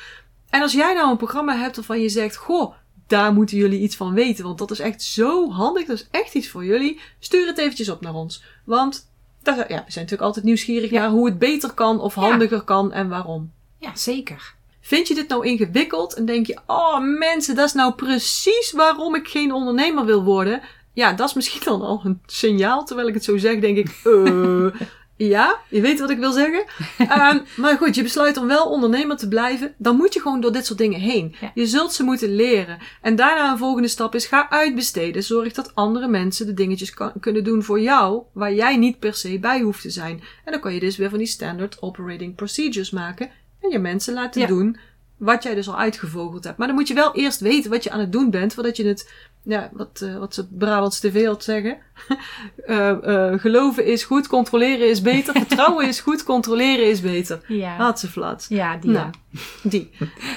En 0.51 0.63
als 0.63 0.73
jij 0.73 0.95
nou 0.95 1.11
een 1.11 1.17
programma 1.17 1.57
hebt 1.57 1.77
waarvan 1.77 2.01
je 2.01 2.09
zegt, 2.09 2.37
goh, 2.37 2.75
daar 3.07 3.33
moeten 3.33 3.57
jullie 3.57 3.81
iets 3.81 3.97
van 3.97 4.15
weten. 4.15 4.45
Want 4.45 4.59
dat 4.59 4.71
is 4.71 4.79
echt 4.79 5.03
zo 5.03 5.51
handig. 5.51 5.87
Dat 5.87 5.97
is 5.97 6.09
echt 6.11 6.35
iets 6.35 6.49
voor 6.49 6.65
jullie. 6.65 7.01
Stuur 7.19 7.47
het 7.47 7.59
eventjes 7.59 7.89
op 7.89 8.01
naar 8.01 8.15
ons. 8.15 8.43
Want 8.65 9.11
dat, 9.43 9.57
ja, 9.57 9.65
we 9.67 9.73
zijn 9.73 9.85
natuurlijk 9.87 10.23
altijd 10.23 10.45
nieuwsgierig 10.45 10.91
Ja. 10.91 11.01
naar 11.01 11.11
hoe 11.11 11.27
het 11.27 11.39
beter 11.39 11.73
kan 11.73 12.01
of 12.01 12.15
Ja. 12.15 12.21
handiger 12.21 12.63
kan 12.63 12.93
en 12.93 13.09
waarom. 13.09 13.53
Ja, 13.79 13.97
zeker. 13.97 14.55
Vind 14.85 15.09
je 15.09 15.15
dit 15.15 15.29
nou 15.29 15.47
ingewikkeld 15.47 16.15
en 16.15 16.25
denk 16.27 16.47
je, 16.47 16.59
oh 16.67 16.99
mensen, 17.19 17.55
dat 17.55 17.67
is 17.67 17.73
nou 17.73 17.93
precies 17.95 18.73
waarom 18.73 19.15
ik 19.15 19.29
geen 19.29 19.53
ondernemer 19.53 20.05
wil 20.05 20.23
worden? 20.25 20.61
Ja, 20.93 21.13
dat 21.13 21.29
is 21.29 21.35
misschien 21.35 21.63
dan 21.73 21.83
al 21.83 22.01
een 22.05 22.21
signaal. 22.27 22.85
Terwijl 22.85 23.09
ik 23.09 23.15
het 23.15 23.25
zo 23.25 23.37
zeg, 23.39 23.59
denk 23.61 23.77
ik, 23.77 24.01
eh, 24.05 24.67
Ja, 25.17 25.59
je 25.69 25.81
weet 25.81 26.01
wat 26.01 26.11
ik 26.11 26.19
wil 26.19 26.33
zeggen. 26.33 26.65
Ehm, 26.99 27.39
maar 27.57 27.77
goed, 27.77 27.95
je 27.95 28.03
besluit 28.03 28.37
om 28.37 28.47
wel 28.47 28.65
ondernemer 28.71 29.17
te 29.17 29.29
blijven. 29.29 29.75
Dan 29.79 29.97
moet 29.97 30.15
je 30.15 30.21
gewoon 30.21 30.41
door 30.41 30.53
dit 30.53 30.67
soort 30.67 30.79
dingen 30.79 31.01
heen. 31.01 31.35
Ja. 31.41 31.51
Je 31.55 31.67
zult 31.67 31.93
ze 31.93 32.03
moeten 32.03 32.35
leren. 32.35 32.79
En 33.03 33.17
daarna 33.17 33.51
een 33.51 33.59
volgende 33.59 33.89
stap 33.89 34.15
is: 34.15 34.27
ga 34.27 34.51
uitbesteden. 34.51 35.23
Zorg 35.23 35.53
dat 35.53 35.75
andere 35.75 36.09
mensen 36.09 36.47
de 36.47 36.55
dingetjes 36.55 36.95
kan- 36.95 37.13
kunnen 37.21 37.45
doen 37.45 37.63
voor 37.63 37.81
jou. 37.81 38.23
Waar 38.33 38.55
jij 38.55 38.77
niet 38.77 38.99
per 38.99 39.15
se 39.15 39.39
bij 39.39 39.61
hoeft 39.61 39.83
te 39.83 39.91
zijn. 39.91 40.23
En 40.45 40.53
dan 40.53 40.61
kan 40.61 40.75
je 40.75 40.81
dus 40.81 40.97
weer 40.97 41.11
van 41.11 41.19
die 41.19 41.27
standard 41.27 41.83
operating 41.83 42.35
procedures 42.35 42.91
maken. 42.91 43.31
En 43.63 43.71
je 43.71 43.79
mensen 43.79 44.15
laten 44.15 44.41
Ja. 44.41 44.47
doen 44.47 44.77
wat 45.17 45.43
jij 45.43 45.55
dus 45.55 45.69
al 45.69 45.79
uitgevogeld 45.79 46.45
hebt. 46.45 46.59
Maar 46.59 46.67
dan 46.67 46.77
moet 46.77 46.89
je 46.89 46.95
wel 46.95 47.15
eerst 47.15 47.41
weten 47.41 47.71
wat 47.71 47.85
je 47.85 47.91
aan 47.91 48.01
het 48.01 48.13
doen 48.13 48.31
bent. 48.31 48.55
Voordat 48.55 48.77
je 48.77 48.87
het, 48.87 49.13
ja, 49.45 49.71
wat, 49.73 50.01
eh, 50.05 50.19
wat 50.19 50.35
ze 50.35 50.47
Brabants 50.49 51.01
TV 51.01 51.27
altijd 51.27 51.45
zeggen. 51.45 51.77
Eh, 52.67 52.89
eh, 53.33 53.41
geloven 53.41 53.85
is 53.87 54.05
goed, 54.05 54.27
controleren 54.27 54.89
is 54.89 55.01
beter. 55.03 55.35
Vertrouwen 55.47 55.89
is 55.89 56.01
goed, 56.01 56.25
controleren 56.25 56.87
is 56.91 57.01
beter. 57.01 57.41
Ja, 57.49 57.77
Had 57.77 58.01
ze 58.01 58.09
flat. 58.09 58.47
ja 58.49 58.77
die 58.77 58.91
Nou, 58.91 59.07
ja. 59.31 59.41
Die. 59.63 59.91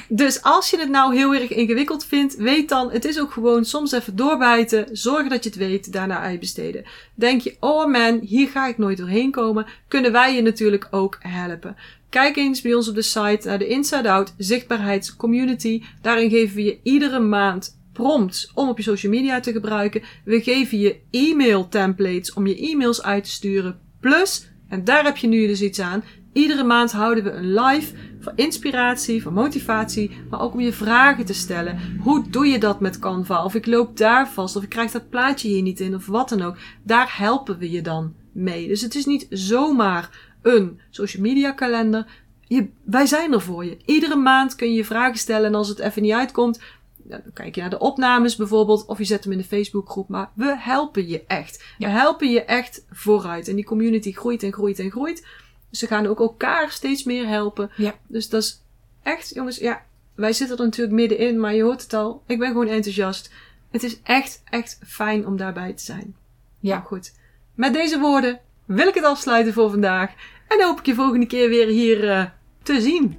Dus 0.07 0.41
als 0.43 0.69
je 0.69 0.79
het 0.79 0.89
nou 0.89 1.15
heel 1.15 1.33
erg 1.33 1.49
ingewikkeld 1.49 2.05
vindt, 2.05 2.35
weet 2.35 2.69
dan, 2.69 2.91
het 2.91 3.05
is 3.05 3.19
ook 3.19 3.31
gewoon 3.31 3.65
soms 3.65 3.91
even 3.91 4.15
doorbijten. 4.15 4.85
Zorg 4.91 5.27
dat 5.27 5.43
je 5.43 5.49
het 5.49 5.57
weet, 5.59 5.91
daarna 5.93 6.19
uitbesteden. 6.19 6.85
Denk 7.15 7.41
je, 7.41 7.55
oh 7.59 7.85
man, 7.91 8.19
hier 8.19 8.47
ga 8.47 8.67
ik 8.67 8.77
nooit 8.77 8.97
doorheen 8.97 9.31
komen. 9.31 9.65
Kunnen 9.87 10.11
wij 10.11 10.35
je 10.35 10.41
natuurlijk 10.41 10.87
ook 10.91 11.17
helpen. 11.19 11.75
Kijk 12.15 12.35
eens 12.35 12.61
bij 12.61 12.73
ons 12.73 12.89
op 12.89 12.95
de 12.95 13.01
site 13.01 13.47
naar 13.47 13.57
de 13.57 13.67
Inside 13.67 14.09
Out 14.09 14.33
zichtbaarheidscommunity. 14.37 15.83
Daarin 16.01 16.29
geven 16.29 16.55
we 16.55 16.63
je 16.63 16.79
iedere 16.83 17.19
maand 17.19 17.79
prompts 17.93 18.51
om 18.53 18.69
op 18.69 18.77
je 18.77 18.83
social 18.83 19.11
media 19.11 19.39
te 19.39 19.51
gebruiken. 19.51 20.01
We 20.25 20.41
geven 20.41 20.79
je 20.79 20.99
e-mail 21.11 21.67
templates 21.67 22.33
om 22.33 22.47
je 22.47 22.57
e-mails 22.57 23.03
uit 23.03 23.23
te 23.23 23.29
sturen. 23.29 23.79
Plus, 23.99 24.49
en 24.67 24.83
daar 24.83 25.03
heb 25.03 25.17
je 25.17 25.27
nu 25.27 25.47
dus 25.47 25.61
iets 25.61 25.79
aan, 25.79 26.03
iedere 26.33 26.63
maand 26.63 26.91
houden 26.91 27.23
we 27.23 27.31
een 27.31 27.53
live 27.53 27.93
voor 28.19 28.33
inspiratie, 28.35 29.21
voor 29.21 29.33
motivatie, 29.33 30.11
maar 30.29 30.41
ook 30.41 30.53
om 30.53 30.59
je 30.59 30.73
vragen 30.73 31.25
te 31.25 31.33
stellen. 31.33 31.79
Hoe 31.99 32.29
doe 32.29 32.47
je 32.47 32.59
dat 32.59 32.79
met 32.79 32.99
Canva? 32.99 33.43
Of 33.43 33.55
ik 33.55 33.65
loop 33.65 33.97
daar 33.97 34.29
vast, 34.29 34.55
of 34.55 34.63
ik 34.63 34.69
krijg 34.69 34.91
dat 34.91 35.09
plaatje 35.09 35.47
hier 35.47 35.61
niet 35.61 35.79
in, 35.79 35.95
of 35.95 36.05
wat 36.05 36.29
dan 36.29 36.41
ook. 36.41 36.57
Daar 36.83 37.13
helpen 37.17 37.57
we 37.57 37.71
je 37.71 37.81
dan 37.81 38.13
mee. 38.31 38.67
Dus 38.67 38.81
het 38.81 38.95
is 38.95 39.05
niet 39.05 39.27
zomaar 39.29 40.24
een 40.45 40.79
social 40.89 41.23
media 41.23 41.51
kalender. 41.51 42.05
Je, 42.47 42.67
wij 42.83 43.05
zijn 43.05 43.33
er 43.33 43.41
voor 43.41 43.65
je. 43.65 43.77
Iedere 43.85 44.15
maand 44.15 44.55
kun 44.55 44.69
je 44.69 44.75
je 44.75 44.85
vragen 44.85 45.17
stellen 45.17 45.47
en 45.47 45.55
als 45.55 45.67
het 45.67 45.79
even 45.79 46.01
niet 46.01 46.13
uitkomt, 46.13 46.59
dan 46.97 47.21
kijk 47.33 47.55
je 47.55 47.61
naar 47.61 47.69
de 47.69 47.79
opnames 47.79 48.35
bijvoorbeeld, 48.35 48.85
of 48.85 48.97
je 48.97 49.03
zet 49.03 49.23
hem 49.23 49.31
in 49.33 49.37
de 49.37 49.43
Facebookgroep. 49.43 50.09
Maar 50.09 50.29
we 50.33 50.55
helpen 50.57 51.07
je 51.07 51.23
echt. 51.27 51.63
We 51.77 51.87
helpen 51.87 52.31
je 52.31 52.43
echt 52.43 52.85
vooruit. 52.91 53.47
En 53.47 53.55
die 53.55 53.65
community 53.65 54.11
groeit 54.11 54.43
en 54.43 54.53
groeit 54.53 54.79
en 54.79 54.91
groeit. 54.91 55.25
Ze 55.71 55.87
gaan 55.87 56.07
ook 56.07 56.19
elkaar 56.19 56.71
steeds 56.71 57.03
meer 57.03 57.27
helpen. 57.27 57.71
Ja. 57.77 57.95
Dus 58.07 58.29
dat 58.29 58.43
is 58.43 58.61
echt, 59.03 59.33
jongens, 59.33 59.57
ja, 59.57 59.85
wij 60.15 60.33
zitten 60.33 60.57
er 60.57 60.63
natuurlijk 60.63 60.95
middenin, 60.95 61.39
maar 61.39 61.55
je 61.55 61.63
hoort 61.63 61.81
het 61.81 61.93
al. 61.93 62.23
Ik 62.27 62.39
ben 62.39 62.47
gewoon 62.47 62.67
enthousiast. 62.67 63.31
Het 63.71 63.83
is 63.83 64.01
echt, 64.03 64.41
echt 64.49 64.79
fijn 64.85 65.27
om 65.27 65.37
daarbij 65.37 65.73
te 65.73 65.83
zijn. 65.83 66.15
Ja. 66.59 66.73
Nou 66.73 66.85
goed. 66.85 67.13
Met 67.53 67.73
deze 67.73 67.99
woorden 67.99 68.39
wil 68.65 68.87
ik 68.87 68.93
het 68.93 69.03
afsluiten 69.03 69.53
voor 69.53 69.69
vandaag. 69.69 70.13
En 70.47 70.63
hoop 70.63 70.79
ik 70.79 70.85
je 70.85 70.95
volgende 70.95 71.25
keer 71.25 71.49
weer 71.49 71.67
hier 71.67 72.09
eh, 72.09 72.23
te 72.63 72.81
zien. 72.81 73.17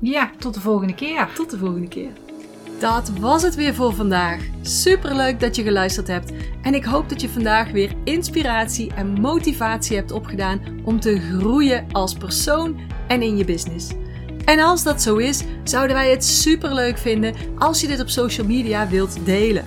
ja, 0.00 0.30
tot 0.38 0.54
de 0.54 0.60
volgende 0.60 0.94
keer. 0.94 1.28
Tot 1.34 1.50
de 1.50 1.58
volgende 1.58 1.88
keer. 1.88 2.10
Dat 2.78 3.10
was 3.20 3.42
het 3.42 3.54
weer 3.54 3.74
voor 3.74 3.94
vandaag. 3.94 4.42
Superleuk 4.62 5.40
dat 5.40 5.56
je 5.56 5.62
geluisterd 5.62 6.06
hebt. 6.06 6.32
En 6.62 6.74
ik 6.74 6.84
hoop 6.84 7.08
dat 7.08 7.20
je 7.20 7.28
vandaag 7.28 7.70
weer 7.70 7.92
inspiratie 8.04 8.92
en 8.94 9.20
motivatie 9.20 9.96
hebt 9.96 10.12
opgedaan 10.12 10.60
om 10.84 11.00
te 11.00 11.20
groeien 11.20 11.86
als 11.92 12.14
persoon 12.14 12.80
en 13.08 13.22
in 13.22 13.36
je 13.36 13.44
business. 13.44 13.90
En 14.44 14.60
als 14.60 14.82
dat 14.82 15.02
zo 15.02 15.16
is, 15.16 15.42
zouden 15.64 15.96
wij 15.96 16.10
het 16.10 16.24
superleuk 16.24 16.98
vinden 16.98 17.34
als 17.58 17.80
je 17.80 17.86
dit 17.86 18.00
op 18.00 18.08
social 18.08 18.46
media 18.46 18.88
wilt 18.88 19.26
delen. 19.26 19.64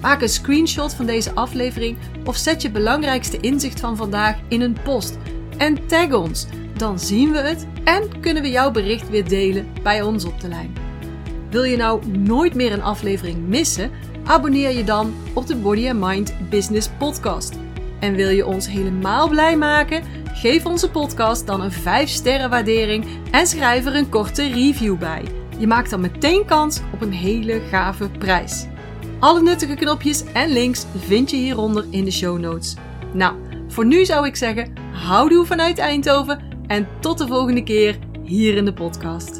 Maak 0.00 0.22
een 0.22 0.28
screenshot 0.28 0.94
van 0.94 1.06
deze 1.06 1.34
aflevering 1.34 1.96
of 2.24 2.36
zet 2.36 2.62
je 2.62 2.70
belangrijkste 2.70 3.40
inzicht 3.40 3.80
van 3.80 3.96
vandaag 3.96 4.36
in 4.48 4.60
een 4.60 4.76
post. 4.82 5.18
En 5.60 5.86
tag 5.86 6.12
ons. 6.12 6.46
Dan 6.76 6.98
zien 6.98 7.32
we 7.32 7.38
het 7.38 7.66
en 7.84 8.20
kunnen 8.20 8.42
we 8.42 8.50
jouw 8.50 8.70
bericht 8.70 9.08
weer 9.08 9.28
delen 9.28 9.66
bij 9.82 10.02
ons 10.02 10.24
op 10.24 10.40
de 10.40 10.48
lijn. 10.48 10.74
Wil 11.50 11.64
je 11.64 11.76
nou 11.76 12.06
nooit 12.06 12.54
meer 12.54 12.72
een 12.72 12.82
aflevering 12.82 13.48
missen? 13.48 13.90
Abonneer 14.24 14.70
je 14.70 14.84
dan 14.84 15.14
op 15.34 15.46
de 15.46 15.56
Body 15.56 15.88
and 15.88 16.00
Mind 16.00 16.34
Business 16.50 16.88
Podcast. 16.98 17.54
En 17.98 18.14
wil 18.14 18.28
je 18.28 18.46
ons 18.46 18.68
helemaal 18.68 19.28
blij 19.28 19.56
maken? 19.56 20.02
Geef 20.24 20.66
onze 20.66 20.90
podcast 20.90 21.46
dan 21.46 21.60
een 21.60 21.72
5 21.72 22.08
sterren 22.08 22.50
waardering 22.50 23.06
en 23.30 23.46
schrijf 23.46 23.86
er 23.86 23.96
een 23.96 24.08
korte 24.08 24.48
review 24.48 24.98
bij. 24.98 25.24
Je 25.58 25.66
maakt 25.66 25.90
dan 25.90 26.00
meteen 26.00 26.44
kans 26.44 26.80
op 26.92 27.00
een 27.00 27.12
hele 27.12 27.60
gave 27.60 28.08
prijs. 28.18 28.66
Alle 29.18 29.42
nuttige 29.42 29.74
knopjes 29.74 30.24
en 30.32 30.52
links 30.52 30.86
vind 30.96 31.30
je 31.30 31.36
hieronder 31.36 31.84
in 31.90 32.04
de 32.04 32.10
show 32.10 32.38
notes. 32.38 32.76
Nou, 33.12 33.34
voor 33.70 33.86
nu 33.86 34.04
zou 34.04 34.26
ik 34.26 34.36
zeggen, 34.36 34.72
houdoe 34.92 35.46
vanuit 35.46 35.78
Eindhoven 35.78 36.40
en 36.66 36.88
tot 37.00 37.18
de 37.18 37.26
volgende 37.26 37.62
keer 37.62 37.98
hier 38.24 38.56
in 38.56 38.64
de 38.64 38.72
podcast. 38.72 39.39